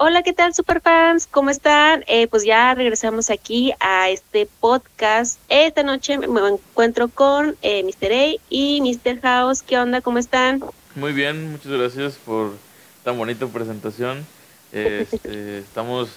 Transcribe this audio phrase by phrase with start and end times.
[0.00, 1.26] Hola, ¿qué tal, superfans?
[1.26, 2.04] ¿Cómo están?
[2.06, 5.40] Eh, pues ya regresamos aquí a este podcast.
[5.48, 8.12] Esta noche me encuentro con eh, Mr.
[8.12, 9.20] A y Mr.
[9.22, 9.60] House.
[9.60, 10.00] ¿Qué onda?
[10.00, 10.62] ¿Cómo están?
[10.94, 12.52] Muy bien, muchas gracias por
[13.02, 14.24] tan bonita presentación.
[14.70, 16.10] Este, estamos,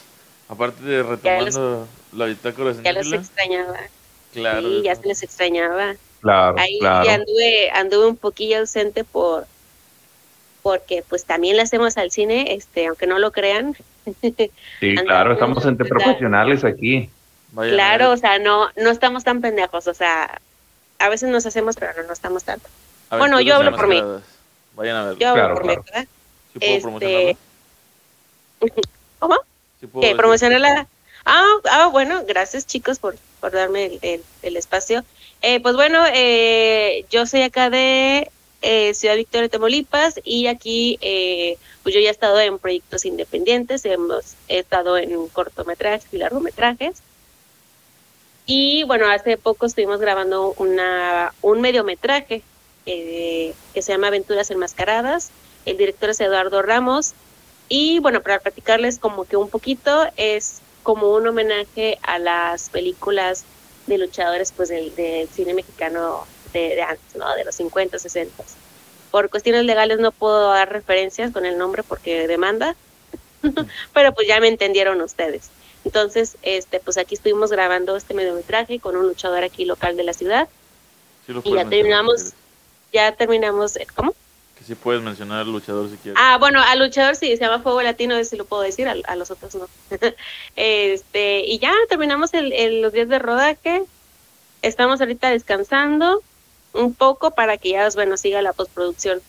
[0.48, 3.80] aparte de retomando la bitácora Ya los extrañaba.
[4.32, 4.62] Claro.
[4.62, 5.96] Sí, ya se les extrañaba.
[6.22, 7.10] Claro, Ahí claro.
[7.10, 9.48] anduve, anduve un poquillo ausente por
[10.64, 13.76] porque pues también le hacemos al cine, este, aunque no lo crean.
[14.80, 17.10] Sí, claro, estamos entre profesionales aquí.
[17.54, 20.40] Vayan a claro, ver- o sea, no, no estamos tan pendejos, o sea,
[21.00, 22.68] a veces nos hacemos, pero no, no estamos tanto.
[23.10, 24.02] ver, bueno, yo hablo por mí.
[24.76, 25.18] Vayan a ver.
[25.18, 25.82] Yo Claro, por claro.
[25.84, 26.08] mi ¿verdad?
[26.54, 27.36] ¿Sí puedo este, promocionarla?
[29.20, 29.36] ¿Cómo?
[29.80, 30.18] ¿Sí puedo.
[30.18, 30.88] ¿Promocionarla?
[31.26, 35.04] Ah, ah, bueno, gracias chicos por, por darme el, el- el espacio.
[35.42, 38.30] Eh, pues bueno, eh, yo soy acá de
[38.62, 43.86] eh, Ciudad Victoria, Tamaulipas, y aquí eh, pues yo ya he estado en proyectos independientes,
[43.86, 47.02] hemos he estado en cortometrajes y largometrajes.
[48.46, 52.42] Y bueno, hace poco estuvimos grabando una, un mediometraje
[52.86, 55.32] eh, que se llama Aventuras Enmascaradas.
[55.66, 57.14] El director es Eduardo Ramos.
[57.70, 63.46] Y bueno, para platicarles como que un poquito, es como un homenaje a las películas
[63.88, 67.34] de luchadores pues del cine mexicano de, de antes, ¿no?
[67.36, 68.44] De los 50, 60.
[69.12, 72.76] Por cuestiones legales no puedo dar referencias con el nombre porque demanda,
[73.94, 75.50] pero pues ya me entendieron ustedes.
[75.84, 80.14] Entonces, este, pues aquí estuvimos grabando este mediometraje con un luchador aquí local de la
[80.14, 80.48] ciudad.
[81.26, 82.34] Sí lo Y ya terminamos, si
[82.94, 84.14] ya terminamos, eh, ¿cómo?
[84.58, 86.22] Que sí puedes mencionar al luchador si quieres.
[86.24, 89.16] Ah, bueno, al luchador sí, se llama Fuego Latino, ese lo puedo decir, a, a
[89.16, 89.68] los otros no.
[90.56, 93.84] este, y ya terminamos el, el- los días de rodaje.
[94.62, 96.22] Estamos ahorita descansando
[96.74, 99.22] un poco para que ya, bueno, siga la postproducción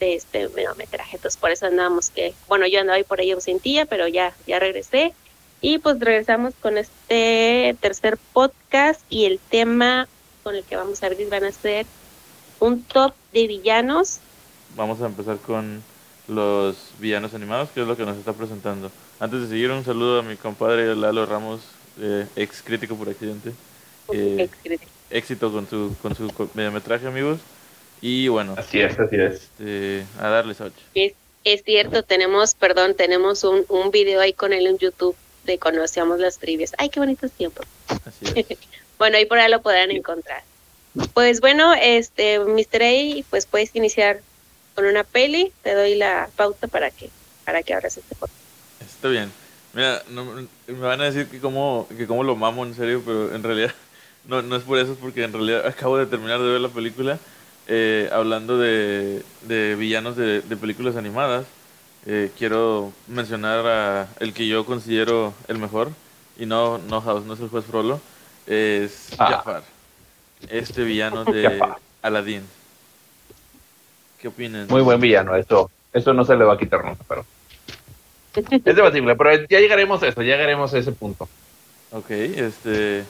[0.00, 1.16] de este mediometraje.
[1.16, 4.58] Entonces, por eso andábamos que, bueno, yo andaba ahí por ahí ausentilla, pero ya, ya
[4.58, 5.14] regresé.
[5.60, 10.08] Y pues regresamos con este tercer podcast y el tema
[10.42, 11.86] con el que vamos a abrir van a ser
[12.58, 14.18] un top de villanos
[14.74, 15.82] Vamos a empezar con
[16.28, 18.90] los villanos animados, que es lo que nos está presentando.
[19.20, 21.60] Antes de seguir, un saludo a mi compadre Lalo Ramos,
[22.00, 23.52] eh, ex crítico por accidente.
[24.12, 24.80] Eh, Ex-
[25.12, 27.38] éxito con su, con su mediometraje, amigos.
[28.00, 29.34] Y bueno, Así es, así es.
[29.34, 30.74] este, a darles ocho.
[30.94, 31.12] Es,
[31.44, 36.18] es cierto, tenemos, perdón, tenemos un, un video ahí con él en YouTube de Conocíamos
[36.18, 36.72] las trivias.
[36.78, 37.66] Ay, qué bonitos tiempos.
[38.04, 38.58] Así es.
[38.98, 40.44] Bueno, ahí por ahí lo podrán encontrar.
[41.12, 42.82] Pues bueno, este, Mr.
[42.84, 44.20] A, pues puedes iniciar
[44.76, 45.50] con una peli.
[45.62, 47.10] Te doy la pauta para que,
[47.44, 48.38] para que abras este podcast.
[48.80, 49.32] Está bien.
[49.72, 50.24] Mira, no,
[50.68, 53.74] me van a decir que cómo, que cómo lo mamo en serio, pero en realidad
[54.26, 56.68] no, no es por eso, es porque en realidad acabo de terminar de ver la
[56.68, 57.18] película
[57.68, 61.46] eh, hablando de, de villanos de, de películas animadas.
[62.04, 65.90] Eh, quiero mencionar a el que yo considero el mejor,
[66.36, 68.00] y no, no House, no es el juez Frollo,
[68.46, 69.30] es Ah.
[69.36, 69.62] Jafar,
[70.48, 71.60] este villano de.
[72.02, 72.42] Aladdin.
[74.20, 74.66] ¿Qué opinan?
[74.68, 77.24] Muy buen villano, eso, eso no se le va a quitar nunca, pero
[78.34, 81.28] es debatible, pero ya llegaremos a eso, ya llegaremos a ese punto.
[81.92, 83.04] Ok, este.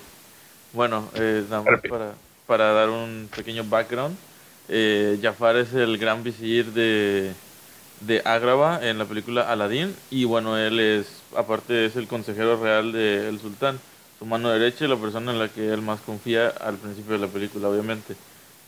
[0.72, 2.14] Bueno, eh, nada más para,
[2.46, 4.16] para dar un pequeño background.
[4.68, 7.32] Eh, Jafar es el gran visir de,
[8.00, 9.94] de Ágrava en la película Aladdin.
[10.10, 11.06] Y bueno, él es,
[11.36, 13.78] aparte, es el consejero real del sultán.
[14.18, 17.26] Su mano derecha y la persona en la que él más confía al principio de
[17.26, 18.14] la película, obviamente.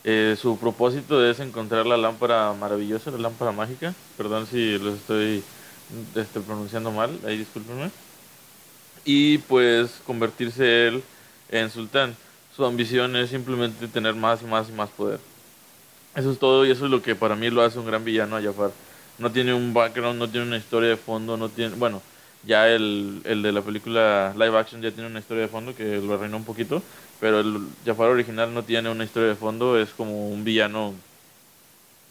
[0.03, 3.95] Eh, su propósito es encontrar la lámpara maravillosa, la lámpara mágica.
[4.17, 5.43] Perdón si los estoy
[6.15, 7.89] este, pronunciando mal, ahí discúlpenme
[9.05, 11.03] y pues convertirse él
[11.49, 12.15] en sultán.
[12.55, 15.19] Su ambición es simplemente tener más y más y más poder.
[16.15, 18.37] Eso es todo y eso es lo que para mí lo hace un gran villano
[18.37, 18.71] a Jafar.
[19.17, 22.01] No tiene un background, no tiene una historia de fondo, no tiene, bueno,
[22.43, 25.97] ya el, el de la película live action ya tiene una historia de fondo que
[25.97, 26.81] lo arruinó un poquito,
[27.19, 30.93] pero el Jafar original no tiene una historia de fondo, es como un villano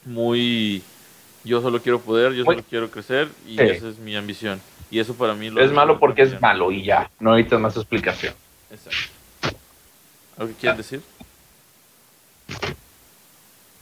[0.05, 0.83] muy
[1.45, 3.63] yo solo quiero poder, yo Muy- solo quiero crecer y Sí.
[3.65, 4.61] esa es mi ambición.
[4.91, 7.77] Y eso para mí lo Es malo porque es malo y ya, no necesitas más
[7.77, 8.35] explicación.
[8.71, 8.99] Exacto.
[10.37, 11.03] ¿Algo que quieres decir?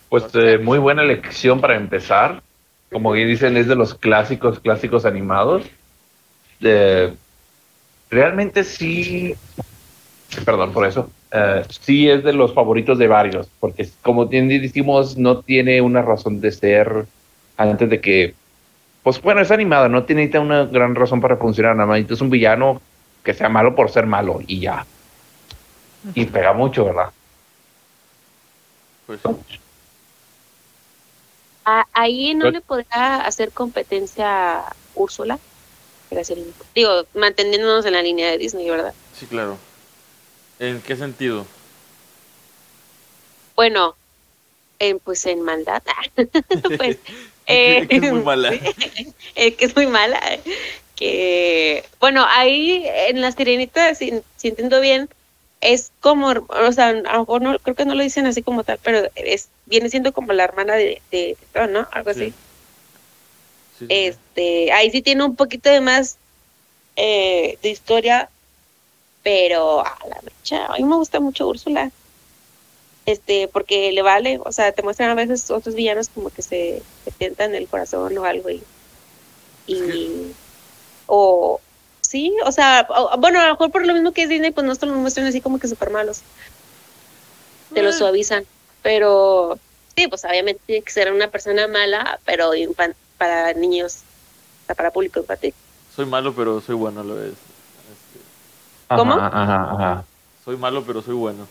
[0.09, 2.43] Pues eh, muy buena elección para empezar.
[2.91, 5.65] Como bien dicen, es de los clásicos, clásicos animados.
[6.61, 7.15] Eh,
[8.11, 9.35] realmente sí,
[10.45, 15.39] perdón por eso, eh, sí es de los favoritos de varios, porque como decimos, no
[15.39, 17.07] tiene una razón de ser
[17.57, 18.35] antes de que,
[19.03, 22.31] pues bueno, es animada, no tiene una gran razón para funcionar, nada más es un
[22.31, 22.81] villano
[23.25, 24.85] que sea malo por ser malo y ya.
[26.15, 27.11] Y pega mucho, ¿verdad?
[29.07, 29.21] Pues
[31.65, 35.39] A- ahí no Pues- le podrá hacer competencia a Úrsula.
[36.75, 38.93] Digo, manteniéndonos en la línea de Disney, ¿verdad?
[39.19, 39.57] Sí, claro.
[40.59, 41.47] ¿En qué sentido?
[43.57, 43.97] Bueno,
[44.79, 45.83] en, pues en maldad.
[46.77, 46.99] pues,
[47.47, 48.51] Es que- es que es muy eh, mala.
[49.35, 50.21] es que es muy mala.
[50.97, 55.09] Que, bueno, ahí en la sirenita, si, si entiendo bien,
[55.63, 58.65] es como, o sea, a lo mejor no, creo que no lo dicen así como
[58.65, 61.89] tal, pero es viene siendo como la hermana de, de Tritón, ¿no?
[61.93, 62.27] Algo así.
[62.27, 62.35] Sí.
[63.79, 63.87] Sí, sí, sí.
[63.89, 66.19] Este, ahí sí tiene un poquito de más
[66.97, 68.29] eh, de historia,
[69.23, 71.91] pero a la mecha, a mí me gusta mucho Úrsula.
[73.07, 76.83] Este, porque le vale, o sea, te muestran a veces otros villanos como que se,
[77.05, 78.63] se tientan el corazón o algo y,
[79.67, 80.33] y
[81.07, 81.61] o
[82.13, 84.67] sí, o sea, o- bueno, a lo mejor por lo mismo que es Disney, pues
[84.67, 86.21] no te los muestran así como que súper malos,
[87.73, 87.93] te lo Eh.
[87.95, 88.45] suavizan,
[88.83, 89.59] pero
[89.97, 94.01] sí, pues obviamente tiene que ser una persona mala, pero infan- para niños,
[94.63, 95.55] o sea, para público infantil.
[95.97, 97.35] Soy malo, pero soy bueno a la vez.
[98.89, 99.15] ¿Cómo?
[99.15, 100.05] Ajá, ajá, ajá.
[100.45, 101.49] soy malo, pero soy bueno.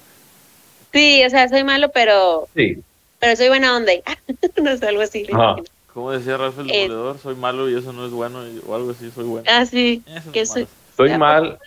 [0.94, 2.78] Sí, o sea, soy malo, pero Sí.
[3.20, 3.94] pero soy buena onda.
[4.62, 5.26] no sé, algo así.
[5.34, 5.56] Ajá.
[5.94, 6.84] Como decía Rafael Eh.
[6.84, 9.46] Demoledor, soy malo y eso no es bueno, y- o algo así, soy bueno.
[9.50, 10.02] Ah, sí.
[10.32, 10.46] Que malo.
[10.54, 10.68] soy,
[10.98, 11.60] Soy ¿a mal,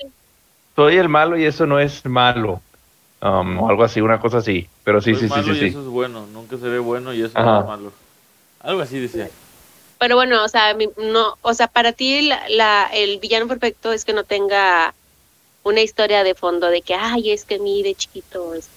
[0.76, 2.60] soy el malo y eso no es malo.
[3.22, 4.68] Um, o algo así, una cosa así.
[4.84, 5.66] Pero sí, soy sí, sí, malo sí, y sí.
[5.66, 6.26] eso es bueno.
[6.32, 7.44] Nunca seré bueno y eso Ajá.
[7.52, 7.92] no es malo.
[8.60, 9.30] Algo así decía.
[9.98, 13.92] Pero bueno, o sea, mi- no, o sea, para ti la, la- el villano perfecto
[13.92, 14.92] es que no tenga
[15.62, 18.68] una historia de fondo de que, ay, es que a mí de chiquito es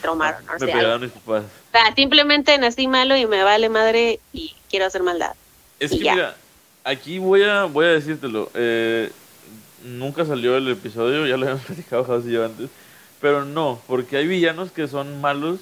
[0.00, 1.44] traumaron, no Me pegaron mis papás.
[1.68, 5.34] O sea, simplemente nací malo y me vale madre y quiero hacer maldad.
[5.78, 6.14] Es Y que ya.
[6.14, 6.36] mira,
[6.84, 8.50] aquí voy a, voy a decírtelo.
[8.54, 9.12] eh,
[9.82, 12.70] nunca salió el episodio, ya lo habíamos platicado House y yo antes.
[13.20, 15.60] Pero no, porque hay villanos que son malos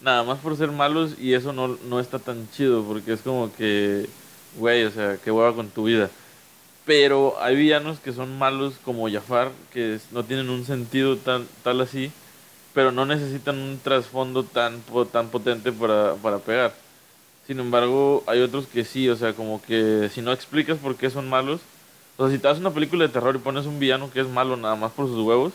[0.00, 3.52] nada más por ser malos y eso no, no está tan chido porque es como
[3.54, 4.08] que,
[4.56, 6.10] güey, o sea, qué hueva con tu vida.
[6.84, 11.80] Pero hay villanos que son malos como Jafar, que no tienen un sentido tan, tal
[11.82, 12.10] así,
[12.78, 14.80] pero no necesitan un trasfondo tan,
[15.10, 16.72] tan potente para, para pegar.
[17.44, 21.10] Sin embargo, hay otros que sí, o sea, como que si no explicas por qué
[21.10, 21.60] son malos,
[22.16, 24.28] o sea, si te das una película de terror y pones un villano que es
[24.28, 25.52] malo nada más por sus huevos,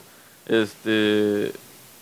[0.47, 1.53] este,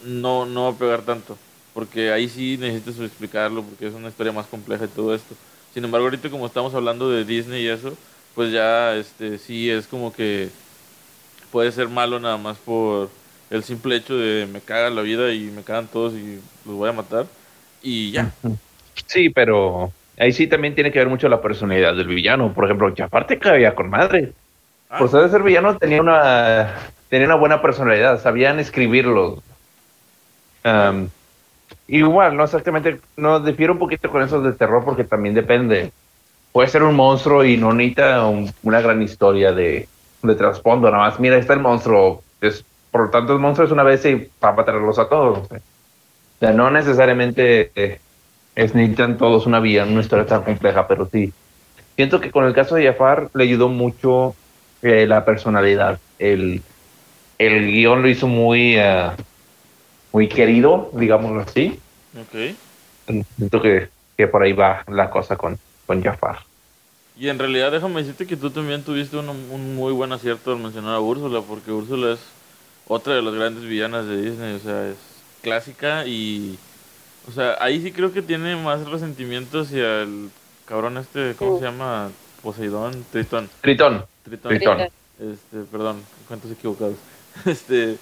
[0.03, 1.38] no, no va a pegar tanto,
[1.75, 5.35] porque ahí sí necesitas explicarlo, porque es una historia más compleja y todo esto.
[5.71, 7.95] Sin embargo, ahorita como estamos hablando de Disney y eso,
[8.33, 10.50] pues ya, este, sí es como que
[11.51, 13.12] puede ser malo nada más por
[13.51, 16.89] el simple hecho de me caga la vida y me cagan todos y los voy
[16.89, 17.25] a matar
[17.83, 18.31] y ya.
[19.07, 22.53] Sí, pero ahí sí también tiene que ver mucho la personalidad del villano.
[22.53, 24.33] Por ejemplo, Jafar te caía con madre.
[24.89, 24.98] Ah.
[25.00, 26.75] Por ser ser villano tenía una,
[27.09, 29.42] tenía una buena personalidad, sabían escribirlo.
[30.63, 31.09] Am,
[31.88, 35.92] igual, no exactamente, no difiero un poquito con esos de terror porque también depende.
[36.51, 39.88] Puede ser un monstruo y no necesita un- una gran historia de,
[40.21, 41.19] de trasfondo, nada más.
[41.19, 44.55] Mira, está el monstruo, es, por lo tanto el monstruo es una vez y para
[44.55, 45.39] matarlos a todos.
[45.49, 45.59] O
[46.39, 47.99] sea, no necesariamente eh,
[48.55, 51.33] es necesitan todos una vía, una historia tan compleja, pero sí.
[51.95, 54.35] Siento que con el caso de Jafar le ayudó mucho
[54.81, 55.99] eh, la personalidad.
[56.19, 56.61] El,
[57.38, 59.11] el guion lo hizo muy, eh,
[60.11, 61.79] muy querido, digámoslo así.
[62.19, 62.55] Ok.
[63.38, 66.39] Siento que, que por ahí va la cosa con, con Jafar.
[67.17, 70.59] Y en realidad déjame decirte que tú también tuviste un, un muy buen acierto al
[70.59, 72.19] mencionar a Úrsula, porque Úrsula es
[72.93, 74.98] otra de las grandes villanas de Disney, o sea, es
[75.41, 76.57] clásica y...
[77.27, 80.29] O sea, ahí sí creo que tiene más resentimiento hacia el
[80.65, 82.10] cabrón este, ¿cómo se llama?
[82.41, 83.50] Poseidón, Tritón.
[83.62, 84.05] Tritón.
[84.24, 84.50] Tritón.
[84.50, 84.79] Tritón.
[84.81, 86.95] Este, perdón, cuentos equivocados.
[87.45, 87.95] Este,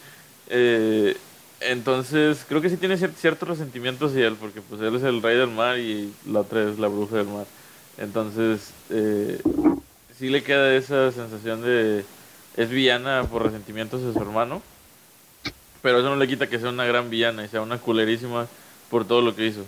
[0.48, 1.16] eh,
[1.60, 5.22] entonces creo que sí tiene cier- cierto resentimiento hacia él, porque pues él es el
[5.22, 7.46] rey del mar y la otra es la bruja del mar.
[8.00, 9.40] Entonces, eh,
[10.18, 12.06] sí le queda esa sensación de
[12.58, 14.62] es villana por resentimiento hacia su hermano,
[15.82, 18.48] pero eso no le quita que sea una gran villana y sea una culerísima
[18.90, 19.66] por todo lo que hizo.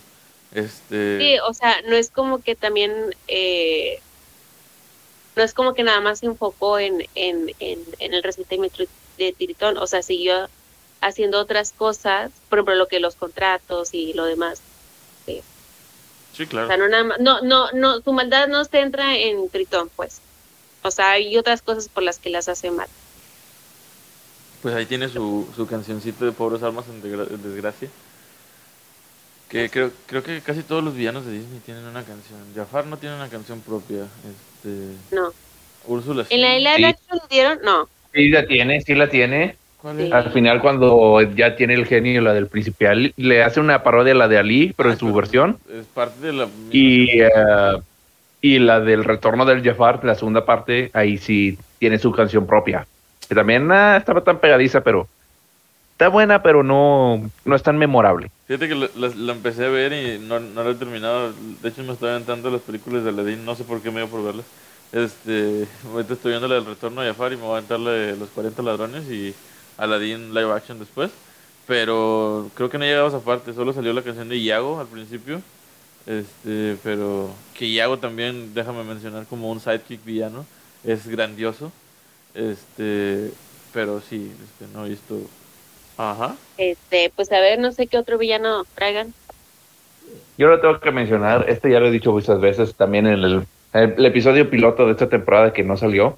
[0.51, 4.01] Este, Sí, o sea, no es como que también, eh,
[5.35, 8.83] no es como que nada más se enfocó en, en, en, en el resentimiento
[9.17, 10.49] de Tritón, o sea, siguió
[11.01, 14.61] haciendo otras cosas, por ejemplo, lo que los contratos y lo demás.
[16.33, 16.67] sí, O claro.
[16.67, 20.21] sea, no nada más, no, no, no, su maldad no se entra en Tritón, pues.
[20.83, 22.87] O sea, hay otras cosas por las que las hace mal.
[24.61, 27.01] Pues ahí tiene su, su cancioncita de Pobres Almas en,
[27.41, 27.89] Desgracia.
[29.49, 32.39] Que creo, creo que casi todos los villanos de Disney tienen una canción.
[32.55, 34.03] Jafar no tiene una canción propia.
[34.03, 35.31] Este, No.
[35.87, 36.35] Úrsula sí.
[36.35, 36.83] En la Sí.
[36.85, 37.89] action lo dieron, no.
[38.13, 39.55] Sí la tiene, sí la tiene.
[39.81, 40.03] ¿Cuál Sí.
[40.03, 40.13] es?
[40.13, 44.13] Al final cuando ya tiene el genio, la del príncipe Ali, le hace una parodia
[44.13, 45.57] a la de Ali, pero Ah, en su versión.
[45.73, 46.47] Es parte de la...
[46.71, 47.29] Y, eh,
[48.41, 52.85] y la del retorno del Jafar, la segunda parte, ahí sí tiene su canción propia.
[53.31, 55.07] Que también ah, estaba tan pegadiza, pero
[55.93, 58.29] está buena, pero no, no es tan memorable.
[58.45, 61.31] Fíjate que la, empecé a ver y no, no la he terminado.
[61.61, 64.09] De hecho, me estoy aventando las películas de Aladdin, no sé por qué me dio
[64.09, 64.45] por verlas.
[64.91, 68.29] Este, ahorita estoy viendo la del retorno de Jafar y me voy a aventar los
[68.31, 69.33] 40 ladrones y
[69.77, 71.09] Aladdin live action después.
[71.67, 75.41] Pero creo que no llegamos a parte, solo salió la canción de Iago al principio.
[76.05, 80.45] Este, pero que Iago también, déjame mencionar, como un sidekick villano,
[80.83, 81.71] es grandioso.
[82.33, 83.31] Este,
[83.73, 85.19] pero sí, este, no he visto.
[85.97, 86.35] Ajá.
[86.57, 89.13] Este, pues a ver, no sé qué otro villano traigan.
[90.37, 93.45] Yo lo tengo que mencionar, este ya lo he dicho muchas veces, también en el,
[93.73, 96.17] el, episodio piloto de esta temporada que no salió.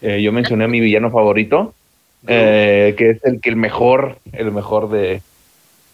[0.00, 1.74] Eh, yo mencioné a mi villano favorito,
[2.26, 5.22] eh, que es el que el mejor, el mejor de,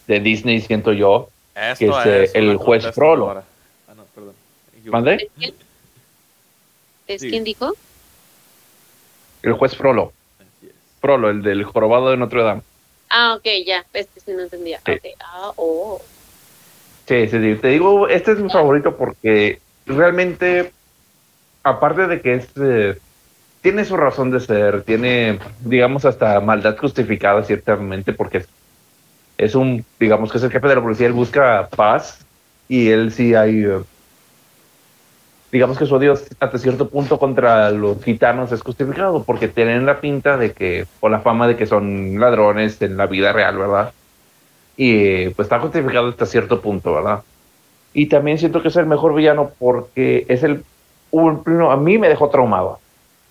[0.07, 1.31] de Disney, siento yo,
[1.79, 3.31] que es eh, el juez Frollo.
[3.31, 4.35] Ah, no, perdón.
[4.85, 5.31] ¿Mande?
[7.07, 7.75] ¿Es quién dijo?
[9.43, 10.13] El juez Frollo.
[11.01, 12.63] Frollo, el del jorobado de Notre Dame.
[13.09, 14.81] Ah, ok, ya, este sí no entendía.
[14.87, 14.99] Sí.
[15.21, 16.01] Ah, oh.
[17.07, 20.73] Sí, sí, te digo, este es mi favorito porque realmente,
[21.65, 22.99] aparte de que es eh,
[23.63, 28.45] tiene su razón de ser, tiene, digamos, hasta maldad justificada ciertamente, porque
[29.39, 32.25] es, un, digamos que es el jefe de la policía, él busca paz
[32.69, 33.81] y él sí hay, eh,
[35.53, 40.01] digamos que su odio hasta cierto punto contra los gitanos es justificado, porque tienen la
[40.01, 43.93] pinta de que, o la fama de que son ladrones en la vida real, ¿verdad?
[44.77, 47.23] Y pues está justificado hasta cierto punto, ¿verdad?
[47.93, 50.65] Y también siento que es el mejor villano porque es el,
[51.13, 52.79] a mí me dejó traumado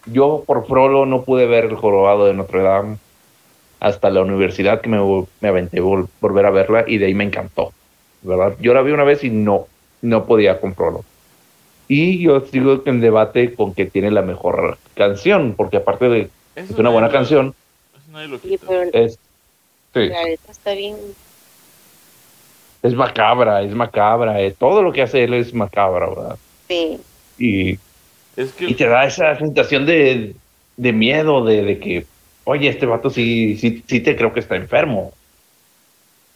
[0.05, 2.97] yo por Frollo no pude ver el jorobado de Notre Dame
[3.79, 4.99] hasta la universidad que me,
[5.41, 7.71] me aventé volver a verla y de ahí me encantó,
[8.21, 8.55] ¿verdad?
[8.59, 9.67] Yo la vi una vez y no,
[10.01, 11.03] no podía con Frollo.
[11.89, 16.71] Y yo sigo en debate con que tiene la mejor canción, porque aparte de es
[16.71, 17.53] una buena canción,
[18.93, 19.19] es,
[19.93, 20.09] sí.
[20.49, 20.95] está bien.
[22.81, 26.37] Es macabra, es macabra, eh, todo lo que hace él es macabra, ¿verdad?
[26.69, 26.99] Sí.
[27.37, 27.79] Y
[28.59, 30.35] y te da esa sensación de,
[30.77, 32.05] miedo, de, que,
[32.45, 35.11] oye, este vato sí, sí, sí te creo que está enfermo.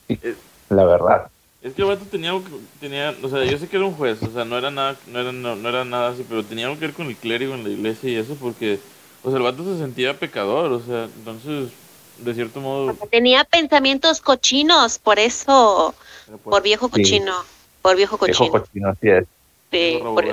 [0.10, 0.36] Eh,
[0.70, 1.28] la verdad.
[1.64, 2.34] Es que el vato tenía
[2.82, 5.20] tenía, o sea, yo sé que era un juez, o sea, no era nada, no
[5.20, 7.70] era, no, era nada así, pero tenía algo que ver con el clérigo en la
[7.70, 8.80] iglesia y eso porque,
[9.24, 11.72] o sea, el vato se sentía pecador, o sea, entonces,
[12.18, 12.94] de cierto modo...
[13.10, 15.96] Tenía pensamientos cochinos, por eso,
[16.44, 17.34] por, viejo cochino,
[17.82, 18.40] por viejo cochino.
[18.40, 19.26] Viejo cochino, así es.
[19.72, 20.26] Sí, por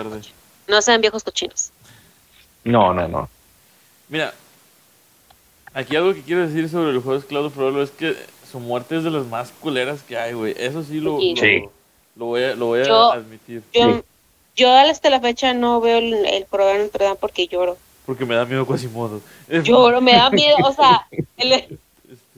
[0.67, 1.71] no sean viejos cochinos.
[2.65, 3.29] No, no, no.
[4.09, 4.35] Mira,
[5.75, 8.17] aquí algo que quiero decir sobre el juego de Claudio Frollo es que
[8.51, 10.55] su muerte es de las más culeras que hay, güey.
[10.57, 11.19] Eso sí lo,
[12.17, 13.63] lo, voy a, lo voy a admitir.
[13.73, 14.03] Yo,
[14.57, 17.77] yo hasta la fecha no veo el, programa en Notre porque lloro.
[18.07, 19.21] Porque me da miedo Quasimodo.
[19.49, 21.79] Lloro, me da miedo, o sea, este,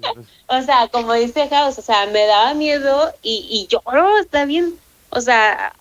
[0.01, 0.27] pues.
[0.49, 4.75] o sea, como dice House, o sea, me daba miedo y, y lloro, está bien.
[5.11, 5.73] O sea,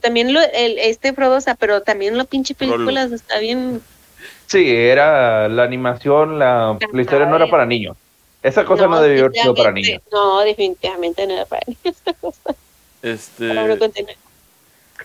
[0.00, 3.80] también lo, el, este Frodo, pero también la pinche películas está bien.
[4.46, 7.96] Sí, era la animación, la, la historia no era para niños.
[8.46, 10.00] Esa cosa no, debió haber sido para niños.
[10.12, 11.96] No, definitivamente no era para niños.
[13.02, 13.52] Este.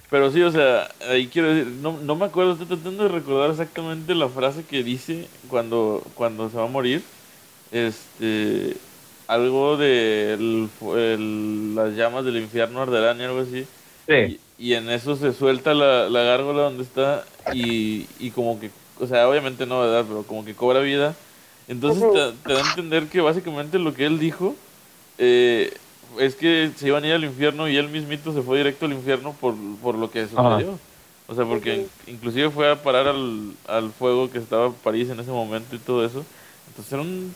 [0.10, 3.50] Pero sí, o sea, ahí quiero decir, no, no me acuerdo, estoy tratando de recordar
[3.50, 7.03] exactamente la frase que dice cuando, cuando se va a morir.
[7.71, 8.77] Este.
[9.25, 10.38] Algo de
[11.75, 13.65] las llamas del infierno arderán y algo así.
[14.60, 18.69] Y, en eso se suelta la, la gárgola donde está y, y, como que,
[19.00, 20.05] o sea, obviamente no, ¿verdad?
[20.07, 21.15] Pero como que cobra vida.
[21.68, 22.03] Entonces
[22.44, 24.56] te, da a entender que básicamente lo que él dijo
[25.18, 25.74] eh,
[26.20, 28.94] es que se iban a ir al infierno y él mismito se fue directo al
[28.94, 30.77] infierno por, por lo que sucedió.
[31.27, 35.20] O sea, porque inclusive fue a parar al, al fuego que estaba en París en
[35.20, 36.25] ese momento y todo eso.
[36.68, 37.34] Entonces era un,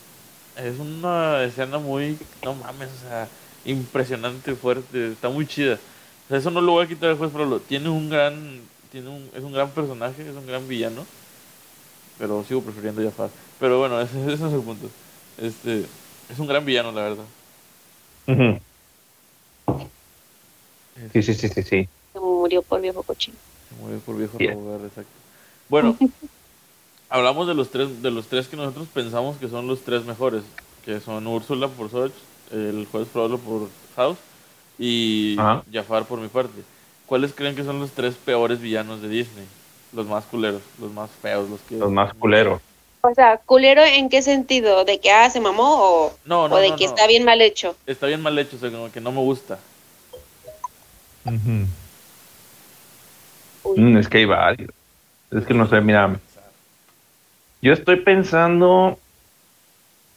[0.58, 3.30] es una escena muy, no mames, o sea,
[3.64, 5.80] impresionante, fuerte, está muy chida
[6.30, 8.62] eso no lo voy a quitar al juez lo Tiene un gran.
[8.92, 11.06] Tiene un, es un gran personaje, es un gran villano.
[12.18, 13.30] Pero sigo prefiriendo Jafar.
[13.60, 14.90] Pero bueno, ese, ese, es el punto.
[15.38, 15.86] Este,
[16.30, 17.26] es un gran villano, la verdad.
[21.14, 21.90] Sí, sí, sí, sí, sí.
[22.14, 23.38] Se murió por viejo cochino.
[23.70, 24.54] Se murió por viejo yeah.
[24.54, 25.12] exacto.
[25.70, 25.98] Bueno,
[27.10, 30.44] hablamos de los tres, de los tres que nosotros pensamos que son los tres mejores,
[30.84, 32.14] que son Úrsula por Soch,
[32.52, 34.18] el juez Frollo por House
[34.78, 35.36] y
[35.72, 36.62] Jafar por mi parte.
[37.06, 39.46] ¿Cuáles creen que son los tres peores villanos de Disney?
[39.94, 41.78] Los más culeros, los más feos, los que...
[41.78, 42.62] Los más culeros.
[43.06, 44.84] O sea, culero en qué sentido?
[44.84, 47.76] ¿De que ah, se mamó o, no, o de que está bien mal hecho?
[47.86, 49.60] Está bien mal hecho, o sea, como que no me gusta.
[51.24, 51.66] Mm,
[53.98, 54.72] es que hay varios.
[55.32, 56.20] Es que no sé, mira.
[57.62, 58.98] Yo estoy pensando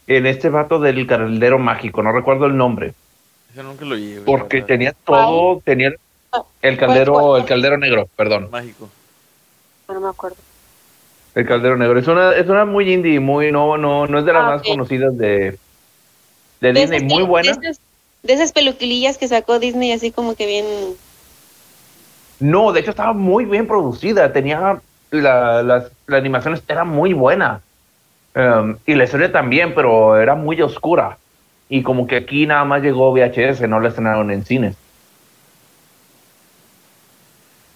[0.07, 2.95] en este vato del caldero mágico, no recuerdo el nombre.
[3.53, 4.25] Ese nunca lo llevo.
[4.25, 5.93] Porque tenía todo, tenía
[6.63, 8.49] el caldero, el caldero negro, perdón.
[8.51, 8.89] Mágico.
[9.89, 10.37] No me acuerdo.
[11.35, 11.99] El caldero negro.
[11.99, 14.63] Es una, es una muy indie, muy, no, no, no es de las Ah, más
[14.63, 15.59] conocidas de,
[16.61, 17.53] de De Disney, esas muy buena.
[17.53, 17.81] De esas,
[18.23, 20.65] de esas peluquilillas que sacó Disney, así como que bien.
[22.41, 24.81] No, de hecho estaba muy bien producida, tenía
[25.11, 27.61] la, las- la animación era muy buena.
[28.35, 31.19] Um, y la historia también, pero era muy oscura.
[31.69, 34.77] Y como que aquí nada más llegó VHS, no la estrenaron en cines.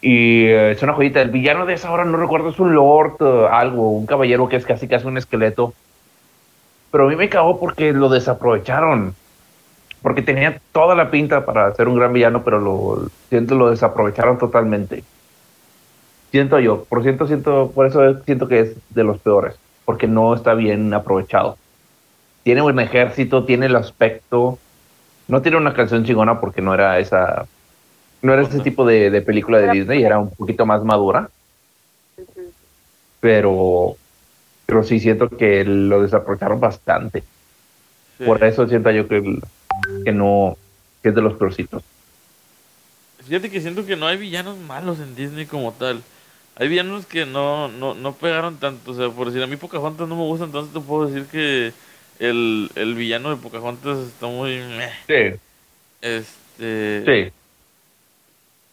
[0.03, 1.23] Y eh, es una joyita.
[1.23, 4.57] El villano de esa hora no recuerdo, es un lord, eh, algo, un caballero que
[4.57, 5.73] es casi casi un esqueleto.
[6.91, 9.15] Pero a mí me cagó porque lo desaprovecharon.
[10.03, 14.37] Porque tenía toda la pinta para ser un gran villano, pero lo siento lo desaprovecharon
[14.37, 15.05] totalmente.
[16.33, 19.55] Siento yo, por ciento siento, por eso siento que es de los peores,
[19.85, 21.57] porque no está bien aprovechado.
[22.43, 24.59] Tiene un ejército, tiene el aspecto,
[25.29, 27.47] no tiene una canción chingona porque no era esa,
[28.23, 31.29] no era ese tipo de, de película de Disney, era un poquito más madura,
[33.21, 33.97] pero,
[34.67, 37.23] pero sí siento que lo desaprovecharon bastante.
[38.19, 38.25] Sí.
[38.25, 39.39] Por eso siento yo que,
[40.05, 40.57] que no,
[41.03, 41.83] que es de los peorcitos.
[43.27, 46.03] Fíjate que siento que no hay villanos malos en Disney como tal.
[46.57, 48.91] Hay villanos que no, no, no pegaron tanto.
[48.91, 51.73] O sea, por decir, a mí Pocahontas no me gusta, entonces te puedo decir que
[52.19, 54.59] el, el villano de Pocahontas está muy...
[54.59, 54.93] meh.
[55.07, 55.39] Sí,
[56.03, 57.05] Este...
[57.07, 57.33] sí.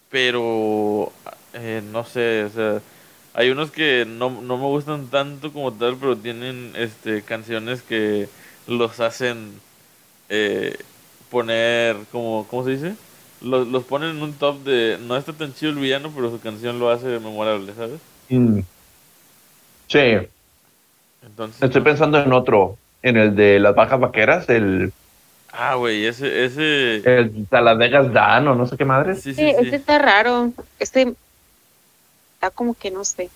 [0.10, 1.12] Pero...
[1.54, 2.82] eh, no sé, o sea...
[3.34, 8.28] Hay unos que no, no me gustan tanto como tal, pero tienen este canciones que
[8.68, 9.62] los hacen
[10.30, 10.78] eh,
[11.32, 12.48] poner como...
[12.50, 12.96] ¿Cómo se dice?
[13.42, 14.98] Los, los ponen en un top de...
[15.02, 18.02] No está tan chido el villano, pero su canción lo hace memorable, ¿sabes?
[18.32, 18.62] Mm.
[19.88, 20.30] Sí,
[21.22, 21.62] Entonces...
[21.62, 24.94] estoy no- pensando en otro, en el de las bajas vaqueras, el,
[25.52, 26.46] Ah, güey, ese...
[26.46, 26.96] ese...
[27.20, 29.16] el Talavegas Dan o no sé qué madre.
[29.16, 29.76] Sí, Sí, sí, este sí.
[29.76, 30.52] está raro.
[30.80, 31.14] Este
[32.36, 33.30] está como que no sé.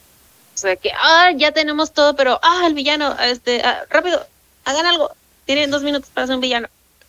[0.54, 4.24] O sea que, ah, ya tenemos todo, pero, ah, el villano, este, ah, rápido,
[4.66, 5.12] hagan algo.
[5.46, 6.68] Tienen dos minutos para ser un villano.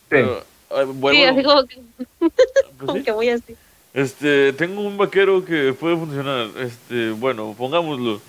[0.09, 0.39] Pero,
[0.71, 1.79] eh, vuelvo- sí, así como que,
[2.19, 2.33] pues
[2.79, 3.03] como sí.
[3.03, 3.55] que muy así.
[3.93, 6.49] Este, tengo un vaquero que puede funcionar.
[6.59, 8.21] Este, bueno, pongámoslo.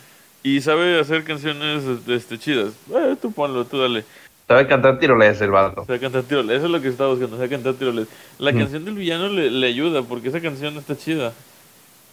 [0.43, 2.73] Y sabe hacer canciones este, chidas.
[2.93, 4.03] Eh, tú ponlo, tú dale.
[4.47, 5.85] Sabe cantar tiroles el vato.
[5.85, 6.57] Sabe cantar tiroles.
[6.57, 8.07] Eso es lo que estaba buscando, sabe cantar tiroles.
[8.37, 8.59] La Ujú.
[8.59, 11.33] canción del villano le, le ayuda porque esa canción está chida.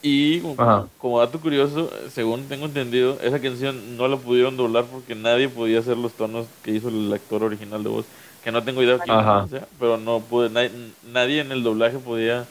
[0.03, 5.15] Y como, como dato curioso, según tengo entendido, esa canción no la pudieron doblar porque
[5.15, 8.07] nadie podía hacer los tonos que hizo el actor original de voz.
[8.43, 10.71] Que no tengo idea quién sea, pero no pude, nadie,
[11.13, 12.47] nadie en el doblaje podía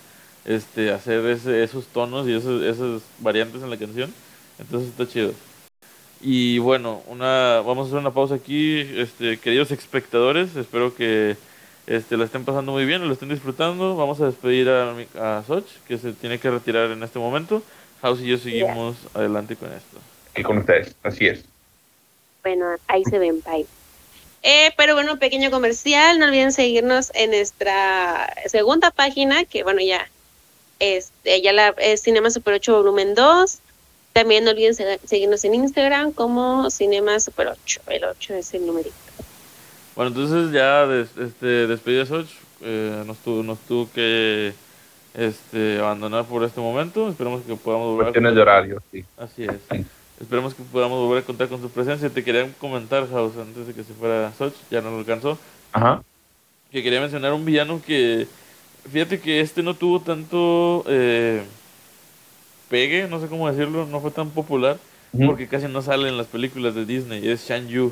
[0.46, 4.14] este, hacer ese, esos tonos y esos, esas variantes en la canción.
[4.58, 5.34] Entonces está chido.
[6.22, 11.36] Y bueno, una, vamos a hacer una pausa aquí, este, queridos espectadores, espero que
[11.88, 13.96] este, lo estén pasando muy bien, lo estén disfrutando.
[13.96, 17.64] Vamos a despedir a, mi- a Soch, que se tiene que retirar en este momento.
[18.02, 19.98] House y yo seguimos adelante con esto.
[20.36, 21.44] Y con ustedes, así es.
[22.44, 23.66] Bueno, ahí se ven, bye.
[24.44, 30.08] Eh, pero bueno, pequeño comercial, no olviden seguirnos en nuestra segunda página, que bueno, ya
[30.80, 33.60] este, ya la es Cinema Super 8 volumen 2.
[34.14, 37.82] También no olviden se- seguirnos en Instagram como Cinema Super 8.
[37.88, 38.94] El 8 es el numerito.
[39.96, 42.28] Bueno, entonces ya des- este, despedida Soch,
[42.62, 44.54] eh, nos, tuvo, nos tuvo que
[45.14, 47.10] este, abandonar por este momento.
[47.10, 49.06] Esperemos que podamos volver a Cuestiones de horario, sí.
[49.18, 49.86] Así es.
[50.20, 52.10] Esperemos que podamos volver a contar con su presencia.
[52.10, 55.38] Te quería comentar, House, antes de que se fuera Soch, ya no lo alcanzó,
[55.72, 56.04] Ajá.
[56.72, 58.28] que quería mencionar un villano que,
[58.92, 61.42] fíjate que este no tuvo tanto eh,
[62.72, 64.78] pegue, no sé cómo decirlo, no fue tan popular,
[65.26, 67.92] porque casi no sale en las películas de Disney, es Shan Yu.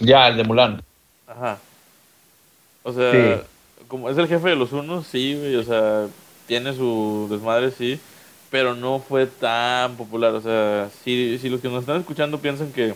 [0.00, 0.82] Ya, el de Mulan.
[1.26, 1.58] Ajá.
[2.82, 3.42] O sea, Sí.
[3.88, 6.06] como es el jefe de los unos, sí, güey, o sea,
[6.46, 7.98] tiene su desmadre, sí,
[8.50, 10.32] pero no fue tan popular.
[10.34, 12.94] O sea, si, si los que nos están escuchando piensan que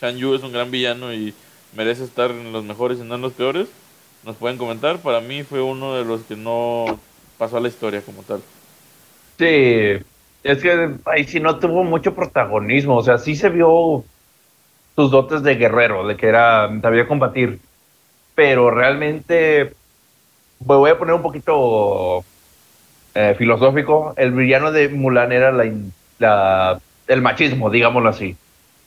[0.00, 1.34] Shan Yu es un gran villano y
[1.74, 3.68] merece estar en los mejores y no en los peores,
[4.24, 4.98] nos pueden comentar.
[5.00, 6.98] Para mí fue uno de los que no
[7.38, 8.40] pasó a la historia como tal.
[9.38, 9.46] Sí,
[10.42, 14.04] es que ahí sí no tuvo mucho protagonismo, o sea, sí se vio
[14.96, 17.60] sus dotes de guerrero, de que era, sabía combatir,
[18.34, 19.74] pero realmente
[20.60, 22.26] me voy a poner un poquito
[23.14, 25.52] eh, filosófico, el villano de Mulan era
[26.18, 28.38] la, el machismo, digámoslo así,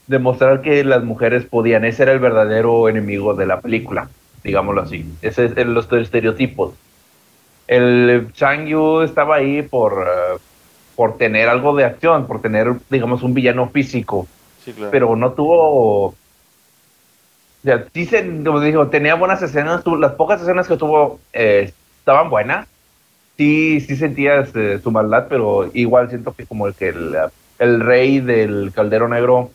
[0.06, 4.10] demostrar que las mujeres podían, ese era el verdadero enemigo de la película,
[4.44, 6.74] digámoslo así, ese es el- los estereotipos.
[7.68, 10.38] El Chang Yu estaba ahí por, eh,
[10.96, 14.26] por tener algo de acción, por tener, digamos, un villano físico.
[14.64, 14.90] Sí, claro.
[14.90, 16.06] pero no tuvo.
[16.06, 16.14] O
[17.62, 19.82] sea, sí se, como digo, tenía buenas escenas.
[19.86, 22.66] las pocas escenas que tuvo eh, estaban buenas.
[23.36, 27.16] Sí, sí sentías eh, su maldad, pero igual siento que como el que el,
[27.58, 29.50] el rey del caldero negro,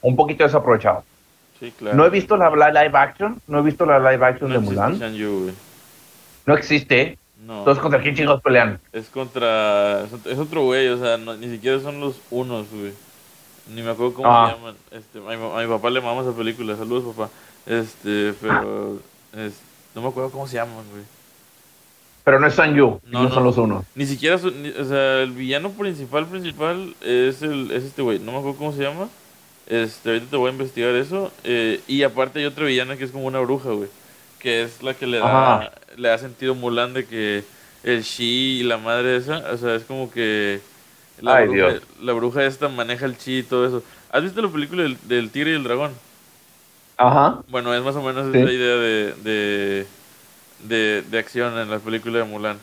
[0.00, 1.04] un poquito desaprovechado.
[1.60, 1.96] Sí, claro.
[1.96, 4.60] No he visto la, la live action, no he visto la live action No de
[4.60, 5.14] Mulan.
[5.14, 5.50] Yu.
[6.46, 7.18] No existe.
[7.44, 7.58] No.
[7.60, 8.78] Entonces, ¿contra quién chingos pelean?
[8.92, 10.04] Es contra.
[10.04, 12.92] Es otro güey, o sea, no- ni siquiera son los unos, güey.
[13.74, 14.50] Ni me acuerdo cómo Ah.
[14.50, 14.74] se llaman.
[14.90, 16.76] Este, a, mi, a mi papá le mama esa película.
[16.76, 17.30] Saludos, papá.
[17.66, 18.98] Este, pero.
[19.36, 19.60] es-
[19.94, 21.02] no me acuerdo cómo se llaman, güey.
[22.24, 23.34] Pero no es San Yu, No, no, no.
[23.34, 23.84] son los unos.
[23.96, 24.38] Ni siquiera.
[24.38, 28.20] son- ni- o sea, el villano principal, principal es, el, es este güey.
[28.20, 29.08] No me acuerdo cómo se llama.
[29.66, 31.32] Este, ahorita te voy a investigar eso.
[31.44, 33.88] Eh, y aparte hay otra villana que es como una bruja, güey.
[34.38, 35.72] Que es la que le da, Ajá.
[35.96, 37.44] Le da sentido Mulan de que
[37.82, 40.62] el Shi y la madre esa, o sea, es como que
[41.18, 41.82] la, Ay, bruja, Dios.
[42.00, 43.84] la bruja esta maneja el Chi y todo eso.
[44.10, 46.00] ¿Has visto la película del, del tigre y el dragón?
[46.96, 47.42] Ajá.
[47.46, 48.38] Bueno, es más o menos Sí.
[48.38, 49.86] esa idea de, de,
[50.60, 52.60] de, de acción en la película de Mulan.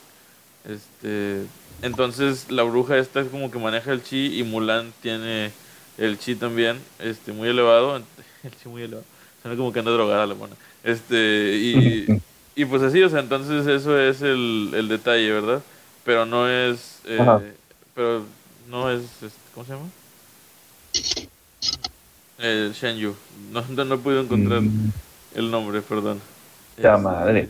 [0.66, 1.50] Este,
[1.82, 5.54] entonces la bruja esta es como que maneja el chi y Mulan tiene
[5.98, 7.98] el chi también, este, muy elevado.
[8.44, 9.06] El chi muy elevado.
[9.42, 10.36] Suena como que anda drogada la.
[10.84, 12.12] Este, y,
[12.62, 15.64] y pues así, o sea, entonces eso es el, el detalle, ¿verdad?
[16.04, 17.56] Pero no es, eh,
[17.96, 18.26] pero
[18.70, 19.90] no es, este, ¿cómo se llama?
[22.38, 23.16] El Shen Yu.
[23.52, 24.92] No, no, no he podido encontrar Mm,
[25.36, 26.22] el nombre, perdón.
[26.82, 27.50] Ya Este, madre.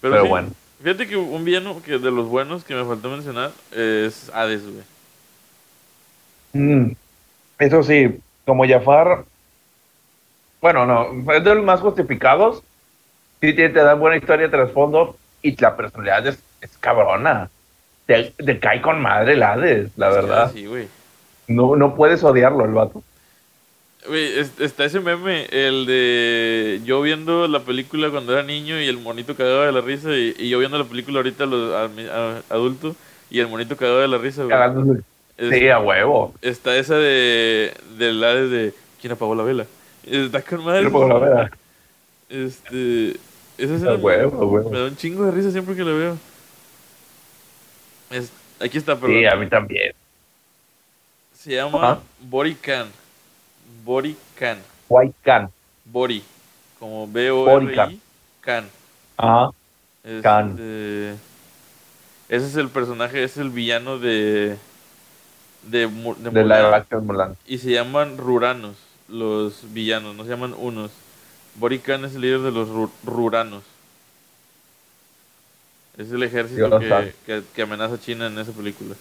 [0.00, 0.54] Pero, Pero sí, bueno.
[0.82, 4.84] Fíjate que un villano que de los buenos que me faltó mencionar es Hades, güey.
[6.52, 6.92] Mm,
[7.58, 9.26] Eso sí, como Jafar,
[10.60, 12.62] bueno, no, es de los más justificados.
[13.40, 17.48] Sí, te, te da buena historia de trasfondo y la personalidad es, es cabrona.
[18.06, 20.50] Te, te cae con madre el Hades, la verdad.
[20.52, 20.88] Sí, güey.
[21.48, 23.02] No, no puedes odiarlo, el vato.
[24.06, 28.88] Güey, es- está ese meme, el de yo viendo la película cuando era niño y
[28.88, 31.84] el monito cagaba de la risa y, y yo viendo la película ahorita los, a,
[31.84, 32.96] a- adulto
[33.30, 34.54] y el monito cagaba de la risa, güey.
[35.36, 36.34] Es- Sí, a huevo.
[36.42, 39.64] Está esa de del Hades de ¿Quién apagó la vela?
[40.04, 40.84] Está con madre.
[40.84, 41.50] Pero, la verdad,
[42.28, 43.16] Este,
[43.64, 44.70] esa escena me- huevo.
[44.70, 46.18] Me da un chingo de risa siempre que la veo.
[48.10, 49.16] Es- aquí está, perdón.
[49.18, 49.92] Sí, a mí también.
[51.34, 52.00] Se llama Ajá.
[52.20, 52.88] Body Can.
[53.84, 54.58] Body Can.
[54.88, 55.50] White Can.
[55.84, 56.22] Body.
[56.78, 58.00] Como B-O-R-I.
[58.40, 58.68] Can.
[59.16, 59.50] Ajá.
[60.02, 60.56] Este, Can.
[62.28, 64.56] ese es el personaje, es el villano de.
[65.62, 66.48] De, de De Mulan.
[66.48, 67.36] live action Mulan.
[67.46, 68.76] Y se llaman Ruranos,
[69.08, 70.90] los villanos, no se llaman unos.
[71.56, 73.62] Body Can es el líder de los Ru- Ruranos.
[75.98, 77.14] Es el ejército que, sabe.
[77.26, 78.94] que, que amenaza a China en esa película.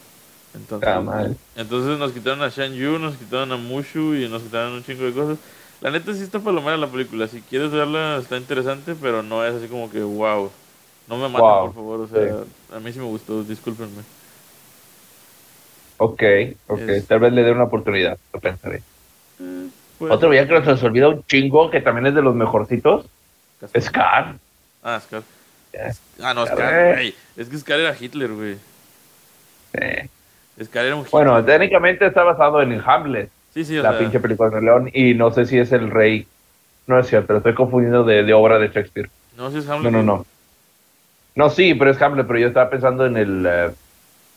[0.54, 4.74] Entonces, Ah, entonces nos quitaron a Shan Yu, nos quitaron a Mushu y nos quitaron
[4.74, 5.38] un chingo de cosas.
[5.82, 7.28] La neta sí está palomera la película.
[7.28, 10.52] Si quieres verla está interesante, pero no es así como que wow.
[11.08, 11.62] No me maten, Wow.
[11.62, 12.00] por favor.
[12.02, 12.44] O sea,
[12.76, 14.04] a mí sí me gustó, discúlpenme.
[15.98, 16.24] Ok,
[16.68, 16.80] ok.
[16.80, 18.84] Es- Tal vez le dé una oportunidad, lo pensaré.
[20.00, 23.06] Pues, Otro villano que se nos olvida un chingo, que también es de los mejorcitos.
[23.80, 24.36] Scar.
[24.82, 25.22] Ah, Scar.
[26.22, 26.94] Ah, no, Scar, Eh.
[26.94, 27.16] güey.
[27.38, 28.56] Es que Scar era Hitler, güey.
[29.74, 30.08] Eh,
[30.64, 31.12] Scar era un Hitler.
[31.12, 34.90] Bueno, técnicamente está basado en Hamlet, sí, sí, o la sea, pinche película de León,
[34.94, 36.26] y no sé si es el rey.
[36.88, 39.10] No es cierto, lo estoy confundiendo de, de obra de Shakespeare.
[39.38, 39.92] No, sí es No, Hamlet.
[39.92, 40.26] no, no.
[41.36, 43.70] No, sí, pero es Hamlet, pero yo estaba pensando en el eh,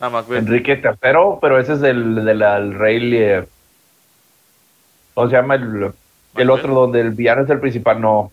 [0.01, 0.25] Ah.
[0.31, 3.15] Enrique III, pero ese es del, del el rey.
[3.17, 3.45] eh,
[5.15, 5.55] ¿Cómo se llama?
[5.57, 5.93] El,
[6.37, 8.33] el otro donde el villano es el principal, no.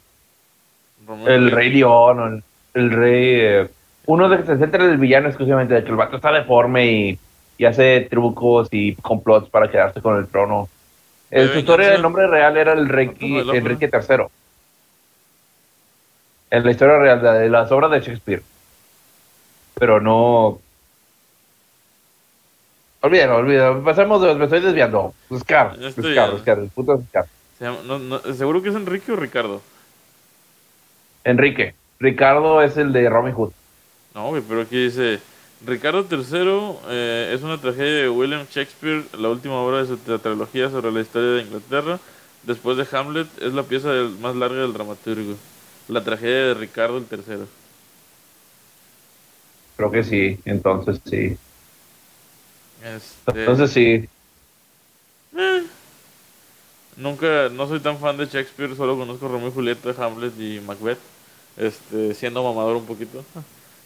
[1.25, 3.25] El rey León, el, el rey.
[3.41, 3.67] eh,
[4.05, 6.85] uno de que se centra en el villano exclusivamente, de que el vato está deforme
[6.91, 7.19] y,
[7.57, 10.69] y hace trucos y complots para quedarse con el trono.
[11.31, 11.95] En ¿De su historia, venganza?
[11.95, 13.53] el nombre real era el rey del.
[13.53, 14.25] Enrique III.
[16.51, 18.43] En la historia real de, de las obras de Shakespeare.
[19.75, 20.59] Pero no.
[23.01, 23.83] Olvídalo, olvídalo.
[23.83, 25.13] Pasemos, de- me estoy desviando.
[25.37, 26.39] Scar, Ya estoy Scar, ya.
[26.39, 27.01] Scar, el puto
[27.85, 29.61] no, no, ¿Seguro que es Enrique o Ricardo?
[31.23, 31.73] Enrique.
[31.99, 33.51] Ricardo es el de Robin Hood.
[34.15, 35.19] No, pero aquí dice...
[35.65, 40.69] Ricardo III eh, es una tragedia de William Shakespeare, la última obra de su tetralogía
[40.69, 41.99] sobre la historia de Inglaterra.
[42.43, 45.35] Después de Hamlet, es la pieza del- más larga del dramaturgo.
[45.89, 47.45] La tragedia de Ricardo el III.
[49.75, 51.37] Creo que sí, entonces sí.
[52.83, 54.09] Este, Entonces sí.
[55.37, 55.63] eh,
[56.95, 60.99] nunca, no soy tan fan de Shakespeare, solo conozco Romeo y Julieta, Hamlet y Macbeth.
[61.57, 63.23] Este, siendo mamador un poquito.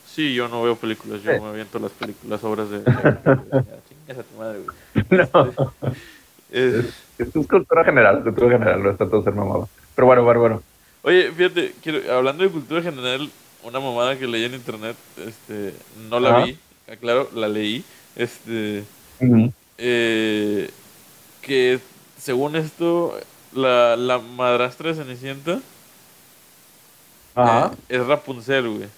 [0.06, 3.22] Sí, yo no veo películas, yo me aviento las películas, las obras de Shakespeare.
[3.24, 3.64] güey.
[3.66, 5.28] Ya, chingas a tu madre, güey.
[5.34, 5.74] No.
[6.52, 6.86] Es,
[7.18, 9.68] es, cultura general, cultura general, no está todo ser mamado.
[9.96, 10.64] Pero bueno, bueno, bueno.
[11.02, 13.28] Oye, fíjate, quiero, hablando de cultura general,
[13.64, 15.74] una mamada que leí en internet, este,
[16.10, 17.84] no la vi, aclaro, la leí,
[18.16, 18.84] este,
[19.78, 20.72] eh,
[21.42, 21.80] que
[22.18, 23.20] según esto,
[23.54, 25.60] la, la madrastra de Cenicienta
[27.36, 27.72] Ajá.
[27.90, 28.90] Eh, es Rapunzel, güey.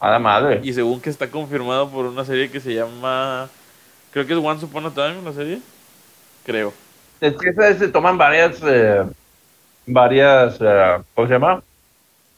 [0.00, 0.60] A la madre.
[0.62, 3.48] Y según que está confirmado por una serie que se llama.
[4.12, 5.60] Creo que es Once Upon a Time, la serie.
[6.44, 6.72] Creo.
[7.20, 8.60] Es que se toman varias.
[8.62, 9.04] Eh,
[9.86, 10.58] varias.
[10.60, 11.62] Eh, ¿Cómo se llama?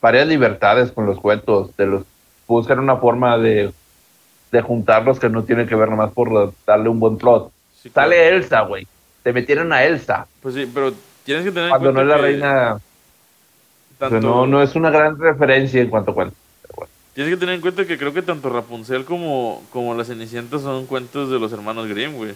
[0.00, 1.76] Varias libertades con los cuentos.
[1.76, 2.04] De los,
[2.46, 3.72] buscan una forma de,
[4.52, 7.50] de juntarlos que no tiene que ver nomás por darle un buen plot.
[7.92, 8.86] Sale Elsa, güey.
[9.22, 10.26] Te metieron a Elsa.
[10.40, 10.92] Pues sí, pero
[11.24, 11.92] tienes que tener en cuenta.
[11.92, 12.80] Cuando no es la reina.
[14.20, 16.38] no, no es una gran referencia en cuanto a cuentos.
[17.14, 20.84] Tienes que tener en cuenta que creo que tanto Rapunzel como, como La Cenicienta son
[20.84, 22.32] cuentos de los hermanos Grimm, güey.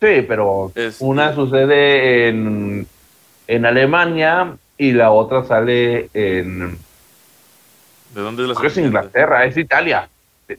[0.00, 2.86] Sí, pero este una sucede en,
[3.48, 6.78] en Alemania y la otra sale en...
[8.14, 8.80] ¿De dónde es la Cenicienta?
[8.80, 10.08] Es Inglaterra, es Italia.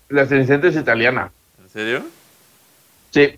[0.10, 1.32] La Cenicienta es italiana.
[1.62, 2.04] ¿En serio?
[3.12, 3.38] Sí.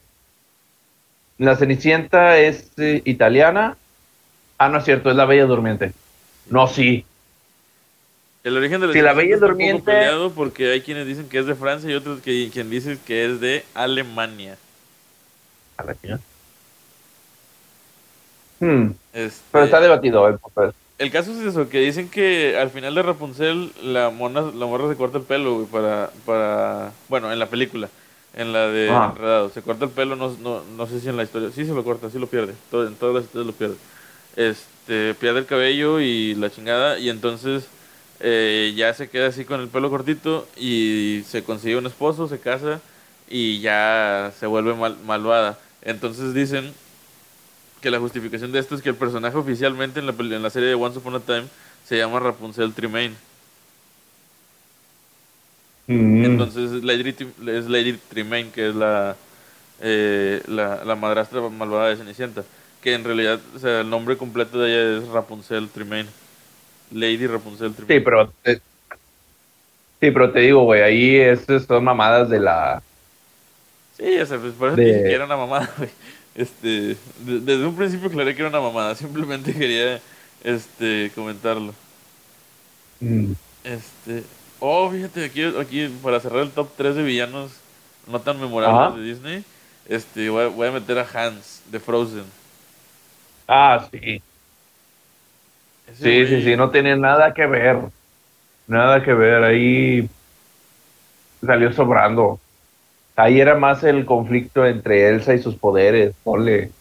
[1.37, 3.75] La Cenicienta es eh, italiana.
[4.57, 5.93] Ah, no es cierto, es la Bella Durmiente.
[6.49, 7.05] No, sí.
[8.43, 9.83] El origen de la, si la Bella Durmiente.
[9.83, 13.25] peleado porque hay quienes dicen que es de Francia y otros que quien dicen que
[13.25, 14.57] es de Alemania.
[15.77, 16.19] Alemania.
[18.59, 18.91] Hmm.
[19.13, 20.73] Este, Pero está debatido el papel.
[21.03, 24.87] El caso es eso, que dicen que al final de Rapunzel la mona, la morra
[24.87, 27.89] se corta el pelo, para, para, bueno, en la película,
[28.33, 31.23] en la de Enredado, se corta el pelo, no, no, no sé si en la
[31.23, 33.75] historia, sí se lo corta, sí lo pierde, todo, en todas las historias lo pierde.
[34.37, 37.67] Este, pierde el cabello y la chingada, y entonces
[38.21, 42.39] eh, ya se queda así con el pelo cortito y se consigue un esposo, se
[42.39, 42.79] casa
[43.29, 44.73] y ya se vuelve
[45.05, 45.59] malvada.
[45.81, 46.73] Entonces dicen
[47.83, 50.69] que la justificación de esto es que el personaje oficialmente en la, en la serie
[50.69, 51.43] de Once Upon a Time
[51.85, 53.13] se llama Rapunzel Tremaine.
[55.87, 56.23] Mm.
[56.23, 59.17] Entonces Lady, es Lady Tremaine, que es la,
[59.81, 62.45] eh, la, la, madrastra malvada de Cenicienta.
[62.81, 66.07] Que en realidad, o sea, el nombre completo de ella es Rapunzel Tremaine.
[66.89, 72.39] Lady Rapunzel Sí, pero te, sí, pero te digo, güey, ahí estas son mamadas de
[72.39, 72.81] la...
[73.97, 75.89] Sí, o sea, pues por eso que era una mamada, güey.
[76.35, 80.01] Este, desde un principio aclaré que era una mamada, simplemente quería
[80.43, 81.73] este comentarlo.
[82.99, 83.33] Mm.
[83.63, 84.23] Este,
[84.59, 87.51] oh, fíjate, aquí, aquí para cerrar el top 3 de villanos
[88.07, 89.45] no tan memorables de Disney,
[89.87, 92.25] este, voy a, voy a meter a Hans de Frozen.
[93.47, 94.21] Ah, sí
[95.91, 97.77] sí, sí, sí, no tiene nada que ver.
[98.67, 99.43] Nada que ver.
[99.43, 100.09] Ahí
[101.45, 102.39] salió sobrando.
[103.15, 106.13] Ahí era más el conflicto entre Elsa y sus poderes.
[106.23, 106.71] Ponle.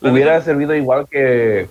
[0.00, 1.68] Hubiera servido igual que,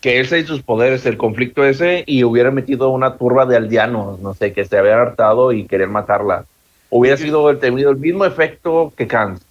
[0.00, 4.20] que Elsa y sus poderes, el conflicto ese, y hubiera metido una turba de aldeanos,
[4.20, 6.44] no sé, que se habían hartado y querer matarla.
[6.90, 9.42] Hubiera sido el, tenido el mismo efecto que Hans.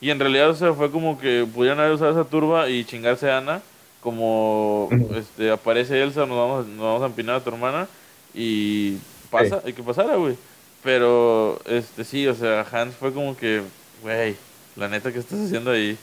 [0.00, 3.30] y en realidad, o sea, fue como que pudieran haber usado esa turba y chingarse
[3.30, 3.62] a Ana
[4.00, 7.86] como este aparece Elsa, nos vamos, nos vamos a empinar a tu hermana
[8.34, 8.96] y
[9.30, 10.36] pasa, hay que pasara, güey.
[10.82, 13.62] Pero, este, sí, o sea, Hans fue como que,
[14.02, 14.36] güey,
[14.76, 15.96] la neta que estás haciendo ahí.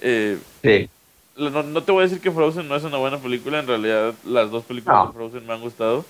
[0.00, 0.88] Eh, sí.
[1.36, 4.50] No, te voy a decir que Frozen no es una buena película, en realidad las
[4.50, 6.04] dos películas de Frozen me han gustado,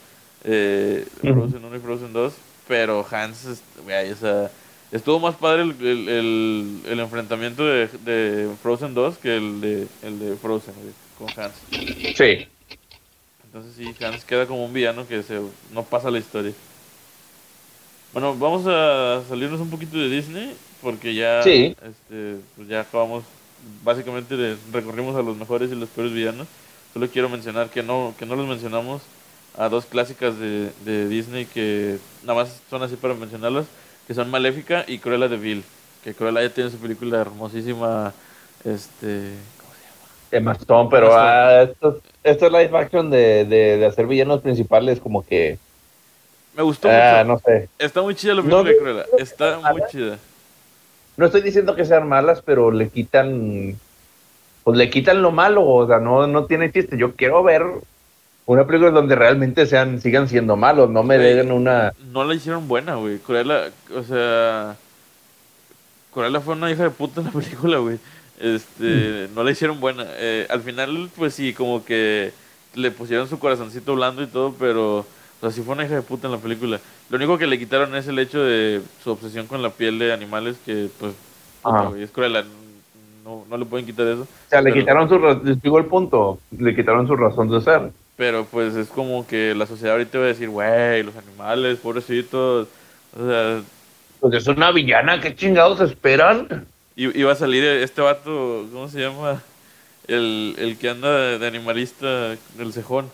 [0.44, 2.32] eh, Frozen 1 y Frozen 2,
[2.68, 4.50] pero Hans, güey, o sea,
[4.92, 10.20] estuvo más padre el, el, el, enfrentamiento de, de, Frozen 2 que el de, el
[10.20, 11.54] de Frozen, güey con Hans.
[11.70, 12.48] Sí.
[13.44, 15.40] Entonces sí, Hans queda como un villano que se,
[15.72, 16.52] no pasa la historia.
[18.16, 23.24] Bueno, vamos a salirnos un poquito de Disney porque ya, este, pues ya acabamos,
[23.84, 26.46] básicamente recorrimos a los mejores y los peores villanos.
[26.94, 29.02] Solo quiero mencionar que no, que no los mencionamos
[29.58, 33.66] a dos clásicas de, de Disney que nada más son así para mencionarlas,
[34.06, 35.62] que son Maléfica y Cruella de Vil.
[36.02, 38.14] Que Cruella ya tiene su película hermosísima,
[38.64, 39.32] este,
[40.30, 45.22] Emma Stone, pero ah, esto, esto es live action de, de, hacer villanos principales como
[45.22, 45.58] que...
[46.56, 47.68] Me gustó ah, No sé.
[47.78, 49.04] Está muy chida la película de Cruella.
[49.18, 50.18] Está muy chida.
[51.16, 53.76] No estoy diciendo que sean malas, pero le quitan...
[54.64, 56.96] Pues le quitan lo malo, o sea, no, no tiene chiste.
[56.98, 57.62] Yo quiero ver
[58.46, 61.92] una película donde realmente sean sigan siendo malos, no me den una...
[62.10, 63.18] No la hicieron buena, güey.
[63.18, 64.76] Cruella, o sea...
[66.12, 67.98] Cruella fue una hija de puta en la película, güey.
[68.40, 70.04] Este, no la hicieron buena.
[70.08, 72.32] Eh, al final, pues sí, como que
[72.74, 75.06] le pusieron su corazoncito blando y todo, pero
[75.40, 76.80] o sí fue una hija de puta en la película.
[77.10, 80.12] Lo único que le quitaron es el hecho de su obsesión con la piel de
[80.12, 81.12] animales, que pues
[81.62, 81.90] Ajá.
[81.98, 82.44] es Cruella,
[83.24, 84.22] no, no le pueden quitar eso.
[84.22, 87.48] O sea, le Pero- quitaron su, ra- les digo el punto, le quitaron su razón
[87.50, 87.90] de ser.
[88.16, 92.66] Pero pues es como que la sociedad ahorita va a decir, güey, los animales, pobrecitos.
[93.18, 93.60] O sea,
[94.20, 96.66] Pues es una villana, ¿qué chingados esperan?
[96.96, 99.42] i- iba a salir este vato, ¿cómo se llama?
[100.08, 103.10] El, el que anda de, de animalista, el cejón,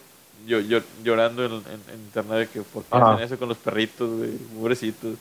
[0.46, 3.12] yo, yo, llorando en, en- en internet de que por qué Ajá.
[3.14, 5.14] hacen eso con los perritos, güey, pobrecitos.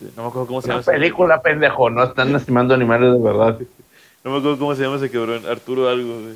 [0.00, 0.76] Este, no me acuerdo cómo se llama.
[0.78, 3.58] Una ese- película, pendejo, no están lastimando animales de verdad.
[4.24, 6.34] No me acuerdo cómo se llama ese cabrón, Arturo algo, güey.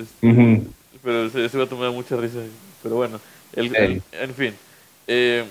[0.00, 0.62] Este.
[1.02, 2.38] Pero ese, ese vato me da mucha risa.
[2.82, 3.20] Pero bueno,
[3.54, 4.54] el- en fin.
[5.08, 5.44] Eh,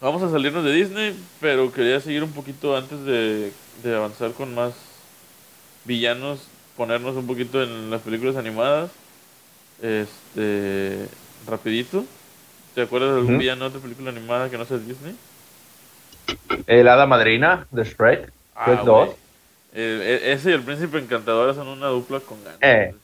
[0.00, 3.52] vamos a salirnos de Disney, pero quería seguir un poquito antes de,
[3.84, 4.72] de avanzar con más
[5.84, 6.40] villanos,
[6.76, 8.90] ponernos un poquito en las películas animadas.
[9.82, 11.06] Este,
[11.46, 12.04] rapidito.
[12.74, 13.40] ¿Te acuerdas de algún Ujú.
[13.40, 15.14] villano de otra película animada que no sea Disney?
[16.66, 18.32] El hada madrina de Shrek.
[18.64, 19.06] Shrek 2.
[19.06, 19.16] güey.
[19.74, 22.58] El- e- ese y el príncipe encantador son una dupla con ganas.
[22.62, 22.94] Eh.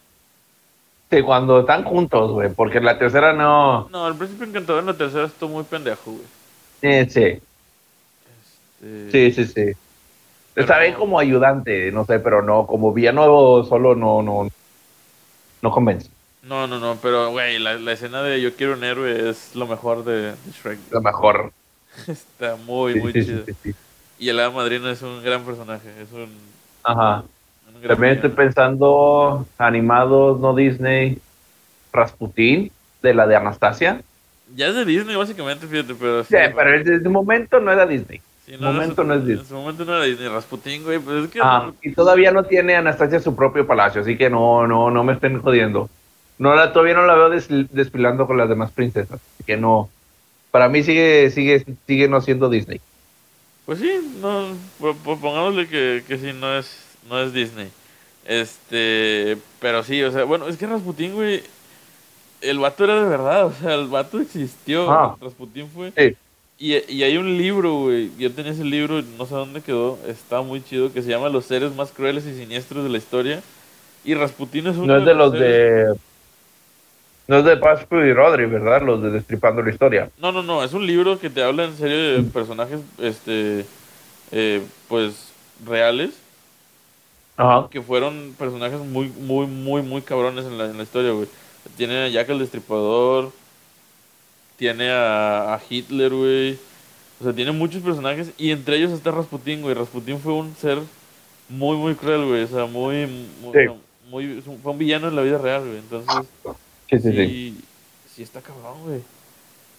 [1.11, 3.89] Sí, cuando están juntos, güey, porque en la tercera no.
[3.91, 6.25] No, el príncipe encantador en la tercera estuvo muy pendejo, güey.
[6.83, 7.41] Eh, sí,
[8.83, 9.77] Este, sí, sí, sí.
[10.55, 14.49] Pero Está bien como ayudante, no sé, pero no, como villano solo no, no,
[15.63, 16.09] no convence.
[16.43, 19.67] No, no, no, pero, güey, la, la escena de Yo quiero un héroe es lo
[19.67, 20.81] mejor de, de Shrek.
[20.91, 21.53] Lo mejor.
[22.07, 23.47] Está muy, Sí, muy sí, chido.
[23.63, 23.75] sí.
[24.19, 27.25] Y el hada madrina es un gran personaje, es un, Ajá.
[27.67, 31.23] un gran También estoy pensando animados, no Disney,
[31.93, 32.73] Rasputín,
[33.03, 34.05] de la de Anastasia.
[34.47, 36.25] Ya es de Disney, básicamente, fíjate, pero...
[36.25, 38.21] Sí, pero en ese momento no era Disney.
[38.45, 39.41] sí, en momento no es Disney.
[39.41, 41.41] En su momento no era Disney, Rasputín, güey, pues es que...
[41.41, 45.13] Ah, y todavía no tiene Anastasia su propio palacio, así que no, no, no me
[45.15, 45.89] estén jodiendo.
[46.41, 49.89] No la, todavía no la veo des- desfilando con las demás princesas, así que no.
[50.51, 52.81] Para mí sigue, sigue, sigue no siendo Disney.
[53.67, 54.49] Pues sí, no,
[54.81, 57.69] po- pongámosle que, que sí, no es, no es Disney.
[58.27, 61.43] Este, pero sí, o sea, bueno, es que Rasputín, güey,
[62.41, 65.17] el vato era de verdad, o sea, el vato existió, Ah.
[65.21, 65.93] Rasputín fue.
[65.97, 66.17] Sí.
[66.59, 70.41] Y, y hay un libro, güey, yo tenía ese libro, no sé dónde quedó, está
[70.43, 73.43] muy chido, que se llama Los seres más crueles y siniestros de la historia.
[74.05, 76.01] Y Rasputín es uno No es de los seres- de.
[77.31, 78.83] No es de Pascu y Rodri, ¿verdad?
[78.83, 80.11] Los de Destripando la Historia.
[80.19, 83.65] No, no, no, es un libro que te habla en serio de personajes, este,
[84.33, 85.29] eh, pues,
[85.65, 86.11] reales.
[87.37, 87.69] Ajá.
[87.71, 91.29] que fueron personajes muy, muy, muy, muy cabrones en la, en la historia, güey.
[91.77, 93.31] Tiene a Jack el Destripador,
[94.57, 96.59] tiene a, a Hitler, güey.
[97.21, 99.75] O sea, tiene muchos personajes y entre ellos está Rasputín, güey.
[99.75, 100.79] Rasputín fue un ser
[101.49, 102.43] muy, muy cruel, güey.
[102.43, 103.07] O sea, muy,
[103.41, 103.73] muy, Sí.
[104.11, 105.79] muy- fue un villano en la vida real, güey.
[105.79, 106.29] Entonces,
[106.91, 107.37] Sí, sí, sí.
[108.07, 109.03] sí, está cabrón, güey.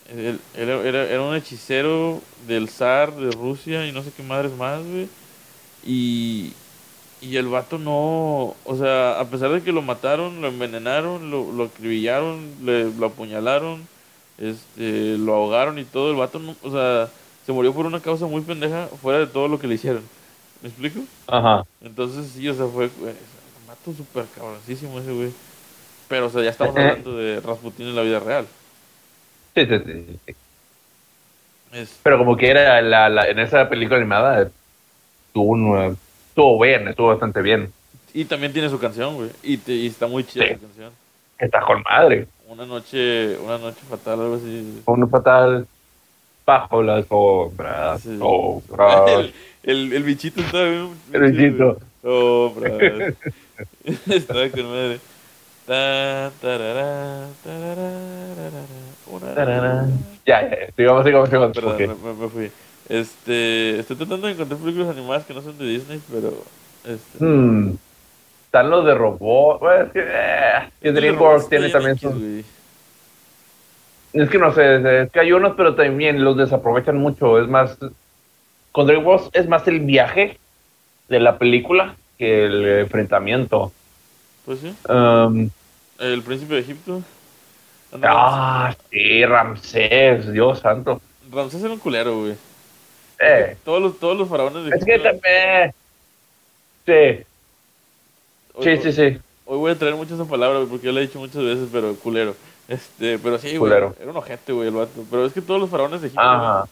[0.05, 4.53] Él- Era, era, era un hechicero del zar de Rusia y no sé qué madres
[4.53, 5.09] más, güey.
[5.83, 6.57] Y,
[7.21, 11.51] y el vato no, o sea, a pesar de que lo mataron, lo envenenaron, lo,
[11.51, 13.89] lo acribillaron, le, lo apuñalaron,
[14.37, 17.11] este, lo ahogaron y todo, el vato no, o sea,
[17.45, 20.09] se murió por una causa muy pendeja fuera de todo lo que le hicieron.
[20.61, 21.01] ¿Me explico?
[21.27, 21.65] Ajá.
[21.81, 25.33] Entonces sí, o sea, fue güey, un vato súper cabroncísimo ese güey.
[26.11, 26.81] Pero, o sea, ya estamos Eh.
[26.81, 28.45] hablando de Rasputin en la vida real.
[29.55, 30.35] Sí, sí, sí, sí.
[31.71, 34.49] Es, Pero como que era la, la- en esa película animada,
[35.27, 35.81] estuvo,
[36.27, 37.71] estuvo bien, estuvo bastante bien.
[38.13, 39.29] y también tiene su canción, güey.
[39.41, 40.51] Y, te- y está muy chida Sí.
[40.51, 40.91] la canción.
[41.39, 42.27] Está con madre.
[42.45, 44.81] Una noche, una noche fatal, algo así.
[44.85, 45.65] Un fatal
[46.45, 48.01] bajo las sombras.
[48.01, 48.17] Sí.
[48.19, 49.09] sombras.
[49.09, 50.89] El, el, el bichito está bien.
[51.13, 51.79] El bichito.
[52.01, 53.13] Sombras.
[54.09, 54.99] Estaba con madre.
[60.25, 60.67] Ya, ya.
[60.75, 61.51] Sigamos, sigamos, sigamos.
[61.53, 62.51] Perdón, porque- me, me- fui.
[62.89, 66.33] Este, estoy tratando de encontrar películas animadas que no son de Disney, pero
[66.85, 67.75] este, Hmm.
[68.45, 69.59] Están los de robot.
[69.61, 72.13] Bueno, es que, eh, y DreamWorks tiene también sus-
[74.13, 77.39] Es que no sé, es que hay unos, pero también los desaprovechan mucho.
[77.41, 77.77] Es más,
[78.73, 80.37] con DreamWorks es más el viaje
[81.07, 83.71] de la película que el enfrentamiento.
[84.43, 85.49] Pues sí, Um,
[86.01, 87.01] el príncipe de Egipto.
[88.03, 91.01] Ah, sí, Ramsés, Dios santo.
[91.31, 92.35] Ramsés era un culero, güey.
[93.19, 95.09] Eh, Todos los, todos los faraones de es que Egipto.
[95.11, 95.73] también.
[96.85, 97.23] Sí,
[98.55, 99.19] hoy, sí, sí, sí.
[99.45, 101.67] hoy voy a traer mucho esa palabra, güey, porque yo la he dicho muchas veces,
[101.71, 102.35] pero culero.
[102.67, 103.59] Este, pero sí, güey.
[103.71, 103.95] Culero.
[104.01, 105.03] Era un ojete, güey, el vato.
[105.09, 106.65] Pero es que todos los faraones de Egipto Ajá.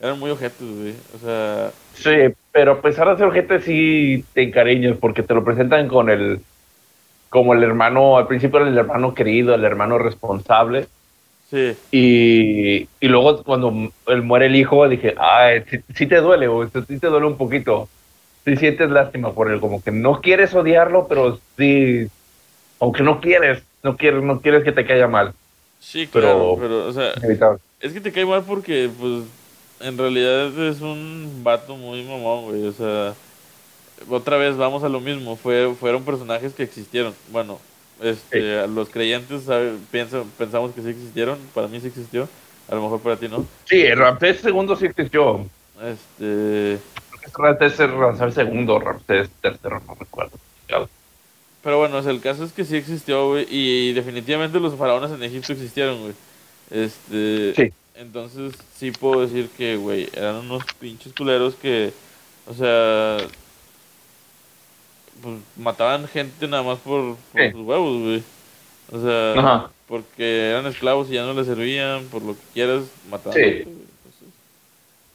[0.00, 0.94] eran muy ojetes, güey.
[1.16, 5.42] O sea, Sí, pero a pesar de ser gente sí te encariñas porque te lo
[5.42, 6.40] presentan con el
[7.30, 10.86] como el hermano, al principio era el hermano querido, el hermano responsable
[11.50, 11.74] sí.
[11.90, 16.68] y, y luego cuando él muere el hijo dije, ay, sí, sí te duele, güey,
[16.88, 17.88] sí te duele un poquito.
[18.44, 22.06] sí sientes lástima por él, como que no quieres odiarlo, pero sí,
[22.80, 25.32] aunque no quieres, no quieres, no quieres que te caiga mal.
[25.80, 27.58] Sí, Pero- claro, pero, o sea, Inevitable.
[27.80, 29.24] es que te cae mal porque, pues,
[29.80, 33.14] en realidad es un vato muy mamón, güey, o sea,
[34.08, 37.58] otra vez vamos a lo mismo, fue, fueron personajes que existieron, bueno,
[38.02, 39.42] este, los creyentes
[39.90, 42.28] piensan, pensamos que sí existieron, para mí sí existió,
[42.68, 45.46] a lo mejor para ti no, Sí, el Ramsés segundo sí existió.
[45.82, 46.78] este,
[47.36, 50.38] Ramsés es Ramsés segundo, Ramsés tercero, no recuerdo.
[51.62, 55.10] pero bueno, o sea, el caso es que sí existió, güey, y, definitivamente los faraones
[55.10, 56.14] en Egipto existieron, güey,
[56.70, 57.72] este, Sí.
[57.98, 61.92] Entonces, sí puedo decir que, güey, eran unos pinches culeros que,
[62.46, 63.16] o sea,
[65.22, 67.50] pues mataban gente nada más por, por Sí.
[67.52, 68.22] sus huevos, güey.
[68.90, 69.70] O sea, Ajá.
[69.86, 73.42] porque eran esclavos y ya no les servían, por lo que quieras, mataban Sí.
[73.44, 73.86] gente, güey.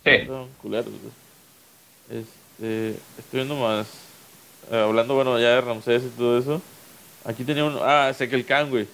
[0.04, 0.28] Entonces, Sí.
[0.28, 2.22] son culeros, güey.
[2.22, 3.88] Este, estoy viendo más,
[4.72, 6.62] eh, hablando, bueno, ya de Ramsés y todo eso.
[7.26, 8.88] Aquí tenía uno, ah, Sekelkan, güey.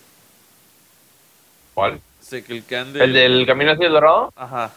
[1.74, 2.00] ¿Cuál?
[2.22, 3.02] Sekelkan del...
[3.02, 4.32] ¿El del Camino hacia el Dorado?
[4.36, 4.72] Ajá.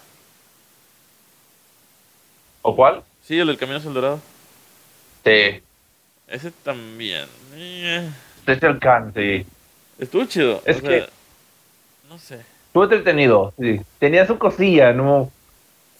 [2.62, 3.02] ¿O cuál?
[3.26, 4.20] Sí, el del Camino hacia el Dorado.
[5.24, 5.62] Sí.
[6.32, 7.26] Ese también.
[7.54, 8.08] eh,
[8.40, 9.46] Este es el Khan, sí.
[9.98, 10.62] Estuvo chido.
[10.64, 11.06] Es o sea, que-
[12.08, 12.40] No sé.
[12.68, 13.80] Estuvo entretenido, sí.
[13.98, 15.30] Tenía su cosilla, ¿no?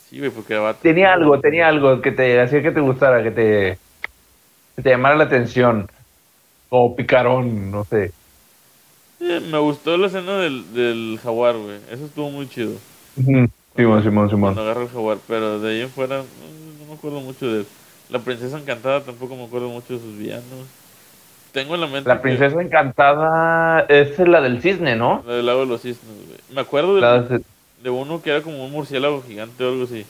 [0.09, 0.74] Sí, güey, porque va.
[0.74, 3.78] Tenía algo, tenía algo que te hacía que te gustara, que te,
[4.76, 5.89] que te llamara la atención.
[6.70, 8.12] O picarón, no sé.
[9.20, 11.76] Eh, me gustó la escena del, del jaguar, güey.
[11.91, 12.72] Eso estuvo muy chido.
[13.14, 14.55] Simón, Simón, Simón.
[14.55, 15.18] Cuando agarra el jaguar.
[15.28, 16.24] Pero de ahí en fuera, no,
[16.80, 17.66] no me acuerdo mucho de él.
[18.13, 20.45] La princesa encantada tampoco me acuerdo mucho de sus villanos.
[21.53, 22.09] Tengo en la mente.
[22.09, 25.23] La que- princesa encantada es la del cisne, ¿no?
[25.27, 26.39] La del lago de los cisnes, güey.
[26.55, 30.05] Me acuerdo de, La de- uno que era como un murciélago gigante o algo así.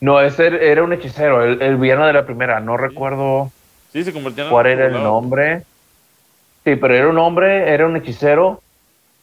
[0.00, 2.60] No, ese era un hechicero, el, el villano de la primera.
[2.60, 3.52] No recuerdo
[3.92, 4.50] Sí, se convertía en.
[4.50, 5.62] cuál era el nombre.
[6.64, 8.62] Sí, pero era un hombre, era un hechicero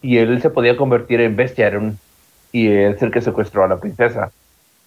[0.01, 1.67] y él se podía convertir en bestia.
[1.67, 1.97] Era un,
[2.51, 4.31] y es el que secuestró a la princesa.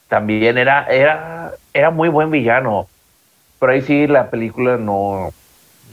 [0.08, 2.88] También era, era, era muy buen villano.
[3.60, 5.30] Pero ahí sí la película no.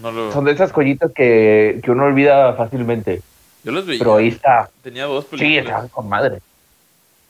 [0.02, 0.32] No lo.
[0.32, 3.22] Son de esas joyitas que, que uno olvida fácilmente.
[3.64, 4.00] Yo los veía.
[4.00, 4.70] Pero ahí está.
[4.84, 5.66] Tenía dos Sí, películas.
[5.66, 6.40] estaban con madre.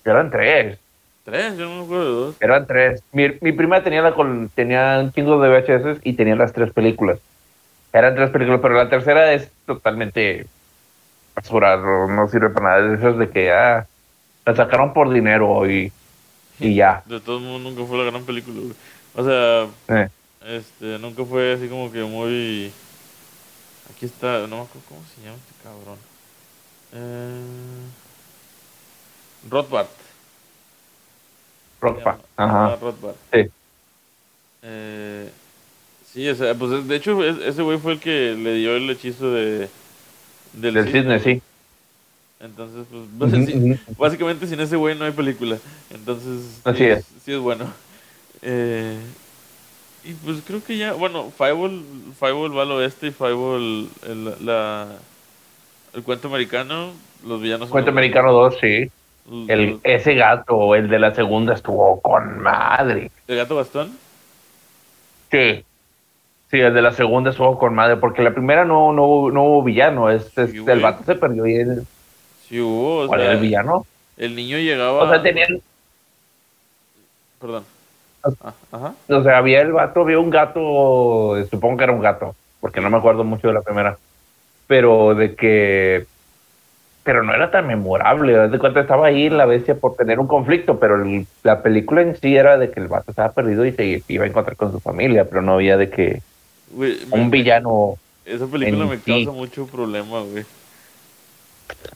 [0.03, 0.77] Eran tres.
[1.23, 2.36] Tres, yo no me acuerdo de dos.
[2.39, 3.01] Eran tres.
[3.11, 6.71] Mi, mi prima tenía la con, tenía un chingo de VHS y tenía las tres
[6.71, 7.17] películas.
[7.93, 10.45] Eran tres películas, pero la tercera es totalmente
[11.36, 12.93] basura, no, sirve para nada.
[12.93, 13.88] Es esas de que ah,
[14.45, 15.91] la sacaron por dinero y,
[16.60, 17.03] y ya.
[17.08, 18.74] De todos modos, nunca fue la gran película, güey.
[19.16, 20.10] O sea, Eh,
[20.45, 22.72] este, nunca fue así como que muy...
[23.93, 25.97] Aquí está, no me acuerdo cómo se llama este cabrón.
[26.93, 27.88] Eh...
[29.49, 29.88] Rothbard.
[31.82, 32.20] Llama.
[32.38, 32.66] Ajá.
[32.74, 33.16] Ah, Rothbard.
[33.34, 33.49] Sí.
[34.64, 35.30] Eh,
[36.12, 38.89] sí, o sea, pues de hecho es- ese güey fue el que le dio el
[38.89, 39.70] hechizo de...
[40.53, 41.41] Del cisne, sí.
[42.39, 42.86] Entonces,
[43.17, 43.75] pues, pues, sí.
[43.97, 45.57] Básicamente sin ese güey no hay película.
[45.89, 47.05] Entonces, Así sí, es.
[47.23, 47.65] sí es bueno.
[48.41, 48.97] Eh,
[50.03, 51.81] y pues creo que ya, bueno, Fireball,
[52.19, 54.88] Fireball va al oeste y Fireball el, la,
[55.93, 56.91] el cuento americano,
[57.25, 58.89] los villanos Cuento Americano 2, sí.
[59.47, 63.09] El, ese gato, el de la segunda, estuvo con madre.
[63.27, 63.97] el gato bastón.
[65.31, 65.63] Sí.
[66.51, 69.43] Sí, el de la segunda estuvo con madre, porque la primera no, no, hubo- no
[69.45, 70.11] hubo villano.
[70.11, 71.88] Es, es- el vato se perdió y él,
[72.48, 73.86] Sí hubo, o ¿cuál sea, era el villano?
[74.18, 75.04] el niño llegaba...
[75.04, 75.60] O sea, tenían,
[77.39, 77.64] Perdón.
[78.41, 78.93] Ah, ajá.
[79.10, 82.89] o sea, había el vato, había un gato, supongo que era un gato, porque no
[82.89, 83.98] me acuerdo mucho de la primera,
[84.68, 86.08] pero de que,
[87.04, 90.80] pero no era tan memorable, de cuenta estaba ahí la bestia por tener un conflicto,
[90.80, 94.02] pero el- la película en sí era de que el vato estaba perdido y se
[94.08, 96.22] iba a encontrar con su familia, pero no había de que
[96.74, 99.24] Güey, un me- villano, Esa película me sí.
[99.26, 100.46] causa mucho problema, güey.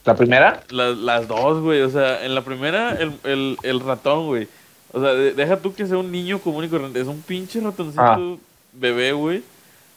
[0.04, 1.80] La primera, Las, las dos, güey.
[1.82, 4.48] O sea, en la primera, el, el, el ratón, güey.
[4.92, 7.00] O sea, de- deja tú que sea un niño común y corriente.
[7.00, 8.36] Es un pinche ratoncito Ah.
[8.72, 9.42] bebé, güey.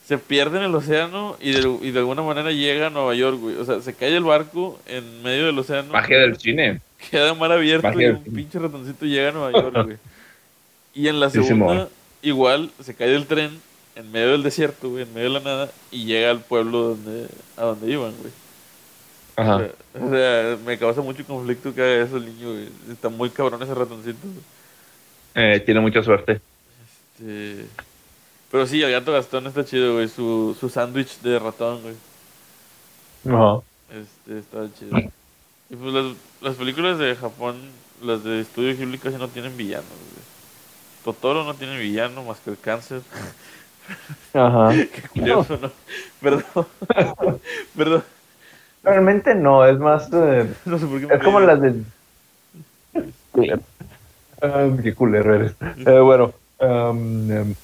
[0.06, 3.38] Se pierde en el océano y de, y de alguna manera llega a Nueva York,
[3.40, 3.56] güey.
[3.56, 5.92] O sea, se cae el barco en medio del océano.
[5.92, 6.80] magia del cine.
[7.10, 8.36] Queda mar abierto Magia y un cine.
[8.36, 9.96] pinche ratoncito llega a Nueva York, güey.
[10.96, 11.88] Y en la segunda,
[12.22, 13.50] igual, se cae del tren
[13.96, 17.26] en medio del desierto, güey, en medio de la nada, y llega al pueblo donde,
[17.56, 18.32] a donde iban, güey.
[19.36, 19.56] Ajá.
[19.56, 19.70] O sea,
[20.00, 22.68] o sea, me causa mucho conflicto que haga eso el niño, güey.
[22.90, 24.26] Está muy cabrón ese ratoncito.
[25.34, 26.40] Eh, tiene mucha suerte.
[27.18, 27.66] Este...
[28.50, 30.08] Pero sí, el gato Gastón está chido, güey.
[30.08, 31.94] Su, su sándwich de ratón, güey.
[33.28, 33.60] Ajá.
[33.90, 34.96] Este, está chido.
[35.70, 37.56] Y pues las, las películas de Japón,
[38.00, 40.24] las de Estudio Ghibli casi no tienen villanos, güey.
[41.04, 43.02] Totoro no tiene villano más que el cáncer.
[44.32, 44.70] Ajá.
[44.92, 45.72] Qué curioso, ¿no?
[46.20, 46.66] Perdón.
[47.76, 48.04] Perdón.
[48.84, 50.08] Realmente no, es más.
[50.12, 51.74] eh, No sé por qué es como las de.
[54.42, 55.54] Ah, qué culero eres.
[55.86, 57.54] Eh, bueno, um, em,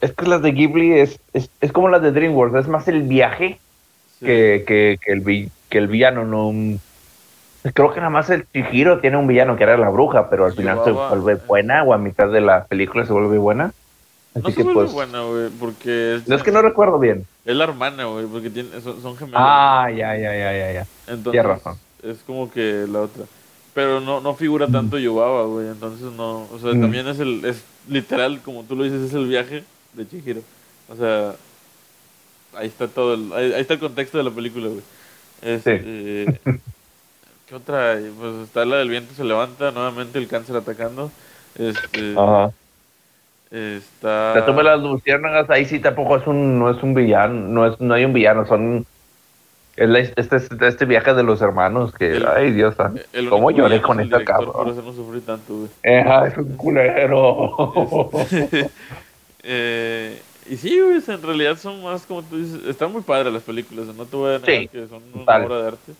[0.00, 3.02] es que las de Ghibli es, es, es como las de DreamWorks, es más el
[3.02, 3.58] viaje
[4.18, 4.26] Sí.
[4.26, 6.26] que, que, que el, vi- que el villano.
[6.26, 6.78] no
[7.74, 10.52] Creo que nada más el Chihiro tiene un villano que era la bruja, pero al
[10.52, 13.72] final se vuelve buena o a mitad de la película se vuelve buena.
[14.34, 14.92] Así No que pues.
[14.92, 17.26] buena, güey, porque es, no, es que no recuerdo bien.
[17.44, 19.40] es la hermana, güey, porque tiene, son, son gemelos.
[19.42, 20.86] Ah, ya, ya, ya, ya, ya.
[21.08, 21.76] Entonces, tienes razón.
[22.02, 23.24] Es como que la otra.
[23.74, 25.68] Pero no, no figura tanto Yubaba, güey.
[25.68, 26.46] Entonces no.
[26.52, 26.80] O sea, Mm.
[26.80, 27.44] también es el.
[27.44, 29.64] Es literal, como tú lo dices, es el viaje
[29.94, 30.40] de Chihiro.
[30.88, 31.34] O sea.
[32.56, 33.14] Ahí está todo.
[33.14, 34.82] El, ahí, ahí está el contexto de la película, güey.
[35.42, 36.40] Este,
[37.46, 37.98] ¿Qué otra?
[38.18, 39.70] Pues está la del viento se levanta.
[39.72, 41.10] Nuevamente el cáncer atacando.
[41.56, 42.14] Este.
[42.16, 42.52] Ajá.
[43.50, 44.34] Está.
[44.36, 47.80] La de las luciérnagas, ahí sí tampoco es un, no es un villano, no es,
[47.80, 48.86] no hay un villano, son
[49.76, 52.92] es la- este, este, este viaje de los hermanos que, El- ay Dios, ah,
[53.28, 55.70] cómo lloré con esta director, Por no sufrí tanto, güey.
[55.82, 58.10] Es un culero.
[59.42, 60.20] Eh,
[60.50, 63.86] y sí, güey, en realidad son más como tú dices, están muy padres las películas,
[63.86, 65.92] no te voy a negar Sí, que son una obra de arte,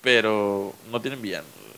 [0.00, 1.50] pero no tienen villanos.
[1.60, 1.70] güey.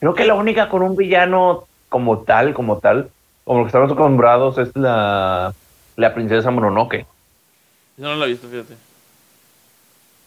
[0.00, 3.10] Creo que la única con un villano como tal, como tal,
[3.44, 5.52] como lo que estamos acostumbrados es la,
[5.96, 7.06] la princesa Mononoke.
[7.96, 8.74] Yo no la he visto, fíjate.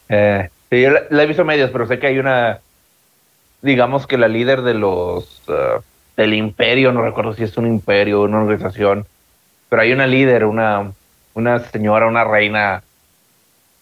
[0.09, 2.59] Eh, sí, yo la, la he visto medias, pero sé que hay una,
[3.61, 5.80] digamos que la líder de los, eh,
[6.15, 9.05] del imperio, no recuerdo si es un imperio o una organización,
[9.70, 10.91] pero hay una líder, una,
[11.34, 12.84] una señora, una reina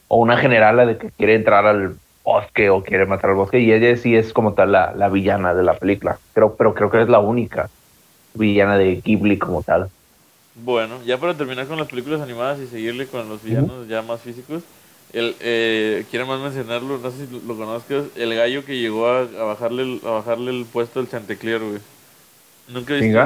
[0.07, 3.71] o una generala de que quiere entrar al bosque o quiere matar al bosque y
[3.71, 7.01] ella sí es como tal la, la villana de la película, creo, pero creo que
[7.01, 7.69] es la única
[8.35, 9.89] villana de Ghibli como tal.
[10.55, 14.21] Bueno, ya para terminar con las películas animadas y seguirle con los villanos ya más
[14.21, 14.63] físicos,
[15.11, 19.21] el, eh, quiero más mencionarlo, no sé si lo, conozcas, el gallo que llegó a,
[19.21, 21.79] a bajarle el, a bajarle el puesto al Chantecler, güey.
[22.69, 23.17] ¿Nunca viste.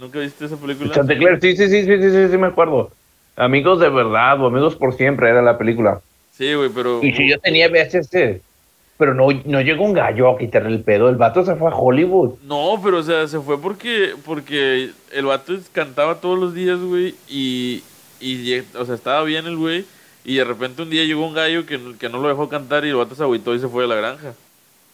[0.00, 0.94] ¿Nunca viste esa película?
[0.94, 2.92] Chantecler, sí, sí, sí, sí, sí, sí, sí, me acuerdo.
[3.36, 6.00] Amigos de verdad o amigos por siempre era la película.
[6.32, 7.02] Sí, güey, pero...
[7.02, 8.40] Y si yo tenía VHS,
[8.98, 11.08] pero no, no llegó un gallo a quitarle el pedo.
[11.08, 12.34] El vato se fue a Hollywood.
[12.42, 17.14] No, pero o sea, se fue porque porque el vato cantaba todos los días, güey,
[17.28, 17.82] y,
[18.20, 19.84] y o sea, estaba bien el güey,
[20.24, 22.84] y de repente un día llegó un gallo que, no- que no lo dejó cantar
[22.84, 24.34] y el vato se agüitó y se fue de la granja.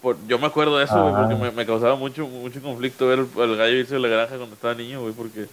[0.02, 1.26] Por, yo me acuerdo de eso, güey, Ah.
[1.26, 4.36] porque me, me causaba mucho mucho conflicto ver el, el gallo irse de la granja
[4.36, 5.46] cuando estaba niño, güey, porque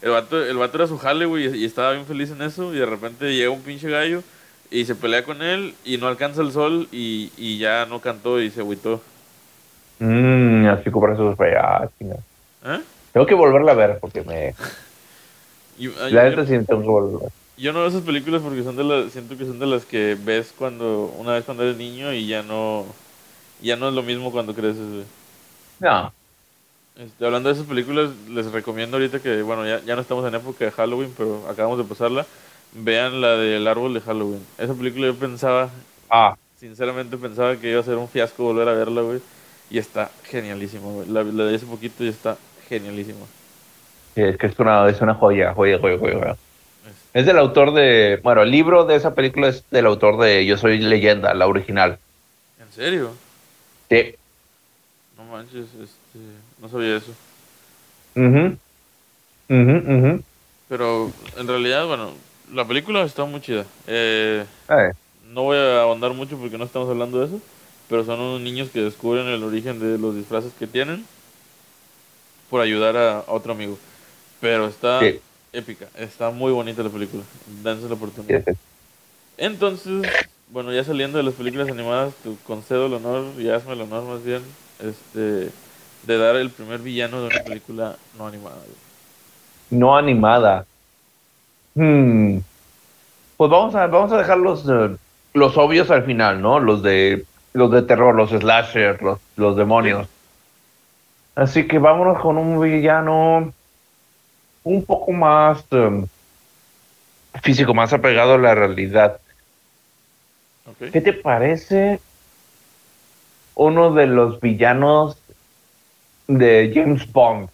[0.00, 2.72] el vato, el vato era su jale, güey, y, y estaba bien feliz en eso,
[2.72, 4.22] y de repente llega un pinche gallo
[4.70, 8.40] y se pelea con él y no alcanza el sol y, y ya no cantó
[8.40, 9.00] y se agüitó.
[9.98, 11.56] Mmm, así eso fue.
[11.56, 11.88] Ah.
[12.64, 12.80] ¿Eh?
[13.12, 14.54] Tengo que volverla a ver porque me.
[15.78, 17.28] Y- ah, La yo- neta sí tengo que volverla.
[17.56, 20.16] Yo no veo esas películas porque son de las, siento que son de las que
[20.20, 22.84] ves cuando, una vez cuando eres niño y ya no,
[23.60, 25.04] ya no es lo mismo cuando creces, güey.
[25.80, 26.12] No.
[26.96, 30.34] Este, hablando de esas películas, les recomiendo ahorita que, bueno, ya, ya no estamos en
[30.36, 32.26] época de Halloween, pero acabamos de pasarla,
[32.72, 34.44] vean la del árbol de Halloween.
[34.58, 35.70] Esa película yo pensaba,
[36.10, 39.20] Ah, sinceramente pensaba que iba a ser un fiasco volver a verla, güey,
[39.70, 41.08] y está genialísima, güey.
[41.08, 42.36] La, la de hace poquito y está
[42.68, 43.26] genialísima.
[44.14, 46.18] sí, es que es una, es una joya, joya, joya, joya.
[46.18, 46.36] joya.
[47.14, 48.20] Es del autor de.
[48.22, 51.98] Bueno, el libro de esa película es del autor de Yo Soy Leyenda, la original.
[52.60, 53.10] ¿En serio?
[53.88, 54.14] Sí.
[55.16, 56.18] No manches, este,
[56.60, 57.12] no sabía eso.
[58.14, 58.56] Ujú.
[59.48, 60.22] Ujú, ujú.
[60.68, 62.12] Pero en realidad, bueno,
[62.52, 63.64] la película está muy chida.
[63.86, 64.92] Eh, Eh,
[65.32, 67.40] no voy a ahondar mucho porque no estamos hablando de eso,
[67.88, 71.04] pero son unos niños que descubren el origen de los disfraces que tienen
[72.50, 73.78] por ayudar a, a otro amigo.
[74.40, 75.20] Pero está Sí.
[75.52, 77.22] épica, está muy bonita la película.
[77.62, 78.42] Dense la oportunidad.
[78.46, 78.52] sí.
[79.36, 80.06] Entonces,
[80.50, 84.04] bueno, ya saliendo de las películas animadas, te concedo el honor, y hazme el honor
[84.04, 84.42] más bien,
[84.80, 85.50] este,
[86.04, 88.56] de dar el primer villano de una película no animada.
[89.70, 90.66] No animada.
[91.78, 92.38] Hmm.
[93.36, 94.96] Pues vamos a, vamos a dejar los, eh,
[95.32, 96.58] los obvios al final, ¿no?
[96.58, 100.08] Los de los de terror, los slasher, los, los demonios.
[101.36, 103.52] Así que vámonos con un villano
[104.64, 106.04] un poco más em,
[107.42, 109.20] físico, más apegado a la realidad.
[110.92, 112.00] ¿Qué te parece
[113.54, 115.16] uno de los villanos
[116.26, 117.48] de James Bond?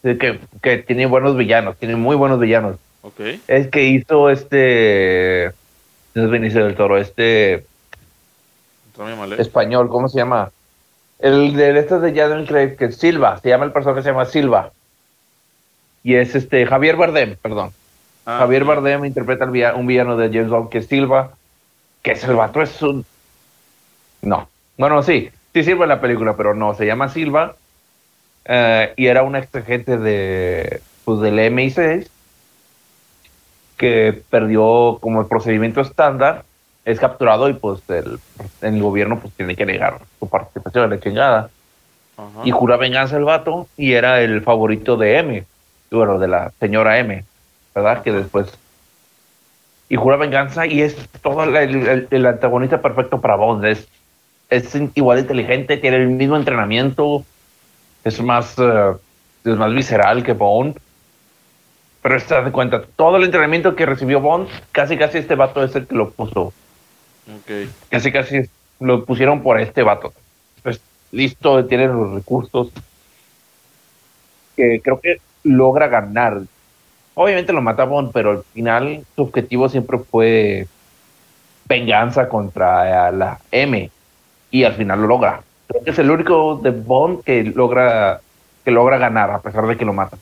[0.00, 2.76] Que, que tiene buenos villanos, tiene muy buenos villanos.
[3.04, 3.20] Ok.
[3.48, 5.52] Es que hizo este.
[6.14, 7.66] No es Benicio del Toro, este
[9.40, 10.50] español, ¿cómo se llama?
[11.18, 14.24] El de estos de Daniel Craig, que es Silva, se llama el personaje, se llama
[14.24, 14.72] Silva.
[16.02, 17.72] Y es este Javier Bardem, perdón.
[18.26, 18.64] Ah, Javier.
[18.64, 21.32] Bardem interpreta al villa- un villano de James Bond que es Silva,
[22.02, 23.04] que es el vato, es un...
[24.22, 24.48] No,
[24.78, 27.56] bueno, sí, sí sirve en la película, pero no, se llama Silva
[28.46, 32.08] eh, y era un ex agente de, pues, del MI6
[33.76, 36.44] que perdió como el procedimiento estándar,
[36.84, 38.18] es capturado y pues el,
[38.60, 41.50] el gobierno pues tiene que negar su participación en la chingada
[42.16, 42.40] Ajá.
[42.44, 45.44] y jura venganza el vato y era el favorito de M,
[45.90, 47.24] bueno, de la señora M,
[47.74, 48.02] ¿verdad?
[48.02, 48.52] Que después...
[49.88, 53.64] Y jura venganza y es todo el, el- el antagonista perfecto para Bond.
[53.66, 53.86] Es,
[54.48, 57.24] es igual inteligente, tiene el mismo entrenamiento,
[58.02, 58.92] es más, eh,
[59.44, 60.78] es más visceral que Bond.
[62.04, 65.74] Pero te das cuenta, todo el entrenamiento que recibió Bond, casi casi este vato es
[65.74, 66.52] el que lo puso.
[67.28, 67.70] Ok.
[67.88, 68.42] Casi casi
[68.78, 70.12] lo pusieron por este vato.
[70.62, 70.82] Pues
[71.12, 72.68] listo, tiene los recursos.
[74.54, 76.42] Que creo que logra ganar.
[77.14, 80.66] Obviamente lo mata Bond, pero al final su objetivo siempre fue
[81.64, 83.90] venganza contra la M.
[84.50, 85.42] Y al final lo logra.
[85.68, 88.20] Creo que es el único de Bond que logra
[88.62, 90.18] que logra ganar a pesar de que lo matan.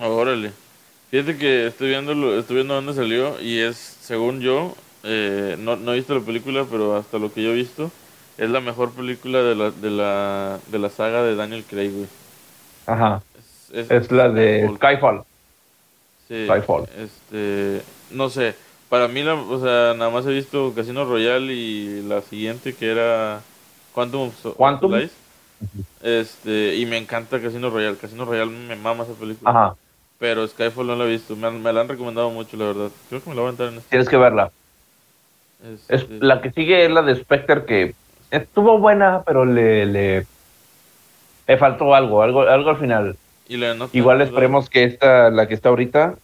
[0.00, 0.65] Ah, Órale.
[1.10, 5.76] Fíjate que estoy viendo, lo- estoy viendo dónde salió y es, según yo, eh, no,
[5.76, 7.90] no he visto la película, pero hasta lo que yo he visto,
[8.38, 12.06] es la mejor película de la, de la, de la saga de Daniel Craig, güey.
[12.86, 13.22] Ajá.
[13.72, 15.22] Es, Es la de Skyfall.
[16.28, 16.88] Sí, Skyfall.
[16.98, 18.54] Este, no sé,
[18.88, 22.90] para mí, la, o sea, nada más he visto Casino Royale y la siguiente que
[22.90, 23.40] era
[23.94, 24.92] Quantum of Quantum.
[26.02, 27.96] Este, y me encanta Casino Royale.
[27.96, 29.50] Casino Royale me mama esa película.
[29.50, 29.76] Ajá.
[30.18, 31.36] Pero Skyfall no la he visto.
[31.36, 32.90] Me, me la han recomendado mucho, la verdad.
[33.08, 33.90] Creo que me la voy a entrar en este.
[33.90, 34.50] Tienes que verla.
[35.88, 37.94] Es, la que sigue es la de Spectre que
[38.30, 40.26] estuvo buena, pero le, le,
[41.46, 43.16] le faltó algo, algo, algo al final.
[43.48, 46.14] y la de No Time Igual esperemos que esta, la que está ahorita.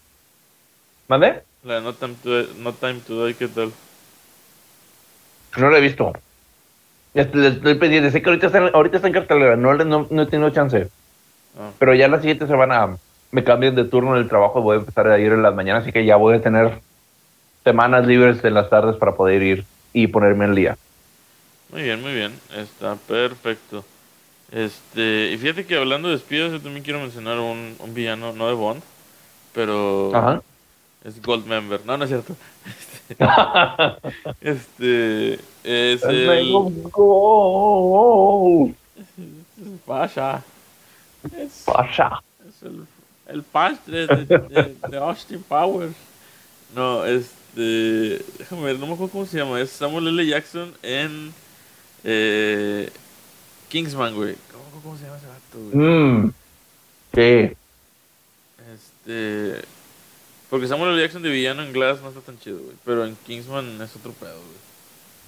[1.08, 1.42] ¿Mande?
[1.64, 3.72] La de No Time to Die, no Time to Die, ¿qué tal?
[5.56, 6.12] No la he visto.
[7.14, 8.10] Estoy, estoy pendiente.
[8.10, 9.56] Sé que ahorita está, ahorita está en cartelera.
[9.56, 10.88] No, no, no he tenido chance.
[11.58, 12.96] Ah, Pero ya la siguiente semana
[13.32, 15.82] me cambian de turno en el trabajo voy a empezar a ir en las mañanas.
[15.82, 16.80] Así que ya voy a tener
[17.64, 20.76] semanas libres en las tardes para poder ir y ponerme al día.
[21.70, 22.38] Muy bien, muy bien.
[22.54, 23.84] Está perfecto.
[24.52, 28.48] Este, y fíjate que hablando de espías, yo también quiero mencionar un, un villano, no
[28.48, 28.82] de Bond,
[29.54, 30.42] pero Ajá.
[31.02, 31.80] es Goldmember.
[31.86, 32.36] No, no es cierto.
[34.42, 36.54] Este, es el
[39.86, 40.42] Pasha.
[41.34, 42.22] Es, Pasha.
[42.46, 42.86] es el,
[43.32, 45.94] el pastre de, de, de Austin Powers.
[46.74, 49.60] No, este, déjame ver, no me acuerdo cómo se llama.
[49.60, 50.26] Es Samuel L.
[50.26, 51.32] Jackson en
[52.04, 52.90] eh,
[53.68, 54.36] Kingsman, güey.
[54.52, 55.86] ¿Cómo, cómo se llama ese vato, güey?
[55.86, 56.32] Mm.
[57.14, 57.56] Sí.
[58.74, 59.62] Este.
[60.48, 61.00] Porque Samuel L.
[61.02, 62.76] Jackson de villano en Glass no está tan chido, güey.
[62.84, 64.62] Pero en Kingsman es otro pedo, güey.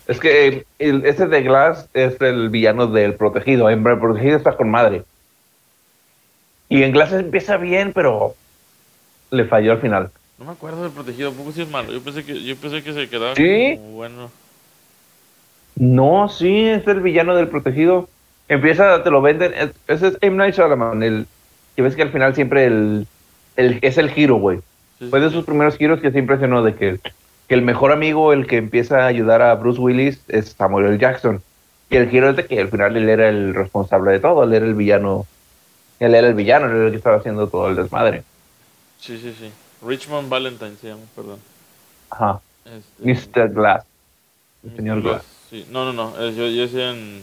[0.06, 3.70] Es que el, ese de Glass es el villano del protegido.
[3.70, 5.04] En el protegido está con madre.
[6.74, 8.34] Y en Glass empieza bien, pero
[9.30, 10.10] le falló al final.
[10.40, 11.92] No me acuerdo del protegido, ¿a poco sí es malo?
[11.92, 13.76] Yo pensé que, yo pensé que se quedaba ¿Sí?
[13.76, 14.28] como bueno.
[15.76, 18.08] No, sí, es el villano del protegido.
[18.48, 19.52] Empieza, te lo venden.
[19.54, 20.36] es- Ese es M.
[20.36, 21.04] Night Shyamalan.
[21.04, 21.26] El,
[21.76, 23.06] que ves que al final siempre el,
[23.54, 24.58] el- es el giro, güey.
[24.98, 26.98] Sí, Fue de sí, sus primeros giros que se impresionó de que,
[27.46, 30.98] que el mejor amigo, el que empieza a ayudar a Bruce Willis, es Samuel L.
[30.98, 31.40] Jackson.
[31.88, 34.54] Y el giro es de que al final él era el responsable de todo, él
[34.54, 35.26] era el villano.
[36.00, 38.24] Él era el villano, era el que estaba haciendo todo el desmadre.
[39.00, 39.50] sí, sí, sí.
[39.86, 41.38] Richmond Valentine se llama, perdón.
[42.10, 42.40] Ajá.
[42.64, 43.02] Este,
[43.42, 43.50] Mr.
[43.52, 43.84] Glass.
[44.64, 45.22] El señor Glass.
[45.50, 45.66] Sí.
[45.70, 46.30] No, no, no.
[46.30, 47.22] Yo, yo decía en,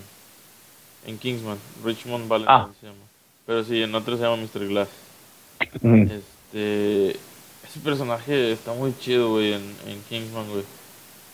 [1.08, 1.58] en Kingsman.
[1.84, 2.70] Richmond Valentine Ah.
[2.80, 3.00] se llama.
[3.48, 4.68] Pero sí, en otro se llama Mr.
[4.68, 4.90] Glass.
[5.82, 6.02] Mm.
[6.04, 7.10] Este.
[7.68, 10.64] Ese personaje está muy chido, güey, en, en Kingsman, güey.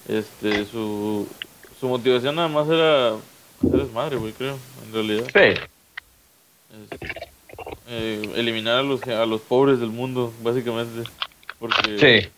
[0.07, 1.27] Este, su,
[1.79, 5.25] su motivación nada más era hacer desmadre, güey, creo, en realidad.
[5.33, 5.59] Sí.
[6.91, 6.99] Es,
[7.89, 11.09] eh, eliminar a los, a los pobres del mundo, básicamente.
[11.59, 12.29] Porque Sí.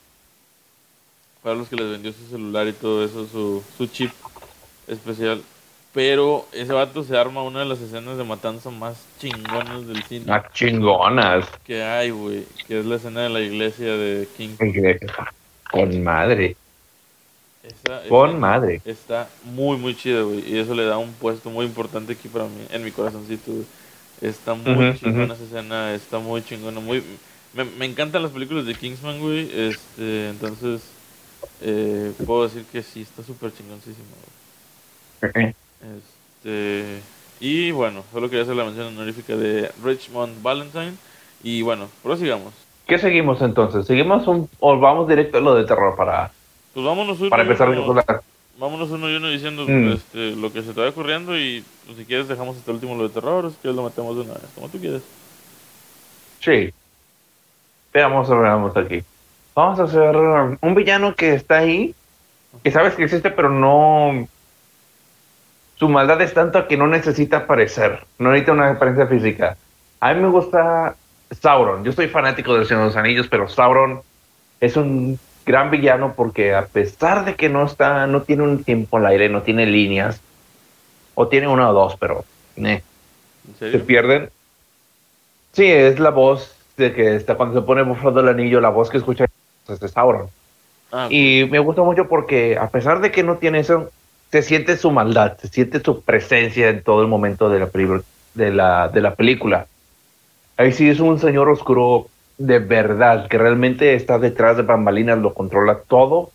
[1.43, 4.11] para los que les vendió su celular y todo eso, su, su chip
[4.87, 5.41] especial.
[5.91, 10.25] Pero ese vato se arma una de las escenas de matanza más chingonas del cine
[10.31, 11.45] Ah, chingonas.
[11.65, 12.45] que hay, güey.
[12.67, 14.55] Que es la escena de la iglesia de King.
[15.71, 16.55] Con madre.
[17.63, 18.81] Esa, Con esa madre.
[18.85, 20.47] Está muy, muy chida, güey.
[20.47, 23.65] Y eso le da un puesto muy importante aquí para mí, en mi corazoncito, güey.
[24.21, 26.79] Está muy chingona esa escena, está muy chingona.
[26.79, 27.03] Muy...
[27.53, 29.49] Me, me encantan las películas de Kingsman, güey.
[29.53, 30.81] Este, entonces,
[31.61, 34.07] eh, puedo decir que sí, está súper chingoncísimo,
[35.21, 35.53] güey.
[35.97, 37.01] Este,
[37.39, 40.93] y bueno, solo quería hacer la mención honorífica de Richmond Valentine.
[41.43, 42.53] Y bueno, prosigamos.
[42.85, 43.85] ¿Qué seguimos entonces?
[43.85, 46.31] ¿Seguimos un, o vamos directo a lo de terror para,
[46.73, 48.21] Pues vámonos para empezar a recordar?
[48.59, 49.93] Vámonos uno y uno diciendo Mm.
[49.93, 52.95] este, lo que se te va ocurriendo y pues, si quieres dejamos hasta el último
[52.95, 55.01] lo de terror, o si quieres lo metemos de una vez, como tú quieras.
[56.41, 56.73] Sí.
[57.93, 59.01] Veamos, veamos aquí.
[59.55, 60.15] Vamos a hacer
[60.61, 61.95] un villano que está ahí,
[62.63, 64.27] que sabes que existe, pero no...
[65.77, 69.55] Su maldad es tanta que no necesita aparecer, no necesita una apariencia física.
[70.01, 70.95] A mí me gusta
[71.31, 71.83] Sauron.
[71.85, 74.01] Yo soy fanático del Señor de los Anillos, pero Sauron
[74.59, 75.17] es un
[75.49, 79.29] gran villano porque a pesar de que no está, no tiene un tiempo al aire,
[79.29, 80.21] no tiene líneas,
[81.15, 82.23] o tiene una o dos, pero
[82.57, 82.83] eh,
[83.59, 84.29] ¿En se pierden.
[85.53, 88.91] Sí, es la voz de que está cuando se pone bufando el anillo, la voz
[88.91, 89.25] que escucha
[89.67, 90.27] es de Sauron.
[90.91, 93.89] Ah, Y me gusta mucho porque a pesar de que no tiene eso,
[94.31, 97.69] se siente su maldad, se siente su presencia en todo el momento de la,
[98.35, 99.65] de la, de la película.
[100.57, 102.07] Ahí sí es un señor oscuro
[102.39, 106.31] de verdad, que realmente está detrás de bambalinas, lo controla todo.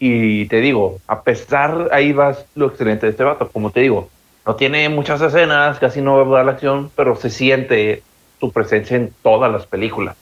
[0.00, 4.08] Y te digo, a pesar, ahí va lo excelente de este vato, como te digo,
[4.46, 8.02] no tiene muchas escenas, casi no va a la acción, pero se siente
[8.40, 10.16] su presencia en todas las películas.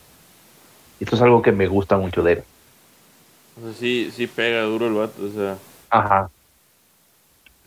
[0.98, 2.42] Y esto es algo que me gusta mucho de él.
[3.58, 5.56] o sea, sí, sí pega duro el vato, o sea.
[5.90, 6.30] Ajá.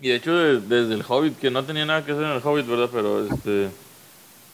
[0.02, 2.42] Y de hecho de- desde el Hobbit, que no tenía nada que hacer en el
[2.44, 2.90] Hobbit, ¿verdad?
[2.92, 3.70] Pero este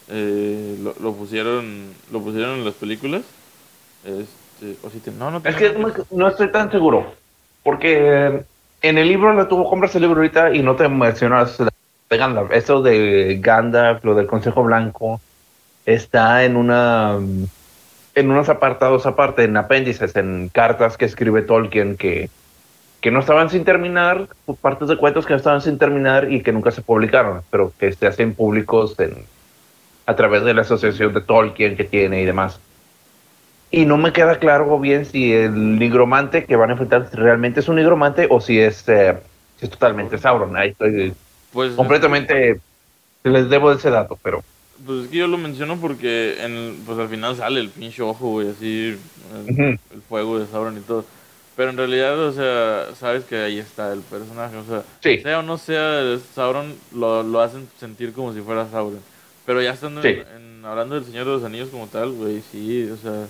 [0.09, 3.23] eh, lo, lo pusieron lo pusieron en las películas.
[4.03, 7.13] Este, o si te- no, no Es tenía que no, no estoy tan seguro.
[7.63, 8.43] Porque
[8.81, 12.51] en el libro lo tuvo, compras el libro ahorita y no te mencionas de Gandalf.
[12.51, 15.19] Eso de Gandalf, lo del Consejo Blanco,
[15.85, 17.17] está en una
[18.15, 22.29] en unos apartados aparte, en apéndices, en cartas que escribe Tolkien que,
[23.01, 24.27] que no estaban sin terminar,
[24.61, 27.91] partes de cuentos que no estaban sin terminar y que nunca se publicaron, pero que
[27.91, 29.25] se hacen públicos en,
[30.05, 32.59] a través de la asociación de Tolkien que tiene y demás.
[33.71, 37.67] Y no me queda claro bien si el nigromante que van a enfrentar realmente es
[37.67, 39.17] un nigromante o si es, eh,
[39.59, 40.55] si es totalmente Sauron.
[40.55, 41.13] Ahí estoy
[41.51, 42.59] Pues, completamente.
[43.23, 44.43] Les debo ese dato, pero.
[44.85, 48.27] Pues es que yo lo menciono porque en, pues al final sale el pinche ojo,
[48.29, 48.97] güey, así,
[49.33, 49.61] el, Ujú.
[49.63, 51.05] el fuego de Sauron y todo.
[51.55, 55.19] Pero en realidad, o sea, sabes que ahí está el personaje, o sea, Sí.
[55.21, 58.99] sea o no sea Sauron, lo, lo hacen sentir como si fuera Sauron.
[59.45, 60.21] Pero ya estando en- Sí.
[60.35, 63.27] en- hablando del Señor de los Anillos como tal, güey, sí, o sea,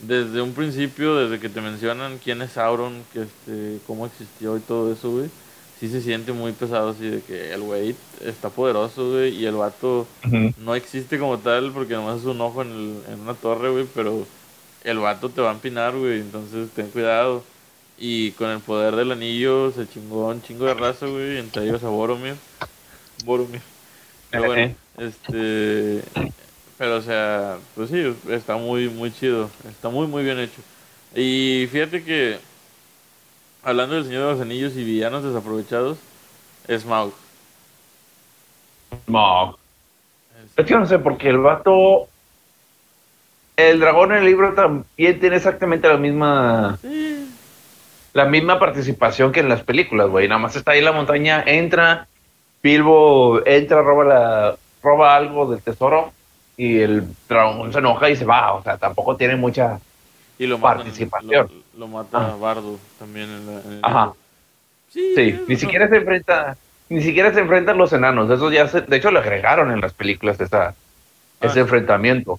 [0.00, 4.60] desde un principio, desde que te mencionan quién es Sauron, que este, cómo existió y
[4.60, 5.28] todo eso, güey,
[5.78, 7.94] sí se siente muy pesado así de que el güey
[8.24, 10.06] está poderoso, güey, y el vato
[10.58, 13.86] no existe como tal porque nomás es un ojo en, el- en una torre, güey,
[13.94, 14.26] pero
[14.84, 17.44] el vato te va a empinar, güey, entonces ten cuidado.
[17.98, 21.84] Y con el poder del anillo se chingó un chingo de raza, güey, entre ellos
[21.84, 22.34] a Boromir.
[23.24, 23.60] Boromir.
[24.32, 26.02] Pero bueno, este...
[26.78, 30.60] Pero o sea, pues sí, está muy, muy chido, está muy, muy bien hecho.
[31.14, 32.38] Y fíjate que,
[33.62, 35.98] hablando del Señor de los Anillos y villanos desaprovechados,
[36.68, 37.12] Smaug.
[39.06, 39.56] No.
[40.56, 42.08] Es que no sé, porque el vato.
[43.56, 46.78] El dragón en el libro también tiene exactamente la misma.
[46.82, 47.28] Sí,
[48.12, 50.26] La misma participación que en las películas, güey.
[50.26, 52.08] Nada más está ahí en la montaña, entra.
[52.62, 56.12] Bilbo entra, roba, la, roba algo del tesoro.
[56.56, 58.52] Y el dragón se enoja y se va.
[58.54, 59.80] O sea, tampoco tiene mucha.
[60.38, 61.50] Y lo matan, Participación.
[61.74, 62.36] Lo, lo mata Ajá.
[62.36, 64.12] Bardo también en, la, en el Ajá.
[64.90, 66.56] Sí, ni siquiera se enfrenta,
[66.90, 68.30] ni siquiera se enfrentan los enanos.
[68.30, 70.74] Eso ya se, de hecho lo agregaron en las películas esa,
[71.40, 71.62] ese Ah.
[71.62, 72.38] enfrentamiento.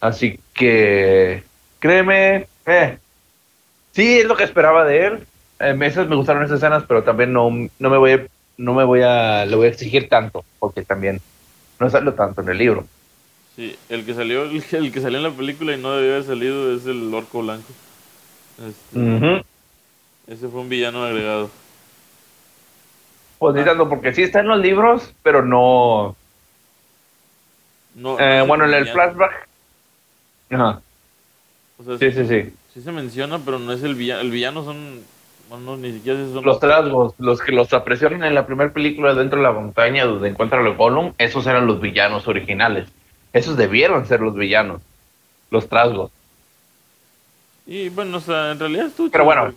[0.00, 1.42] Así que,
[1.80, 2.98] créeme, eh,
[3.92, 5.26] sí es lo que esperaba de él.
[5.58, 8.26] Eh, esas me gustaron esas escenas, pero también no, no me voy, a-
[8.58, 11.20] no me voy a, le voy a exigir tanto, porque también
[11.78, 12.86] no salió tanto en el libro.
[13.54, 16.12] Sí, el que salió, el, que- el que salió en la película y no debió
[16.14, 17.72] haber salido es el orco blanco.
[18.66, 19.44] Este.
[20.26, 21.50] Ese fue un villano agregado.
[23.38, 23.64] Pues ni Ah.
[23.66, 26.16] tanto, porque sí está en los libros, pero no.
[27.94, 29.48] No, eh, no bueno, en el flashback.
[30.50, 30.80] Ajá.
[31.78, 32.52] O sea, Sí, sí, sí.
[32.74, 34.20] sí se menciona, pero no es el villano.
[34.22, 35.00] El villano son.
[35.48, 39.38] Bueno, ni siquiera son Los trasgos, los que los apresionan en la primera película dentro
[39.38, 42.88] de la montaña donde encuentran el Gollum, esos eran los villanos originales.
[43.32, 44.80] Esos debieron ser los villanos,
[45.50, 46.10] los trasgos.
[47.66, 49.56] Y bueno, o sea, en realidad estuvo Pero bueno, porque-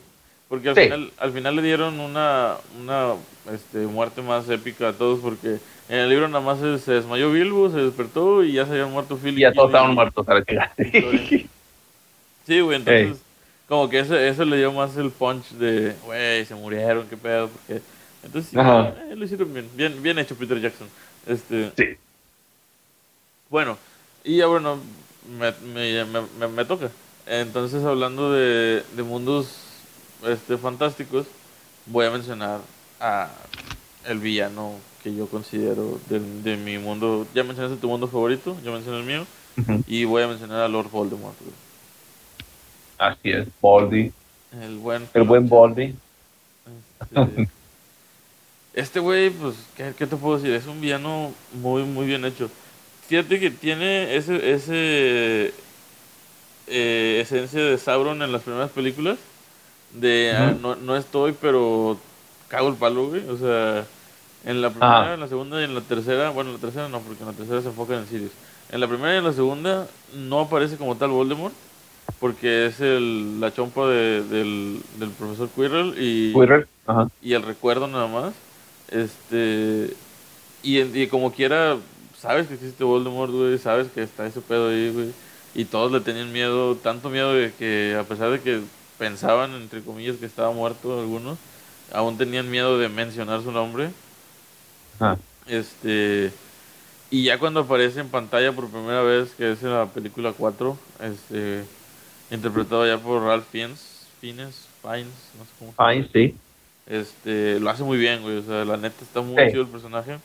[0.49, 0.81] Porque al, sí.
[0.81, 3.13] final, al final le dieron una, una
[3.53, 5.57] este, muerte más épica a todos, porque
[5.89, 8.91] en el libro nada más se, se desmayó Bilbo, se despertó y ya se habían
[8.91, 10.73] muerto Phil Y ya todos estaban muertos a la chingada.
[12.47, 13.21] Sí, güey, entonces,
[13.69, 17.47] como que eso, eso le dio más el punch de, güey, se murieron, qué pedo,
[17.49, 17.81] porque...
[18.21, 18.89] Entonces, Ajá.
[19.09, 20.87] eh, lo hicieron bien, bien, bien hecho Peter Jackson.
[21.25, 21.85] Este, Sí.
[23.49, 23.77] Bueno,
[24.23, 24.77] Y ya bueno,
[25.39, 26.05] me, me,
[26.37, 26.91] me, me toca.
[27.25, 29.47] Entonces, hablando de, de mundos
[30.25, 31.27] este, fantásticos,
[31.85, 32.59] voy a mencionar
[32.99, 33.29] a
[34.05, 37.25] el villano que yo considero de, de mi mundo.
[37.33, 39.25] Ya mencionaste tu mundo favorito, yo mencioné el mío.
[39.87, 41.37] Y voy a mencionar a Lord Voldemort.
[41.39, 41.53] güey.
[42.99, 44.11] Así es, Baldi.
[44.61, 45.07] El buen.
[45.13, 45.95] El buen Baldi.
[47.01, 47.49] Este,
[48.73, 50.53] Este güey, pues, ¿qué, qué te puedo decir?
[50.53, 52.49] Es un villano muy, muy bien hecho.
[53.07, 55.53] Fíjate que tiene ese, ese
[56.67, 59.17] eh, esencia de Sauron en las primeras películas.
[59.93, 61.97] De ah, no, no estoy, pero
[62.47, 63.27] cago el palo, güey.
[63.27, 63.85] O sea,
[64.45, 65.13] en la primera, Ajá.
[65.15, 67.33] en la segunda y en la tercera, bueno, en la tercera no, porque en la
[67.35, 68.31] tercera se enfoca en Sirius.
[68.71, 71.53] En la primera y en la segunda no aparece como tal Voldemort,
[72.19, 76.67] porque es el, la chompa de- del, del profesor Quirrell y Twitter.
[76.87, 77.09] Ajá.
[77.21, 78.33] y el recuerdo nada más.
[78.89, 79.93] Este.
[80.63, 81.77] Y, y como quiera,
[82.19, 83.57] sabes que existe Voldemort, güey.
[83.57, 85.11] Sabes que está ese pedo ahí, güey.
[85.55, 88.61] Y todos le tenían miedo, tanto miedo de que, a pesar de que
[88.97, 91.37] pensaban, entre comillas, que estaba muerto algunos,
[91.93, 93.89] aún tenían miedo de mencionar su nombre.
[94.99, 95.17] Ajá.
[95.47, 96.31] Este.
[97.11, 100.77] Y ya cuando aparece en pantalla por primera vez, que es en la película 4,
[101.01, 101.63] este.
[102.31, 105.07] Interpretado ya por Ralph Fiennes, Fiennes, Fiennes,
[105.37, 105.89] no sé cómo se llama.
[105.89, 106.35] Ay, sí.
[106.87, 108.37] Este, lo hace muy bien, güey.
[108.37, 109.51] O sea, la neta está muy Sí.
[109.51, 110.17] chido el personaje.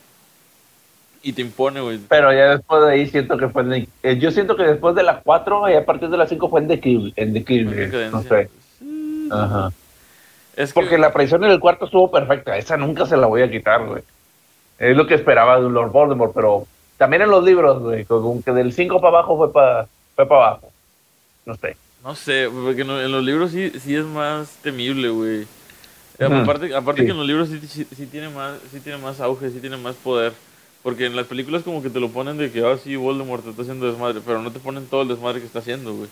[1.23, 1.99] Y te impone, güey.
[2.07, 5.01] Pero ya después de ahí siento que fue en eh, yo siento que después de
[5.03, 8.11] la 4 y a partir de la 5 fue en declive, en En declive, decadencia.
[8.11, 8.49] no sé.
[8.79, 9.29] Sí.
[9.31, 9.71] Ajá.
[10.55, 13.41] Es que, Porque la aparición en el cuarto estuvo perfecta, esa nunca se la voy
[13.41, 14.03] a quitar, güey.
[14.77, 18.51] Es lo que esperaba de Lord Voldemort, pero también en los libros, güey, como que
[18.51, 20.71] del 5 para abajo fue para fue para abajo.
[21.45, 21.75] No sé.
[22.05, 25.47] No sé, porque en, los libros sí, sí es más temible, güey.
[26.19, 27.07] Eh, Aparte, aparte sí.
[27.07, 29.75] que en los libros sí, sí, sí tiene más, sí tiene más auge, sí tiene
[29.75, 30.31] más poder.
[30.83, 33.49] Porque en las películas como que te lo ponen de que, ah, sí, Voldemort te
[33.49, 36.09] está haciendo desmadre, pero no te ponen todo el desmadre que está haciendo, güey.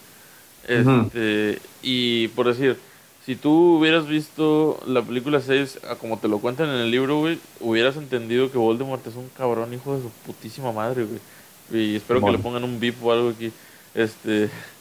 [0.67, 2.75] Este, y por decir,
[3.23, 7.19] si tú hubieras visto la película 6 a como te lo cuentan en el libro,
[7.19, 11.19] güey, hubieras entendido que Voldemort es un cabrón hijo de su putísima madre, güey.
[11.71, 13.51] Y espero que le pongan un bip o algo aquí.
[13.93, 14.49] Este,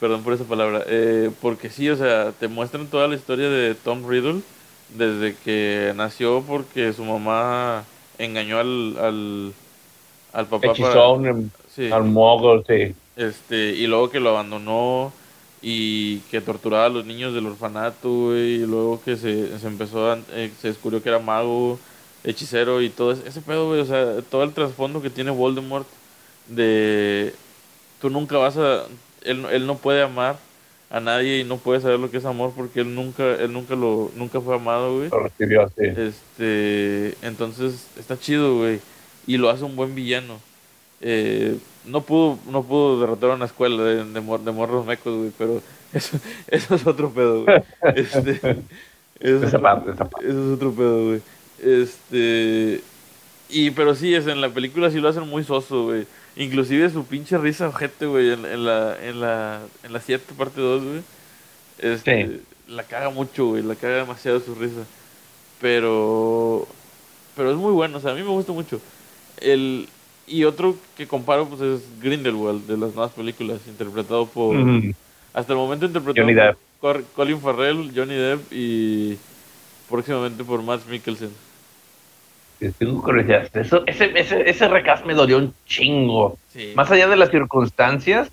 [0.00, 0.84] perdón por esa palabra.
[0.86, 4.42] Eh, porque sí, o sea, te muestran toda la historia de Tom Riddle
[4.90, 7.84] desde que nació porque su mamá
[8.18, 9.52] engañó al, al,
[10.32, 12.94] al papá Hechizón, em, sí, al mogul, sí.
[13.16, 15.12] este, y luego que lo abandonó
[15.60, 20.18] y que torturaba a los niños del orfanato, y luego que se, se empezó a,
[20.32, 21.80] eh, se descubrió que era mago,
[22.22, 25.86] hechicero y todo ese, ese pedo, güey, o sea, todo el trasfondo que tiene Voldemort
[26.46, 27.34] de
[28.00, 28.84] tú nunca vas a
[29.26, 30.38] él, no- él no puede amar
[30.88, 33.74] a nadie y no puede saber lo que es amor porque él nunca él nunca
[33.74, 35.08] lo nunca fue amado, güey.
[35.10, 35.74] Lo recibió así.
[35.84, 38.80] Este, entonces está chido, güey,
[39.26, 40.38] y lo hace un buen villano.
[41.00, 45.14] Eh, no pudo no pudo derrotar a una escuela de, de, mor- de morros mecos,
[45.16, 45.60] güey, pero
[45.92, 46.18] eso,
[46.48, 47.62] eso es otro pedo, güey.
[47.96, 48.32] Este,
[49.20, 51.20] eso es otro- eso es otro pedo, güey.
[51.62, 52.80] Este.
[53.48, 56.06] Y, pero sí, es, en la película sí lo hacen muy soso, güey.
[56.36, 60.60] Inclusive su pinche risa ojete, güey, en, en la, en la, en la 7 parte
[60.60, 61.02] 2, güey.
[61.78, 62.42] Este, Sí.
[62.68, 64.84] La caga mucho, güey, la caga demasiado su risa.
[65.60, 66.66] Pero,
[67.36, 68.80] pero es muy bueno, o sea, a mí me gusta mucho.
[69.38, 69.88] El,
[70.26, 74.56] y otro que comparo, pues, es Grindelwald, de las nuevas películas, interpretado por...
[75.32, 76.26] Hasta el momento interpretado
[76.80, 79.18] por Colin Farrell, Johnny Depp y
[79.88, 81.30] próximamente por Matt Mikkelsen.
[83.02, 83.48] Curiosidad.
[83.56, 86.38] Eso, ese, ese, ese recast me dolió un chingo.
[86.52, 86.72] Sí.
[86.74, 88.30] Más allá de las circunstancias,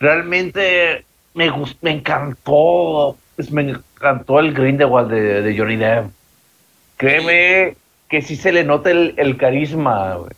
[0.00, 3.16] realmente me, gust- me encantó.
[3.36, 6.06] pues, me encantó el Grindelwald de, de Johnny Depp.
[6.96, 7.76] Créeme
[8.08, 10.14] que sí se le nota el, el carisma.
[10.14, 10.30] güey.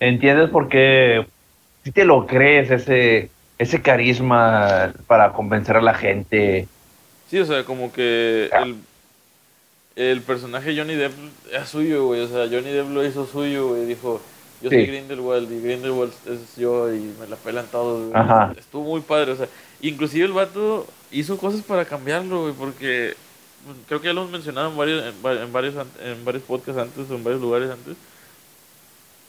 [0.00, 1.26] ¿Entiendes por qué?
[1.84, 6.66] Si te lo crees, ese, ese carisma para convencer a la gente.
[7.28, 8.76] Sí, o sea, como que el,
[9.96, 11.12] el personaje Johnny Depp
[11.52, 12.20] es suyo, güey.
[12.22, 13.86] O sea, Johnny Depp lo hizo suyo, güey.
[13.86, 14.20] Dijo,
[14.62, 14.86] yo soy.
[14.86, 18.22] Grindelwald y Grindelwald es yo y me la pelan todos, güey.
[18.58, 19.48] Estuvo muy padre, o sea,
[19.80, 23.14] inclusive el vato hizo cosas para cambiarlo, güey, porque
[23.88, 26.80] creo que ya lo hemos mencionado en varios, en, va- en varios, en varios podcasts
[26.80, 27.96] antes o en varios lugares antes.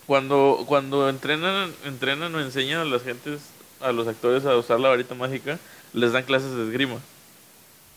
[0.07, 3.39] Cuando, cuando entrenan, entrenan o enseñan a las gentes,
[3.79, 5.57] a los actores a usar la varita mágica,
[5.93, 6.97] les dan clases de esgrima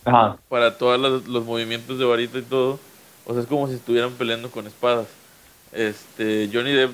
[0.04, 0.36] Ajá.
[0.48, 2.78] para todos los, movimientos de varita y todo.
[3.26, 5.06] O sea, es como si estuvieran peleando con espadas.
[5.72, 6.92] Este, Johnny Depp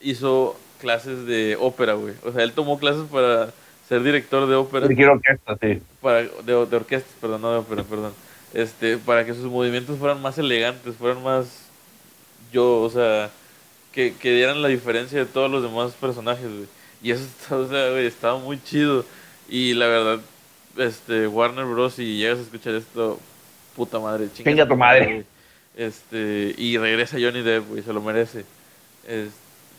[0.00, 2.14] hizo clases de ópera, güey.
[2.24, 3.50] O sea, él tomó clases para
[3.88, 5.80] ser director de ópera, Dirigir orquesta, sí.
[6.00, 8.12] para, de, de orquestas, perdón, no de ópera, perdón.
[8.54, 11.68] Este, para que sus movimientos fueran más elegantes, fueran más
[12.52, 13.30] yo, o sea,
[13.92, 16.66] que, que dieran la diferencia de todos los demás personajes, güey.
[17.02, 19.04] Y eso o sea, güey, estaba muy chido.
[19.48, 20.20] Y la verdad,
[20.78, 21.94] este, Warner Bros.
[21.94, 23.18] si llegas a escuchar esto,
[23.76, 25.24] puta madre, chinga, tu madre.
[25.76, 28.44] Este, y regresa Johnny Depp, güey, se lo merece.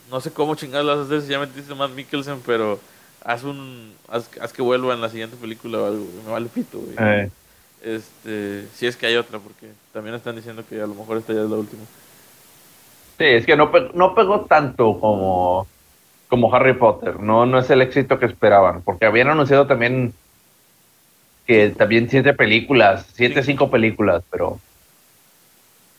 [0.10, 2.80] no sé cómo chingados las hacer si ya metiste más Mikkelsen, pero
[3.24, 6.96] haz un haz, que vuelva en la siguiente película o algo, me vale pito, güey.
[7.00, 7.30] Eh.
[7.82, 11.34] Este, si es que hay otra, porque también están diciendo que a lo mejor esta
[11.34, 11.84] ya es la última.
[13.18, 15.68] Sí, es que no, no pegó tanto como,
[16.28, 20.14] como Harry Potter, no, no es el éxito que esperaban, porque habían anunciado también
[21.50, 24.60] que también siete películas, siete, cinco películas, pero...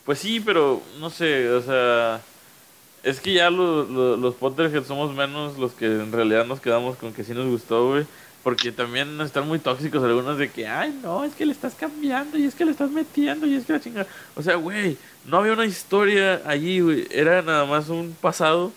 [0.05, 2.21] Pues sí, pero no sé, o sea,
[3.03, 6.95] es que ya los, los, los Potterheads somos menos los que en realidad nos quedamos
[6.95, 8.05] con que sí nos gustó, güey.
[8.43, 12.37] Porque también están muy tóxicos algunos de que, ay, no, es que le estás cambiando
[12.37, 14.07] y es que le estás metiendo y es que la chingada.
[14.35, 17.07] O sea, güey, no había una historia allí, güey.
[17.11, 18.71] Era nada más un pasado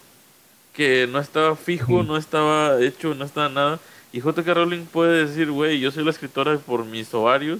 [0.72, 3.78] que no estaba fijo, no estaba hecho, no estaba nada.
[4.14, 4.54] Y J.K.
[4.54, 7.58] Rowling puede decir, güey, yo soy la escritora por mis ovarios.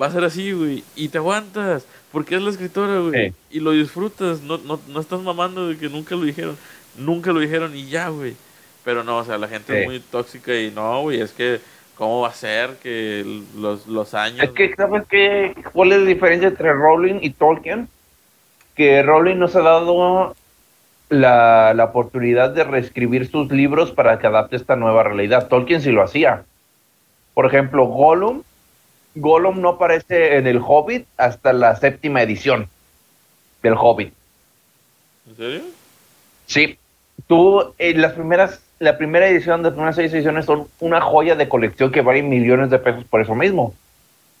[0.00, 0.82] Va a ser así, güey.
[0.96, 3.32] Y te aguantas, porque es la escritora, güey.
[3.48, 6.58] Y lo disfrutas, no, no, no estás mamando de que nunca lo dijeron.
[6.98, 8.34] Nunca lo dijeron y ya, güey.
[8.84, 11.60] Pero no, o sea, la gente es muy tóxica y no, güey, es que,
[11.94, 14.42] ¿cómo va a ser que los, los años...
[14.42, 15.54] Es que, ¿sabes qué?
[15.72, 17.88] ¿Cuál es la diferencia entre Rowling y Tolkien?
[18.74, 20.34] Que Rowling nos ha dado
[21.20, 25.48] la, la oportunidad de reescribir sus libros para que adapte esta nueva realidad.
[25.48, 26.44] Tolkien sí lo hacía.
[27.34, 28.42] Por ejemplo, Gollum.
[29.14, 32.68] Gollum no aparece en el Hobbit hasta la séptima edición
[33.62, 34.12] del Hobbit.
[35.28, 35.62] ¿En serio?
[36.46, 36.78] Sí.
[37.26, 41.36] Tú, en las primeras la primera edición de las primeras seis ediciones son una joya
[41.36, 43.74] de colección que vale millones de pesos por eso mismo.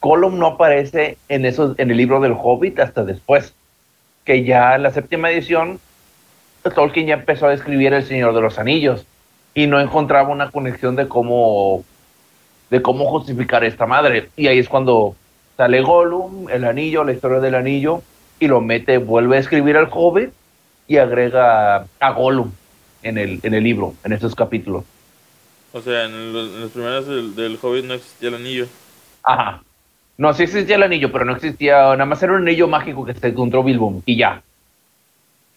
[0.00, 3.54] Gollum no aparece en, eso, en el libro del Hobbit hasta después,
[4.24, 5.80] que ya en la séptima edición
[6.70, 9.04] Tolkien ya empezó a escribir El Señor de los Anillos
[9.54, 11.84] y no encontraba una conexión de cómo
[12.70, 15.14] de cómo justificar esta madre y ahí es cuando
[15.56, 18.02] sale Gollum, el anillo, la historia del anillo
[18.40, 20.30] y lo mete, vuelve a escribir al Hobbit
[20.88, 22.50] y agrega a Gollum
[23.02, 24.84] en el, en el libro, en estos capítulos.
[25.72, 27.06] O sea, en, los, primeros
[27.36, 28.66] del, Hobbit no existía el anillo.
[29.22, 29.62] Ajá.
[30.16, 33.14] No, sí existía el anillo, pero no existía, nada más era un anillo mágico que
[33.14, 34.42] se encontró Bilbo y ya.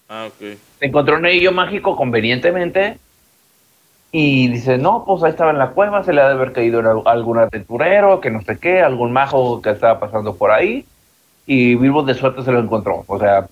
[0.09, 0.57] Ah, ok.
[0.79, 2.97] Se encontró un anillo mágico convenientemente
[4.11, 7.07] y dice, no, pues ahí estaba en la cueva, se le ha de haber caído
[7.07, 10.85] algún aventurero, que no sé qué, algún mago que estaba pasando por ahí
[11.47, 13.03] y Bilbo de suerte se lo encontró.
[13.07, 13.47] O sea,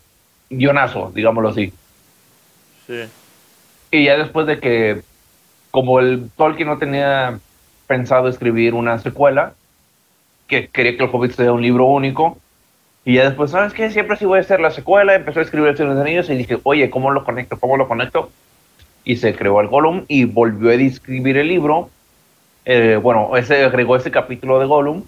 [0.50, 1.74] guionazo, digámoslo así.
[2.86, 3.04] Sí.
[3.92, 5.02] Y ya después de que,
[5.72, 7.40] como el Tolkien no tenía
[7.88, 9.54] pensado escribir una secuela,
[10.48, 12.38] que quería que el Hobbit sea un libro único,
[13.06, 13.92] y ya después, ¿sabes qué?
[13.92, 16.30] Siempre sí voy a hacer la secuela, empezó a escribir El Señor de los Anillos
[16.32, 17.60] y dije, oye, ¿cómo lo conecto?
[17.60, 18.32] ¿Cómo lo conecto?
[19.04, 21.92] Y se creó el Gollum y volvió a escribir el libro.
[22.66, 25.04] Eh, bueno, ese agregó ese capítulo de Gollum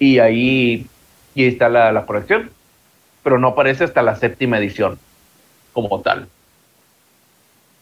[0.00, 0.88] y ahí
[1.36, 2.50] y está la, la corrección,
[3.22, 4.98] pero no aparece hasta la séptima edición
[5.72, 6.26] como tal.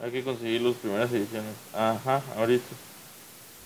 [0.04, 1.54] Hay que conseguir las primeras ediciones.
[1.74, 2.66] Ajá, ahorita.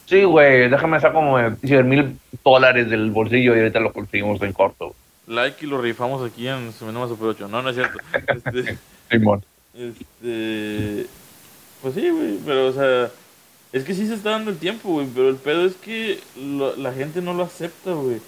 [0.06, 4.52] Sí, güey, déjame sacar como 100 mil dólares del bolsillo y ahorita lo conseguimos en
[4.52, 4.94] corto.
[5.32, 7.48] Like y lo rifamos aquí en Seminoma Super 8.
[7.48, 7.98] No, no es cierto.
[8.12, 8.78] Este,
[9.74, 11.06] este,
[11.80, 13.10] pues sí, güey, pero o sea,
[13.72, 16.20] es que sí se está dando el tiempo, güey, pero el pedo es que
[16.76, 18.18] la gente no lo acepta, güey.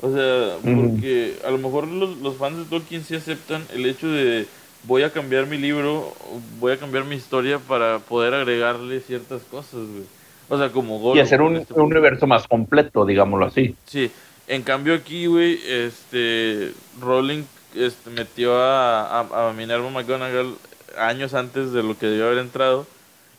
[0.00, 4.08] O sea, porque a lo mejor los, los fans de Tolkien sí aceptan el hecho
[4.08, 4.46] de
[4.86, 6.12] voy a cambiar mi libro,
[6.60, 10.04] voy a cambiar mi historia para poder agregarle ciertas cosas, güey.
[10.48, 13.74] O sea, como Gollum, Y hacer un, este universo más completo, digámoslo así.
[13.86, 14.10] Sí.
[14.46, 20.56] En cambio aquí, güey, este, Rowling este, metió a, a, Minerva McGonagall
[20.98, 22.86] años antes de lo que debió haber entrado.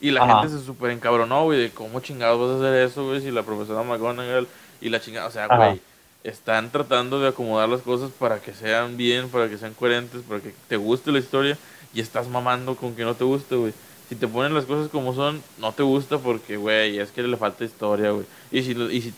[0.02, 3.22] Y la gente se super encabronó, güey, de cómo chingados vas a hacer eso, güey,
[3.22, 4.48] si la profesora McGonagall
[4.82, 5.80] y la chingada, o sea, güey
[6.26, 10.42] están tratando de acomodar las cosas para que sean bien, para que sean coherentes, para
[10.42, 11.56] que te guste la historia
[11.94, 13.74] y estás mamando con que no te guste, güey.
[14.10, 17.38] Si te ponen las cosas como son, no te gusta porque, güey, es que le
[17.38, 18.26] falta historia, güey.
[18.52, 19.14] Y si, y si,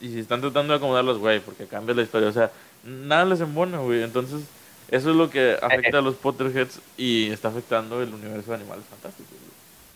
[0.00, 2.28] y si están tratando de acomodarlas, güey, porque cambia la historia.
[2.28, 2.50] O sea,
[2.84, 4.02] nada les embona, güey.
[4.02, 4.42] Entonces,
[4.88, 8.84] eso es lo que afecta a los Potterheads y está afectando el universo de Animales
[8.88, 9.34] Fantásticos.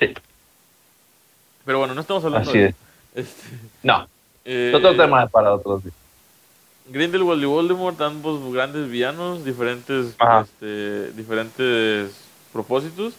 [0.00, 0.14] Sí.
[1.64, 2.74] Pero bueno, no estamos hablando Así de...
[3.14, 3.42] Este,
[3.82, 4.08] no.
[4.46, 5.94] Eh, otro tema para otros días.
[6.88, 12.10] Grindelwald y Voldemort, ambos grandes villanos, diferentes, este, diferentes
[12.54, 13.12] propósitos.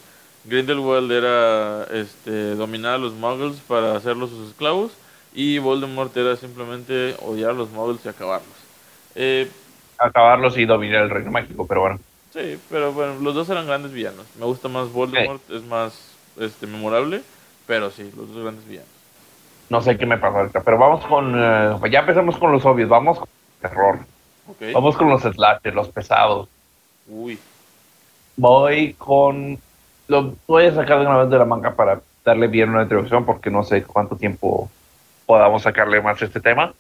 [0.46, 4.92] Grindelwald era este, dominar a los muggles para hacerlos sus esclavos
[5.34, 8.56] y Voldemort era simplemente odiar a los muggles y acabarlos.
[9.16, 9.50] Eh,
[9.98, 12.00] acabarlos y dominar el reino mágico, pero bueno.
[12.32, 14.26] Sí, pero bueno, los dos eran grandes villanos.
[14.40, 17.22] Me gusta más Voldemort, es más este, memorable,
[17.68, 18.90] Pero sí, los dos grandes villanos.
[19.70, 21.34] No sé qué me pasó ahorita, pero vamos con.
[21.36, 24.00] eh, ya empezamos con los obvios, vamos con el terror.
[24.74, 26.50] Vamos con los slashers, los pesados.
[27.08, 27.40] Uy.
[28.36, 29.58] Voy con.
[30.08, 33.26] Lo voy a sacar de una vez de la manga para darle bien una introducción,
[33.26, 34.70] porque no sé cuánto tiempo
[35.26, 36.74] podamos sacarle más a este tema.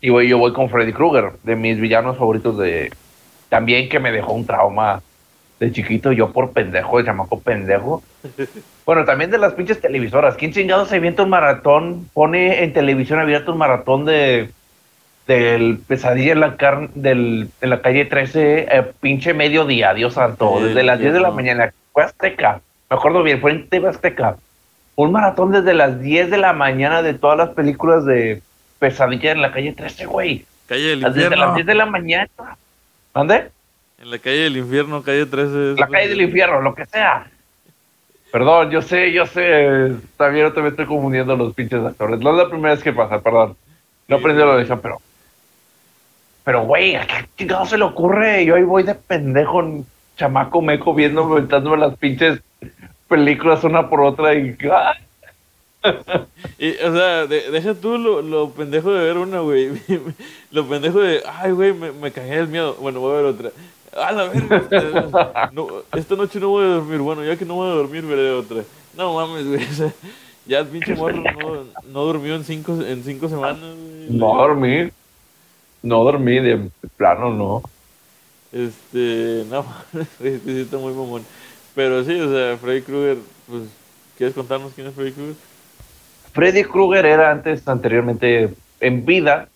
[0.00, 2.92] Y voy, yo voy con Freddy Krueger, de mis villanos favoritos de.
[3.48, 5.02] También que me dejó un trauma
[5.58, 8.02] de chiquito, yo por pendejo, de chamaco pendejo.
[8.86, 10.34] Bueno, también de las pinches televisoras.
[10.34, 12.08] ¿Quién chingado se avienta un maratón?
[12.12, 14.50] Pone en televisión abierta un maratón de
[15.28, 20.56] del pesadilla en la carne del en la calle 13 eh, pinche mediodía, Dios santo,
[20.58, 23.68] Sí, desde las sí, 10 de la mañana, fue Azteca, me acuerdo bien, fue en
[23.68, 24.36] TV Azteca.
[24.96, 28.42] Un maratón desde las 10 de la mañana de todas las películas de
[28.78, 30.44] pesadilla en la calle 13, güey.
[30.66, 31.54] Calle del Desde las infierno.
[31.54, 32.30] 10 de la mañana.
[33.14, 33.50] ¿Dónde?
[33.98, 35.80] En la calle del infierno, calle 13.
[35.80, 37.26] La calle del infierno, lo que sea.
[38.32, 39.94] Perdón, yo sé, yo sé.
[40.16, 42.20] También te me estoy confundiendo los pinches actores.
[42.20, 43.56] No es la primera vez que pasa, perdón.
[44.08, 44.46] No aprendí sí.
[44.46, 45.00] la lección, pero.
[46.44, 48.44] Pero, güey, ¿a qué chingado se le ocurre?
[48.44, 49.84] Yo ahí voy de pendejo,
[50.16, 52.40] chamaco meco, viendo, aventándome las pinches
[53.10, 54.56] películas una por otra y.
[54.72, 54.94] ¡ah!
[56.58, 59.70] Y, o sea, de- deja tú lo, lo pendejo de ver una, güey.
[60.50, 62.76] lo pendejo de, ay, güey, me, me cagué del miedo.
[62.80, 63.50] Bueno, voy a ver otra.
[63.96, 65.50] A la verga.
[65.52, 67.00] no, esta noche no voy a dormir.
[67.00, 68.62] Bueno, ya que no voy a dormir, veré otra.
[68.96, 69.64] No mames, güey.
[69.70, 69.92] o sea,
[70.46, 74.10] ya el pinche morro no, no durmió en cinco, en cinco semanas, güey.
[74.10, 74.90] No dormí.
[75.82, 77.62] No dormí, de plano, no.
[78.52, 79.64] Este, no,
[80.18, 81.24] sí está muy mamón.
[81.74, 83.18] Pero sí, o sea, Freddy Krueger,
[83.48, 83.62] pues,
[84.16, 85.34] ¿quieres contarnos quién es Freddy Krueger?
[86.32, 88.50] Freddy Krueger era antes, anteriormente,
[88.80, 89.48] en vida,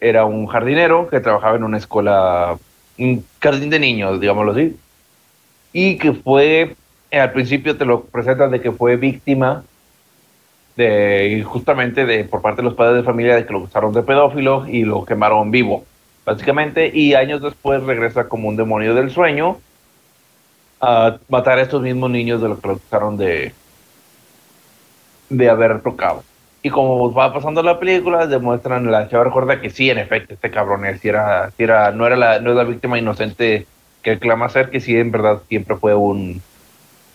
[0.00, 2.56] era un jardinero que trabajaba en una escuela,
[2.98, 4.76] un jardín de niños, digámoslo así,
[5.72, 6.76] y que fue,
[7.10, 9.64] eh, al principio te lo presentan de que fue víctima
[10.76, 14.02] de, justamente de, por parte de los padres de familia, de que lo acusaron de
[14.02, 15.84] pedófilo y lo quemaron vivo,
[16.24, 19.58] básicamente, y años después regresa como un demonio del sueño
[20.80, 23.52] a matar a estos mismos niños de los que lo acusaron de,
[25.28, 26.22] de haber tocado.
[26.62, 30.50] Y como va pasando la película, demuestran, la chava recuerda que sí, en efecto, este
[30.50, 33.66] cabrón él sí era, sí era, no era la, no es la víctima inocente
[34.02, 36.42] que él clama ser, que sí, en verdad, siempre fue un,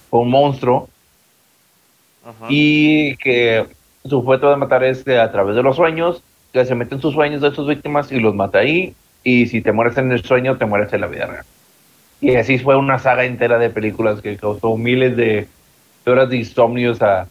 [0.10, 0.90] un monstruo.
[2.24, 2.46] Ajá.
[2.50, 3.66] Y que
[4.06, 7.02] su objeto de matar es de, a través de los sueños, que se mete en
[7.02, 8.96] sus sueños de sus víctimas y los mata ahí.
[9.24, 11.46] Y si te mueres en el sueño, te mueres en la vida real.
[12.22, 15.48] Y así fue una saga entera de películas que causó miles de
[16.06, 17.28] horas de insomnios a,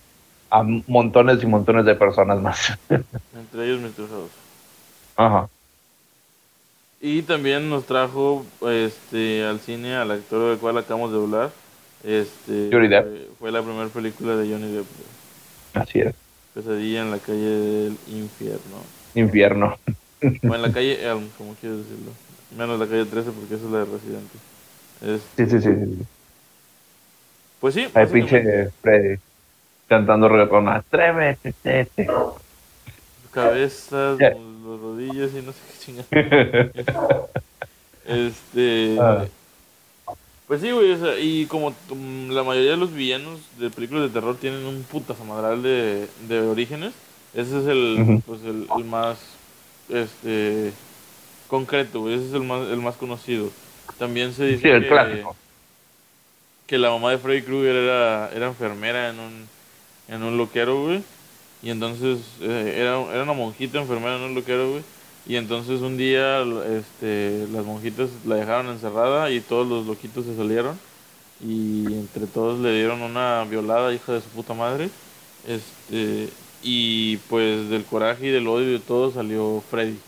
[0.51, 2.77] a montones y montones de personas más.
[2.89, 4.09] Entre ellos Mr.
[4.09, 4.31] House.
[5.17, 5.49] Ajá.
[7.01, 11.51] Y también nos trajo este al cine al actor del cual acabamos de hablar.
[12.05, 13.05] Este Johnny Depp.
[13.05, 14.87] Fue, fue la primera película de Johnny Depp.
[15.75, 16.15] Así es.
[16.53, 18.77] Pesadilla en la calle del infierno.
[19.15, 19.79] Infierno.
[20.23, 22.11] O en la calle Elm, como quieres decirlo.
[22.57, 24.39] Menos la calle 13 porque esa es la de Residente.
[25.01, 25.61] Sí, sí, sí.
[25.61, 26.07] sí.
[27.61, 29.19] Pues sí, Hay básicamente, pinche Freddy
[29.91, 30.69] cantando reggaetón.
[30.69, 32.09] Atrévete, tete.
[33.33, 37.27] cabezas, los rodillas y no sé qué chingada.
[38.07, 38.97] Este.
[38.99, 39.27] Ah.
[40.49, 44.03] Pues sí, güey, o sea, y como mm, la mayoría de los villanos de películas
[44.05, 46.93] de terror tienen un putazamadral de, de orígenes,
[47.35, 49.19] ese es el, pues el, el más,
[49.89, 50.73] este,
[51.47, 53.51] concreto, güey, ese es el más, el más conocido.
[53.99, 55.37] También se dice Sí, el que, clásico.
[56.67, 59.49] que la mamá de Freddy Krueger era, era enfermera en un,
[60.09, 61.05] en un loquero, güey,
[61.63, 64.85] y entonces eh, era, era una monjita enfermera en un loquero, güey,
[65.27, 66.43] y entonces un día
[66.79, 70.81] este, las monjitas la dejaron encerrada y todos los loquitos se salieron
[71.41, 74.91] y entre todos le dieron una violada hija de su puta madre.
[75.47, 76.31] Este,
[76.63, 79.99] y pues del coraje y del odio de todo salió Freddy.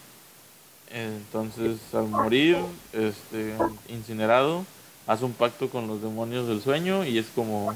[0.93, 2.59] Entonces al morir,
[2.93, 3.55] este,
[3.89, 4.65] incinerado,
[5.07, 7.75] hace un pacto con los demonios del sueño y es como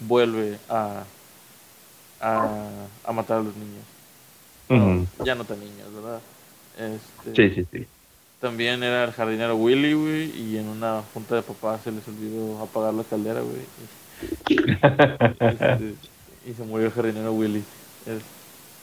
[0.00, 1.02] vuelve a,
[2.20, 2.68] a,
[3.04, 3.84] a matar a los niños.
[5.24, 6.20] Ya no tan niños, ¿verdad?
[6.78, 7.86] Este, Sí, sí, sí.
[8.40, 12.60] También era el jardinero Willy, güey, y en una junta de papás se les olvidó
[12.62, 13.66] apagar la caldera, güey.
[15.40, 15.94] Este,
[16.46, 17.62] y se murió el jardinero Willy.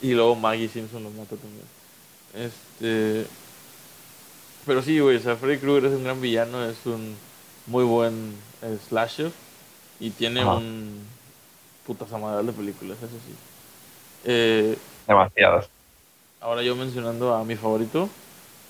[0.02, 1.66] Y luego Maggie Simpson lo mata también.
[2.34, 3.26] Este.
[4.70, 7.16] Pero sí, güey, o sea, Freddy Krueger es un gran villano, es un
[7.66, 9.32] muy buen eh, slasher.
[10.00, 10.58] Y tiene Ajá.
[10.58, 11.08] un
[11.88, 13.34] putas amadral de películas, eso sí.
[14.26, 14.78] Eh,
[15.08, 15.70] Demasiadas.
[16.40, 18.10] Ahora yo mencionando a mi favorito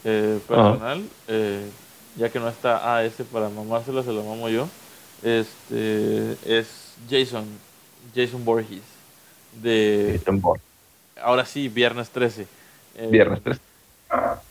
[0.06, 1.70] eh, personal, eh,
[2.16, 4.70] ya que no está AS para mamársela, se lo mamo yo.
[5.22, 7.46] Este es Jason,
[8.16, 8.84] Jason Borges.
[9.62, 10.18] de...
[10.18, 10.42] Jason.
[11.22, 12.48] Ahora sí, Viernes 13.
[12.96, 13.60] Eh, Viernes 3.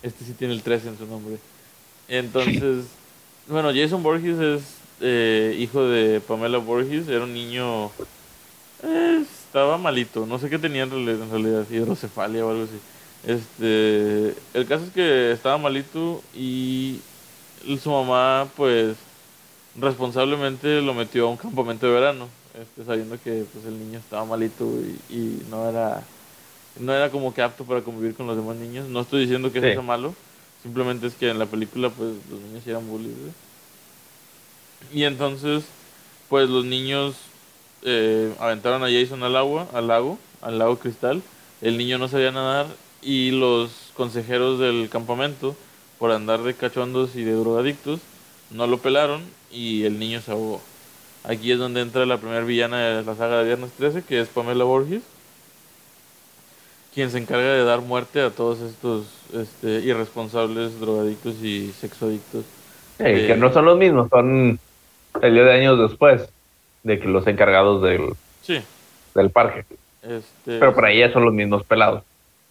[0.02, 1.38] Este sí tiene el 13 en su nombre.
[2.08, 2.98] Entonces,
[3.46, 4.62] bueno, Jason Borges es
[5.00, 7.92] eh, hijo de Pamela Borges, era un niño...
[8.82, 12.82] eh, estaba malito, no sé qué tenía en reali- en realidad, hidrocefalia o algo así.
[13.22, 17.04] Este, el caso es que estaba malito y
[17.80, 18.96] su mamá, pues,
[19.74, 24.24] responsablemente lo metió a un campamento de verano, este, sabiendo que pues el niño estaba
[24.24, 26.10] malito y, y no era
[26.80, 28.88] no era como que apto para convivir con los demás niños.
[28.88, 29.72] No estoy diciendo que eso Sí.
[29.74, 30.14] sea malo,
[30.62, 33.16] simplemente es que en la película pues los niños eran bullies.
[33.18, 33.32] güey.
[34.92, 35.64] Y entonces,
[36.28, 37.16] pues los niños
[37.82, 41.22] eh, aventaron a Jason al agua, al lago, al lago Cristal.
[41.60, 42.66] El niño no sabía nadar
[43.02, 45.56] y los consejeros del campamento,
[45.98, 48.00] por andar de cachondos y de drogadictos,
[48.50, 50.60] no lo pelaron y el niño se ahogó.
[51.24, 54.28] Aquí es donde entra la primera villana de la saga de Viernes 13, que es
[54.28, 55.02] Pamela Borges,
[56.98, 62.44] quien se encarga de dar muerte a todos estos este, irresponsables drogadictos y sexoadictos.
[62.96, 64.58] Sí, Eh, que no son los mismos, son
[65.22, 66.28] el día de años después
[66.82, 68.58] de que los encargados del, Sí,
[69.14, 69.64] del parque.
[70.02, 72.02] este, Pero por ahí ya son los mismos pelados.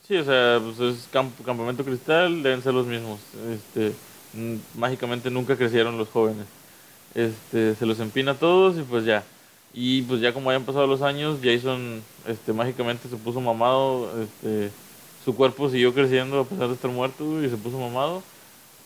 [0.08, 3.20] Sí, o sea, pues es camp- campamento cristal, deben ser los mismos.
[3.54, 3.92] Este,
[4.78, 6.46] mágicamente nunca crecieron los jóvenes.
[7.14, 9.26] Este, se los empina a todos y pues ya.
[9.74, 14.74] Y pues ya como hayan pasado los años, Jason este mágicamente se puso mamado, este
[15.24, 18.24] su cuerpo siguió creciendo a pesar de estar muerto y se puso mamado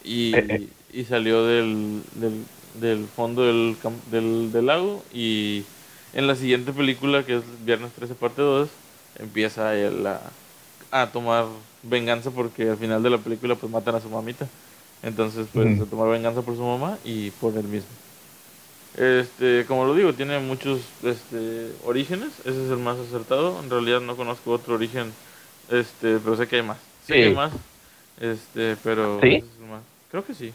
[0.03, 3.77] y, y salió del, del, del fondo del,
[4.11, 5.67] del, del lago y
[6.13, 8.69] en la siguiente película que es Viernes 13 parte 2
[9.19, 10.35] empieza él a,
[10.91, 11.45] a tomar
[11.83, 14.47] venganza porque al final de la película pues matan a su mamita.
[15.01, 17.89] Entonces pues a tomar venganza por su mamá y por él mismo.
[18.97, 23.59] Este, como lo digo, tiene muchos este, orígenes, ese es el más acertado.
[23.63, 25.11] En realidad no conozco otro origen,
[25.69, 26.77] este, pero sé que hay más.
[27.07, 27.21] Sé Sí.
[27.21, 27.51] que hay más,
[28.19, 29.27] este, pero ¿Sí?
[29.27, 29.81] ese es el más.
[30.11, 30.53] Creo que sí.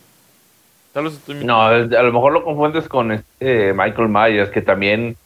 [0.92, 5.16] Tal vez estoy No, a lo mejor lo confundes con este Michael Myers, que también,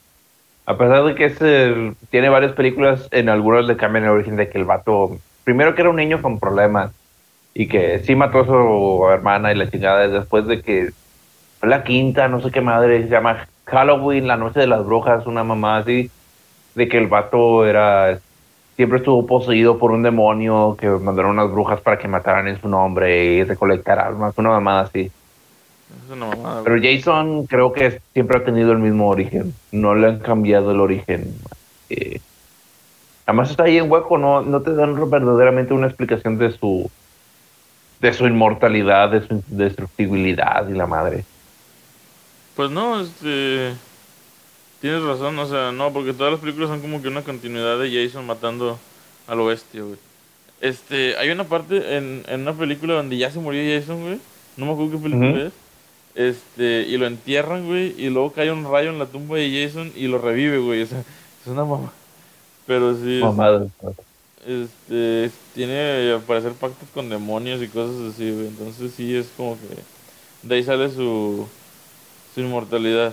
[0.66, 4.36] a pesar de que es el- tiene varias películas, en algunas le cambian el origen
[4.36, 6.92] de que el vato, primero que era un niño con problemas
[7.54, 10.90] y que sí mató a su hermana y la chingada, después de que
[11.62, 15.44] la quinta, no sé qué madre, se llama Halloween, la noche de las brujas, una
[15.44, 16.10] mamá así,
[16.74, 18.18] de que el vato era,
[18.76, 22.68] siempre estuvo poseído por un demonio, que mandaron unas brujas para que mataran en su
[22.68, 25.10] nombre y recolectar almas, una mamada así.
[26.04, 26.62] Es una mamada.
[26.64, 26.80] Pero.
[26.82, 29.54] Jason creo que siempre ha tenido el mismo origen.
[29.72, 31.34] No le han cambiado el origen.
[31.88, 32.20] Eh,
[33.26, 36.88] además está ahí en hueco, no, no te dan verdaderamente una explicación de su
[38.00, 41.24] de su inmortalidad, de su indestructibilidad y la madre.
[42.60, 43.72] Pues no, este.
[44.82, 47.90] Tienes razón, o sea, no, porque todas las películas son como que una continuidad de
[47.90, 48.78] Jason matando
[49.26, 49.96] a lo bestia, güey.
[50.60, 54.20] Este, hay una parte en, en una película donde ya se murió Jason, güey.
[54.58, 55.52] No me acuerdo qué película es.
[56.14, 59.90] Este, y lo entierran, güey, y luego cae un rayo en la tumba de Jason
[59.96, 60.82] y lo revive, güey.
[60.82, 61.90] O sea, es una mamá.
[62.66, 63.68] Pero sí, Mamada.
[64.46, 68.48] este, tiene al parecer pactos con demonios y cosas así, güey.
[68.48, 71.48] Entonces sí es como que de ahí sale su,
[72.34, 73.12] su inmortalidad.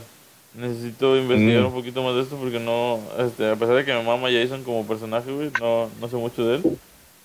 [0.56, 1.68] Necesito investigar Mm.
[1.68, 4.64] un poquito más de esto porque no, este, a pesar de que me mama Jason
[4.64, 6.64] como personaje, güey, no, no sé mucho de él.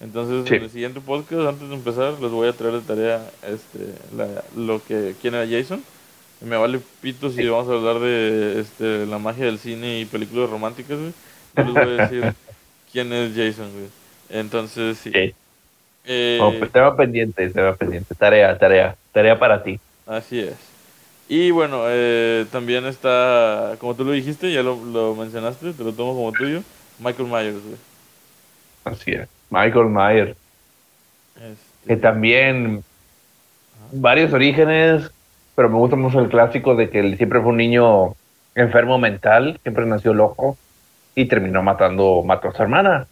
[0.01, 0.56] Entonces Sí.
[0.56, 3.78] en el siguiente podcast, antes de empezar, les voy a traer de tarea este,
[4.16, 5.82] la, lo que, quién era Jason.
[6.40, 10.51] Me vale pito si vamos a hablar de este, la magia del cine y películas
[10.51, 11.12] románticas, güey.
[11.56, 12.35] Yo les voy a decir
[12.93, 13.86] quién es Jason, güey.
[14.28, 15.10] Entonces, sí.
[15.12, 15.32] Sí.
[16.05, 16.70] Eh, No, pues,
[17.78, 18.14] pendiente.
[18.19, 19.78] Tarea, tarea, tarea para ti.
[20.06, 20.55] así es.
[21.35, 25.95] Y bueno, eh, también está, como tú lo dijiste, ya lo, lo mencionaste, te lo
[25.95, 26.61] tomo como tuyo,
[26.99, 27.77] Michael Myers, güey.
[28.85, 29.31] Así es.
[29.49, 30.37] Michael Myers.
[31.37, 32.85] Este, que también
[33.93, 35.11] varios orígenes,
[35.55, 38.15] pero me gusta mucho el clásico de que él siempre fue un niño
[38.55, 40.59] enfermo mental, siempre nació loco
[41.15, 43.07] y terminó matando, mató a su hermana.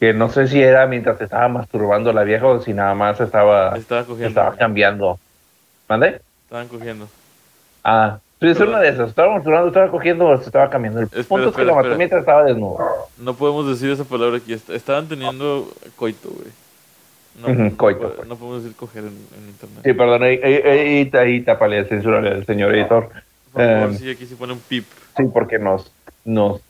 [0.00, 3.76] Que no sé si era mientras estaba masturbando la vieja o si nada más estaba,
[3.76, 4.30] estaba cogiendo.
[4.30, 5.20] estaba cambiando.
[5.88, 6.22] ¿Mande?
[6.50, 7.08] Estaban cogiendo.
[7.84, 9.10] Ah, sí, es una de esas.
[9.10, 10.98] Estaba masturbando, estaba cogiendo o se estaba cambiando.
[10.98, 12.78] El Espera, punto es que lo mató mientras estaba desnudo.
[13.18, 14.52] No podemos decir esa palabra aquí.
[14.52, 16.48] est- Estaban teniendo coito, güey.
[17.70, 18.28] No, coito, pues.
[18.28, 19.80] no podemos decir coger en, en internet.
[19.84, 23.10] Sí, perdón, ahí, ahí, ahí, ahí tápale, censura el señor editor.
[23.52, 24.84] Por favor, em, sí, aquí sí pone un pip.
[25.16, 25.92] Sí, porque nos,
[26.24, 26.60] nos,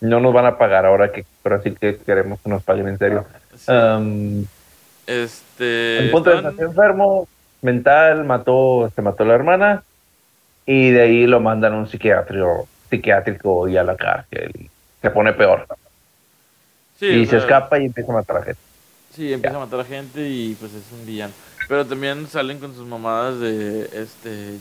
[0.00, 2.98] no nos van a pagar ahora que, pero sí que queremos que nos paguen en
[2.98, 3.24] serio.
[3.56, 3.72] Sí.
[3.72, 4.44] Um,
[5.08, 5.98] este.
[5.98, 7.28] el punto es estaban- nació enfermo,
[7.62, 9.82] mental, mató, se mató a la hermana
[10.66, 14.70] y de ahí lo mandan a un psiquiátrico, psiquiátrico y a la cárcel.
[15.00, 15.66] se pone peor.
[16.98, 18.60] Sí, y se escapa y empieza a matar a gente.
[19.14, 21.32] Sí, empieza a matar a gente y pues es un villano.
[21.68, 24.58] Pero también salen con sus mamadas de este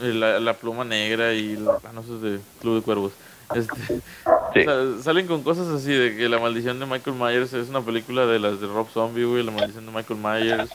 [0.00, 3.12] la, la pluma negra y los de Club de Cuervos.
[3.54, 4.00] Este,
[4.54, 4.60] Sí.
[4.60, 7.80] o sea, salen con cosas así de que la maldición de Michael Myers es una
[7.80, 10.70] película de las de Rob Zombie, güey, la maldición de Michael Myers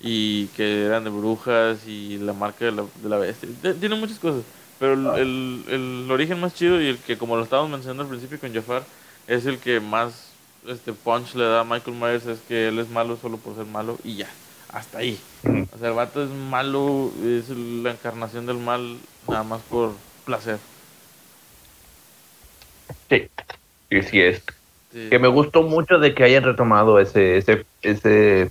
[0.00, 3.48] y que eran de brujas y la marca de la, de la bestia.
[3.78, 4.42] Tiene muchas cosas,
[4.78, 8.08] pero el, el, el origen más chido y el que como lo estábamos mencionando al
[8.08, 8.82] principio con Jafar
[9.26, 10.30] es el que más
[10.66, 13.66] este punch le da a Michael Myers es que él es malo solo por ser
[13.66, 14.28] malo y ya,
[14.72, 15.18] hasta ahí.
[15.74, 18.98] O sea, el vato es malo, es la encarnación del mal
[19.28, 19.92] nada más por
[20.24, 20.58] placer.
[23.08, 23.28] Sí,
[23.90, 24.42] sí, sí es.
[24.92, 25.06] Sí.
[25.08, 28.50] Que me gustó mucho de que hayan retomado ese, ese, ese,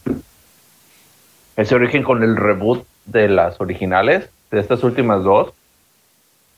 [1.62, 5.54] ese origen con el reboot de las originales, de estas últimas dos,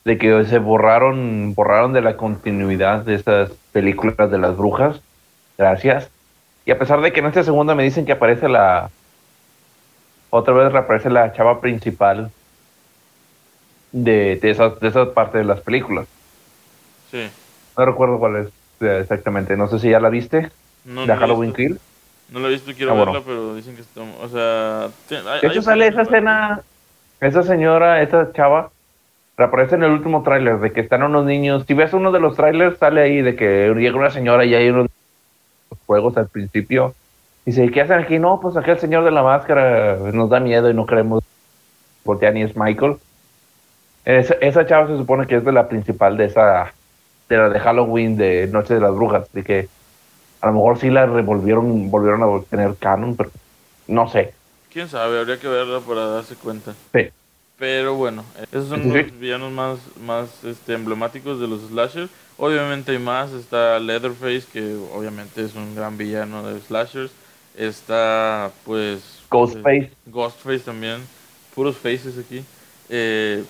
[0.05, 5.01] de que se borraron, borraron de la continuidad de estas películas de las brujas.
[5.57, 6.09] Gracias.
[6.65, 8.91] Y a pesar de que en esta segunda me dicen que aparece la,
[10.29, 12.31] otra vez reaparece la chava principal
[13.91, 16.05] de, de esas, de esas partes de las películas.
[17.09, 17.27] Sí.
[17.75, 18.47] No recuerdo cuál es
[18.81, 19.57] eh, exactamente.
[19.57, 20.51] No sé si ya la viste.
[20.85, 21.53] No, de no Halloween.
[21.53, 21.79] Kill.
[22.31, 23.11] No la he visto, quiero Ah, bueno.
[23.11, 24.01] verla, pero dicen que está...
[24.01, 24.85] O sea...
[25.33, 26.61] hay- De hecho sale esa escena,
[27.19, 28.71] esa señora, esa chava,
[29.37, 31.65] reaparece en el último tráiler de que están unos niños.
[31.67, 34.69] Si ves uno de los trailers, sale ahí de que llega una señora y hay
[34.69, 34.87] unos
[35.85, 36.95] juegos al principio.
[37.45, 38.17] Dice, ¿qué hacen aquí?
[38.19, 41.23] No, pues aquel señor de la máscara nos da miedo y no queremos
[42.05, 42.95] voltear ni es Michael.
[44.05, 46.71] Esa, esa chava se supone que es de la principal de esa,
[47.29, 49.67] de la de Halloween de Noche de las Brujas, de que
[50.41, 53.31] a lo mejor sí la revolvieron, volvieron a tener canon, pero
[53.87, 54.33] no sé.
[54.69, 56.75] Quién sabe, habría que verla para darse cuenta.
[56.93, 57.09] Sí.
[57.57, 62.09] Pero bueno, esos son Sí, los villanos más, más este, emblemáticos de los slashers.
[62.37, 67.11] Obviamente hay más, está Leatherface, que obviamente es un gran villano de slashers.
[67.55, 69.25] Está pues...
[69.29, 69.91] Ghostface.
[69.91, 71.01] eh, Ghostface también.
[71.53, 72.43] Puros faces aquí.
[72.89, 73.45] Eh,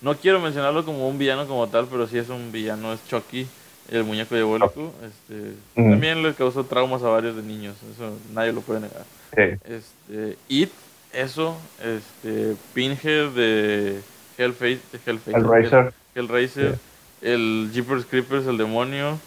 [0.00, 3.46] no quiero mencionarlo como un villano como tal, pero sí es un villano, es Chucky,
[3.90, 4.92] el muñeco diabólico.
[5.04, 5.52] Este.
[5.74, 9.04] También le causó traumas a varios de niños, eso nadie lo puede negar.
[9.34, 9.58] Sí.
[9.64, 10.70] Este, It,
[11.12, 14.00] eso, este, Pinhead de
[14.38, 15.92] Hellface, Hellface, Hellraiser.
[16.14, 16.78] Hellraiser,
[17.22, 19.18] el Jeepers Creepers, el demonio,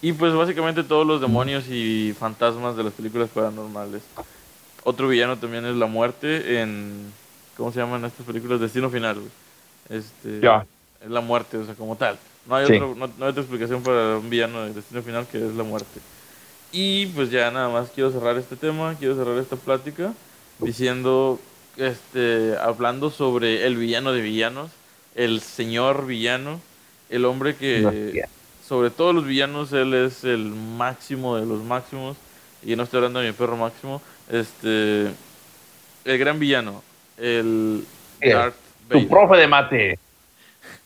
[0.00, 4.02] y pues básicamente todos los demonios y fantasmas de las películas paranormales.
[4.84, 7.12] Otro villano también es la muerte en,
[7.56, 8.60] ¿cómo se llaman estas películas?
[8.60, 9.16] Destino Final.
[9.16, 9.30] güey.
[9.90, 10.66] Este, Ya.
[11.02, 12.18] Es la muerte, o sea, como tal.
[12.48, 12.72] No hay, Sí.
[12.74, 15.62] otro- no, no hay otra explicación para un villano de Destino Final que es la
[15.64, 16.00] muerte.
[16.72, 20.12] Y pues ya nada más quiero cerrar este tema, quiero cerrar esta plática
[20.58, 21.38] diciendo,
[21.76, 24.70] este, hablando sobre el villano de villanos,
[25.14, 26.60] el señor villano,
[27.10, 28.22] el hombre que
[28.66, 32.16] sobre todos los villanos él es el máximo de los máximos
[32.62, 35.06] y no estoy hablando de mi perro máximo, este,
[36.04, 36.82] el gran villano,
[37.18, 37.84] el.
[38.20, 38.56] Darth
[38.90, 39.98] Tu profe de mate.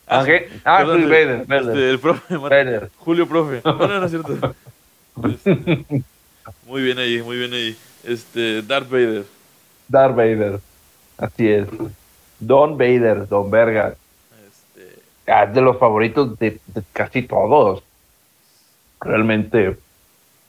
[0.07, 0.49] Ah, ¿Ah, qué?
[0.65, 1.77] Ah, Perdón, sí, Vader, este, Vader.
[1.79, 2.91] el profe, Vader.
[2.99, 3.61] Julio profe.
[3.65, 4.55] No, no, no es cierto.
[5.25, 5.85] Este,
[6.67, 7.77] muy bien ahí, muy bien ahí.
[8.05, 9.25] Este, Darth Vader.
[9.89, 10.61] Darth Vader.
[11.19, 11.69] Así es.
[12.41, 13.95] Don Vader, Don Verga.
[14.47, 17.83] Este, Ah, Es de los favoritos de, de casi todos.
[19.01, 19.77] Realmente.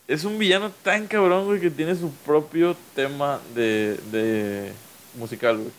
[0.07, 4.71] es un villano tan cabrón, güey, que tiene su propio tema de, de
[5.17, 5.71] musical, güey.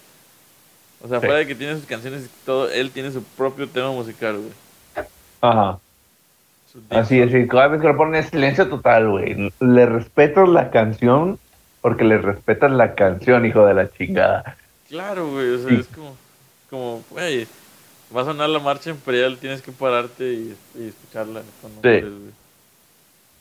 [1.04, 1.26] O sea, Sí.
[1.26, 5.06] fuera de que tiene sus canciones y todo, él tiene su propio tema musical, güey.
[5.42, 5.78] Ajá.
[6.90, 7.32] Así es.
[7.34, 9.52] Y cada vez que lo ponen es silencio total, güey.
[9.60, 11.38] Le respetas la canción
[11.82, 14.56] porque le respetas la canción, hijo de la chingada.
[14.88, 15.76] Claro, güey, o sea, Sí.
[15.80, 16.16] es como,
[16.70, 17.46] como, güey,
[18.16, 22.32] va a sonar la marcha imperial, tienes que pararte y, y escucharla cuando Sí.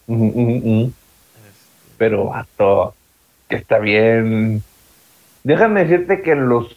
[0.07, 0.85] ujú, ujú.
[0.87, 2.93] Este, Pero, vato,
[3.47, 4.61] que está bien.
[5.43, 6.75] Déjame decirte que los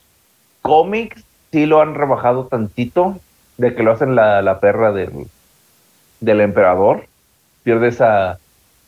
[0.66, 3.18] cómics sí lo han rebajado tantito,
[3.56, 5.28] de que lo hacen la, la perra del,
[6.20, 7.06] del emperador.
[7.62, 8.38] Pierde esa,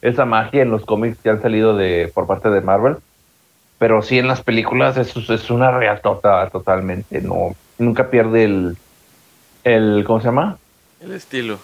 [0.02, 2.96] esa magia en los cómics que han salido de, por parte de Marvel.
[3.78, 7.20] Pero sí en las películas es, es una reatota totalmente.
[7.20, 8.76] No, nunca pierde el,
[9.64, 10.58] el, ¿cómo se llama?
[11.00, 11.58] el estilo.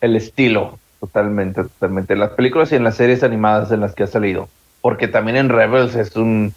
[0.00, 2.14] el estilo, totalmente, totalmente.
[2.14, 4.48] En las películas y en las series animadas en las que ha salido.
[4.80, 6.54] Porque también en Rebels es un...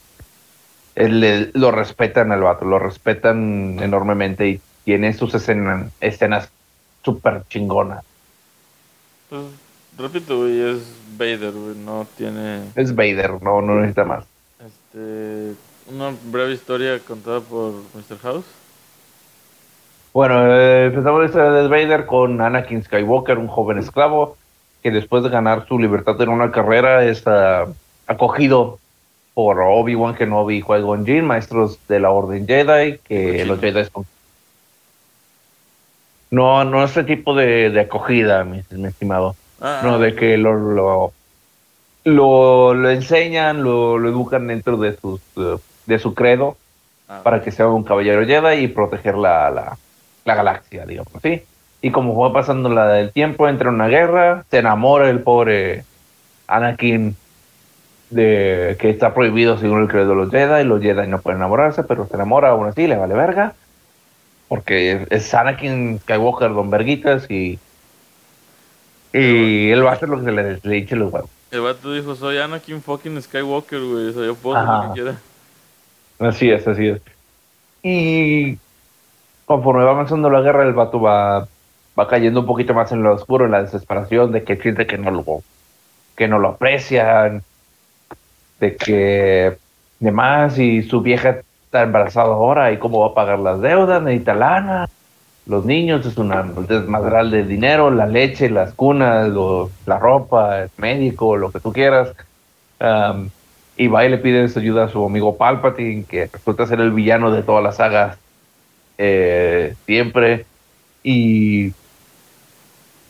[0.96, 6.50] el- lo respetan al vato, lo respetan enormemente y tiene sus escenas, escenas
[7.04, 8.04] súper chingonas.
[9.30, 9.44] Pues,
[9.98, 10.82] repito, güey, es
[11.18, 14.26] Vader, güey, no tiene, Es Vader, no, no necesita más.
[14.60, 15.54] este,
[15.88, 18.18] una breve historia contada por Mr.
[18.22, 18.46] House.
[20.14, 24.36] Bueno, eh, empezamos la historia de Vader con Anakin Skywalker, un joven esclavo
[24.84, 27.68] que después de ganar su libertad en una carrera es ah,
[28.08, 28.80] acogido
[29.34, 34.06] por Obi-Wan Kenobi y Qui-Gon Jinn, maestros de la Orden Jedi, que los Jedi son...
[36.30, 39.36] No, no ese tipo de, de acogida, mi, mi estimado.
[39.60, 41.14] Ah, No, de que lo, lo,
[42.06, 46.58] lo, lo enseñan, lo, lo educan dentro de, sus, eh, de su credo
[47.10, 49.78] ah, para que sea un caballero Jedi y proteger la, la,
[50.26, 51.44] la galaxia, digamos así.
[51.82, 55.84] Y como fue pasando la, el tiempo, entra en una guerra, se enamora el pobre
[56.48, 57.16] Anakin
[58.12, 61.84] de que está prohibido según el credo de los Jedi, los Jedi no pueden enamorarse,
[61.84, 63.54] pero se enamora aún así, le vale verga,
[64.48, 67.58] porque es Anakin Skywalker, don Verguitas, y,
[69.14, 71.30] y él va a hacer lo que se le, le eche los huevos.
[71.52, 74.08] El vato dijo, soy Anakin fucking Skywalker, güey.
[74.08, 75.18] O sea, yo puedo hacer lo que quiera.
[76.20, 77.02] Así es, así es.
[77.84, 78.58] Y
[79.46, 81.48] conforme va avanzando la guerra, el vato va,
[82.00, 84.98] va cayendo un poquito más en lo oscuro, en la desesperación de que siente que
[84.98, 85.44] no lo,
[86.16, 87.44] que no lo aprecian,
[88.62, 89.58] de que
[90.00, 94.34] demás, y su vieja está embarazada ahora, y cómo va a pagar las deudas, necesita
[94.34, 94.88] lana,
[95.48, 99.30] los niños, es una desmadral de dinero, la leche, las cunas,
[99.86, 102.14] la ropa, el médico, lo que tú quieras.
[102.80, 103.30] Am,
[103.78, 107.32] y va y le pide ayuda a su amigo Palpatine, que resulta ser el villano
[107.32, 108.18] de todas las sagas
[108.98, 110.46] eh, siempre.
[111.04, 111.74] Y,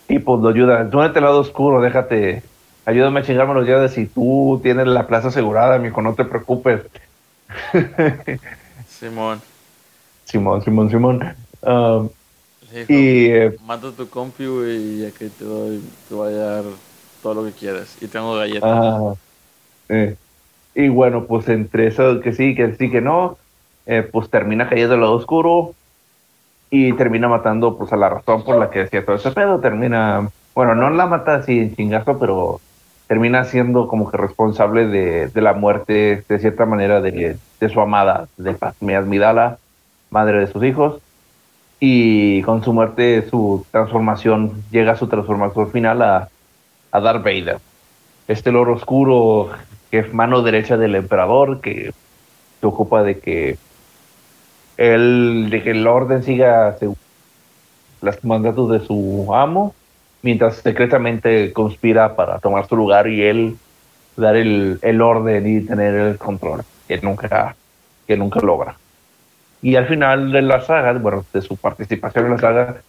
[0.07, 0.89] y pues lo ayuda.
[0.89, 2.43] Tú en el lado oscuro, déjate.
[2.85, 6.81] Ayúdame a chingarme los llaves si tú tienes la plaza asegurada, amigo, no te preocupes.
[8.87, 9.41] Simón.
[10.25, 11.35] Simón, Simón, Simón.
[11.61, 12.09] Um,
[12.71, 16.15] Le dijo, y eh, mata a tu compi, güey, y ya que te doy, te
[16.15, 16.63] voy a dar
[17.21, 17.97] todo lo que quieras.
[18.01, 18.63] Y tengo galletas.
[18.63, 19.13] Ah,
[19.89, 20.15] eh,
[20.73, 23.37] y bueno, pues entre eso que sí, que sí, que no,
[23.85, 25.75] eh, pues termina cayendo al lado oscuro
[26.69, 29.59] y termina matando pues a la razón por la que decía todo ese pedo.
[29.59, 32.61] Termina, bueno, no la mata así en chingazo, pero
[33.11, 37.81] termina siendo como que responsable de, de la muerte, de cierta manera, de, de su
[37.81, 39.57] amada, de Padmé Amidala,
[40.09, 41.01] madre de sus hijos.
[41.81, 46.29] Y con su muerte, su transformación, llega a su transformación final a,
[46.93, 47.57] a Darth Vader
[48.29, 49.49] este loro oscuro
[49.89, 51.91] que es mano derecha del emperador que
[52.61, 53.57] se ocupa de que
[54.77, 56.95] el de que el orden siga según
[58.01, 59.75] los mandatos de su amo
[60.21, 63.57] mientras secretamente conspira para tomar su lugar y él
[64.15, 67.55] dar el, el orden y tener el control que nunca
[68.07, 68.75] que nunca logra
[69.61, 72.81] y al final de la saga bueno de su participación en la saga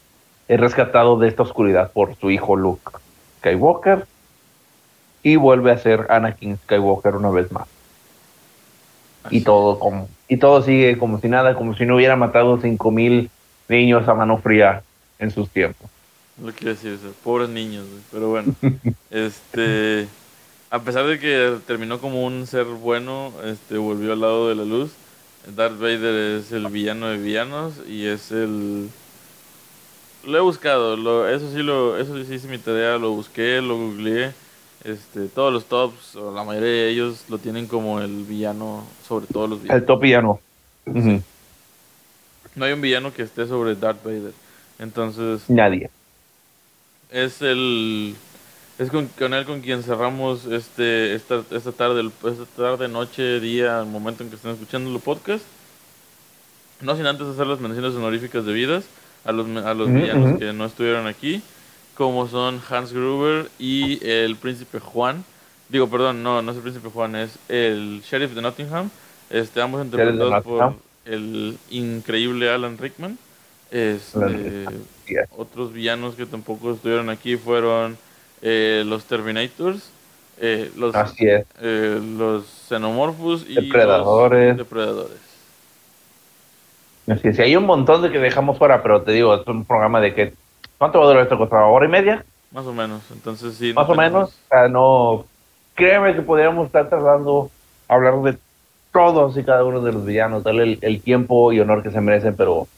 [0.49, 2.91] es rescatado de esta oscuridad por su hijo Luke
[3.39, 4.07] Skywalker
[5.23, 7.69] y vuelve a ser Anakin Skywalker una vez más.
[9.25, 12.59] Así Y todo como y todo sigue como si nada, como si no hubiera matado
[12.61, 13.31] 5000
[13.69, 14.83] niños a mano fría
[15.19, 15.91] en sus tiempos.
[16.41, 18.03] Lo quiero decir, o sea, pobres niños, güey.
[18.11, 18.55] Pero bueno,
[19.11, 20.09] este.
[20.71, 24.65] A pesar de que terminó como un ser bueno, este volvió al lado de la
[24.65, 24.93] luz.
[25.55, 28.89] Darth Vader es el villano de villanos y es el.
[30.25, 33.77] Lo he buscado, lo, eso sí lo, eso sí hice mi tarea, lo busqué, lo
[33.77, 34.33] googleé.
[34.85, 39.27] Este, todos los tops, o la mayoría de ellos lo tienen como el villano sobre
[39.27, 39.81] todos los villanos.
[39.83, 40.41] El top villano.
[42.55, 44.33] No hay un villano que esté sobre Darth Vader.
[44.79, 45.91] Entonces, Nadie.
[47.13, 48.15] Es el
[48.79, 53.79] es con, con él con quien cerramos este esta, esta tarde esta tarde noche día
[53.79, 55.45] al momento en que estén escuchando el podcast.
[56.81, 58.85] No sin antes hacer las menciones honoríficas debidas
[59.25, 61.43] a los a los villanos que no estuvieron aquí
[61.97, 65.25] como son Hans Gruber y el príncipe Juan.
[65.69, 68.91] Digo perdón no no es el príncipe Juan es el sheriff de Nottingham.
[69.31, 70.75] Este ambos interpretados por
[71.05, 73.19] el increíble Alan Rickman.
[73.71, 74.87] Este, Alan
[75.37, 77.97] Otros villanos que tampoco estuvieron aquí fueron
[78.43, 79.91] eh, los Terminators,
[80.39, 81.47] eh, los, Así es.
[81.61, 84.49] eh, los Xenomorphos y Depredadores.
[84.51, 85.19] los Depredadores.
[87.09, 87.39] Así es.
[87.39, 90.15] Y hay un montón de que dejamos fuera, pero te digo, es un programa de
[90.15, 90.35] que
[90.79, 91.37] ¿cuánto va a durar esto?
[91.37, 92.25] ¿Una hora y media?
[92.53, 93.03] Más o menos.
[93.13, 93.73] Entonces sí.
[93.73, 94.31] Más no o menos.
[94.31, 95.27] O sea, no.
[95.75, 97.51] Créeme que podríamos estar tratando
[97.89, 98.39] de hablar de
[98.93, 102.01] todos y cada uno de los villanos, darle el, el tiempo y honor que se
[102.01, 102.69] merecen, pero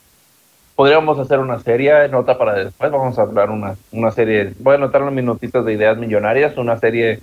[0.77, 2.91] podríamos hacer una serie, nota para después.
[2.91, 4.53] Vamos a hablar una, una serie.
[4.59, 7.21] Voy a anotar en mis notitas de ideas millonarias, una serie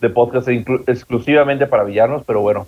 [0.00, 2.66] de podcast exclusivamente para villanos, pero bueno,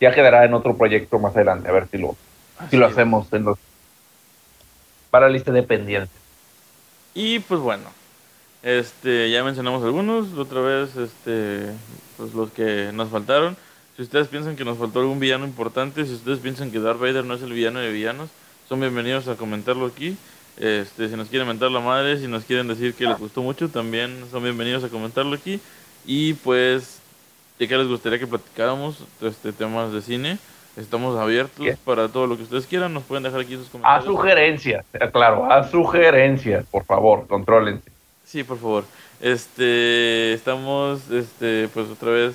[0.00, 2.16] ya quedará en otro proyecto más adelante, a ver si lo,
[2.70, 3.58] si lo hacemos en los,
[5.10, 6.10] para lista de pendientes.
[7.14, 7.84] Y pues bueno,
[8.62, 11.70] este, ya mencionamos algunos, otra vez, este,
[12.16, 13.56] pues los que nos faltaron.
[13.96, 17.24] Si ustedes piensan que nos faltó algún villano importante, si ustedes piensan que Darth Vader
[17.24, 18.30] no es el villano de villanos,
[18.68, 20.16] son bienvenidos a comentarlo aquí.
[20.56, 23.68] Este, si nos quieren mentar la madre, si nos quieren decir que les gustó mucho,
[23.68, 25.60] también son bienvenidos a comentarlo aquí.
[26.06, 27.00] Y pues,
[27.58, 29.04] ¿de qué les gustaría que platicáramos?
[29.20, 30.38] Este, temas de cine.
[30.76, 32.94] Estamos abiertos para todo lo que ustedes quieran.
[32.94, 34.04] Nos pueden dejar aquí sus comentarios.
[34.04, 37.90] A sugerencias, eh, claro, a sugerencias, por favor, contrólense.
[38.24, 38.84] Sí, por favor.
[39.20, 42.34] Este, estamos, este, pues otra vez,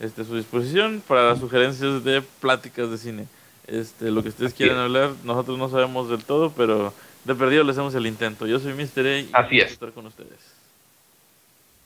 [0.00, 3.26] este, a su disposición para las sugerencias de pláticas de cine.
[3.66, 6.92] Este, lo que ustedes quieran hablar, nosotros no sabemos del todo, pero
[7.24, 8.46] de perdido le hacemos el intento.
[8.46, 9.06] Yo soy Mr.
[9.06, 9.72] A y Así es.
[9.72, 10.38] estar con ustedes.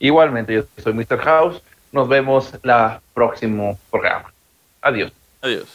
[0.00, 1.18] Igualmente, yo soy Mr.
[1.18, 1.62] House.
[1.92, 4.32] Nos vemos la próximo programa.
[4.82, 5.12] Adiós.
[5.40, 5.66] Adiós.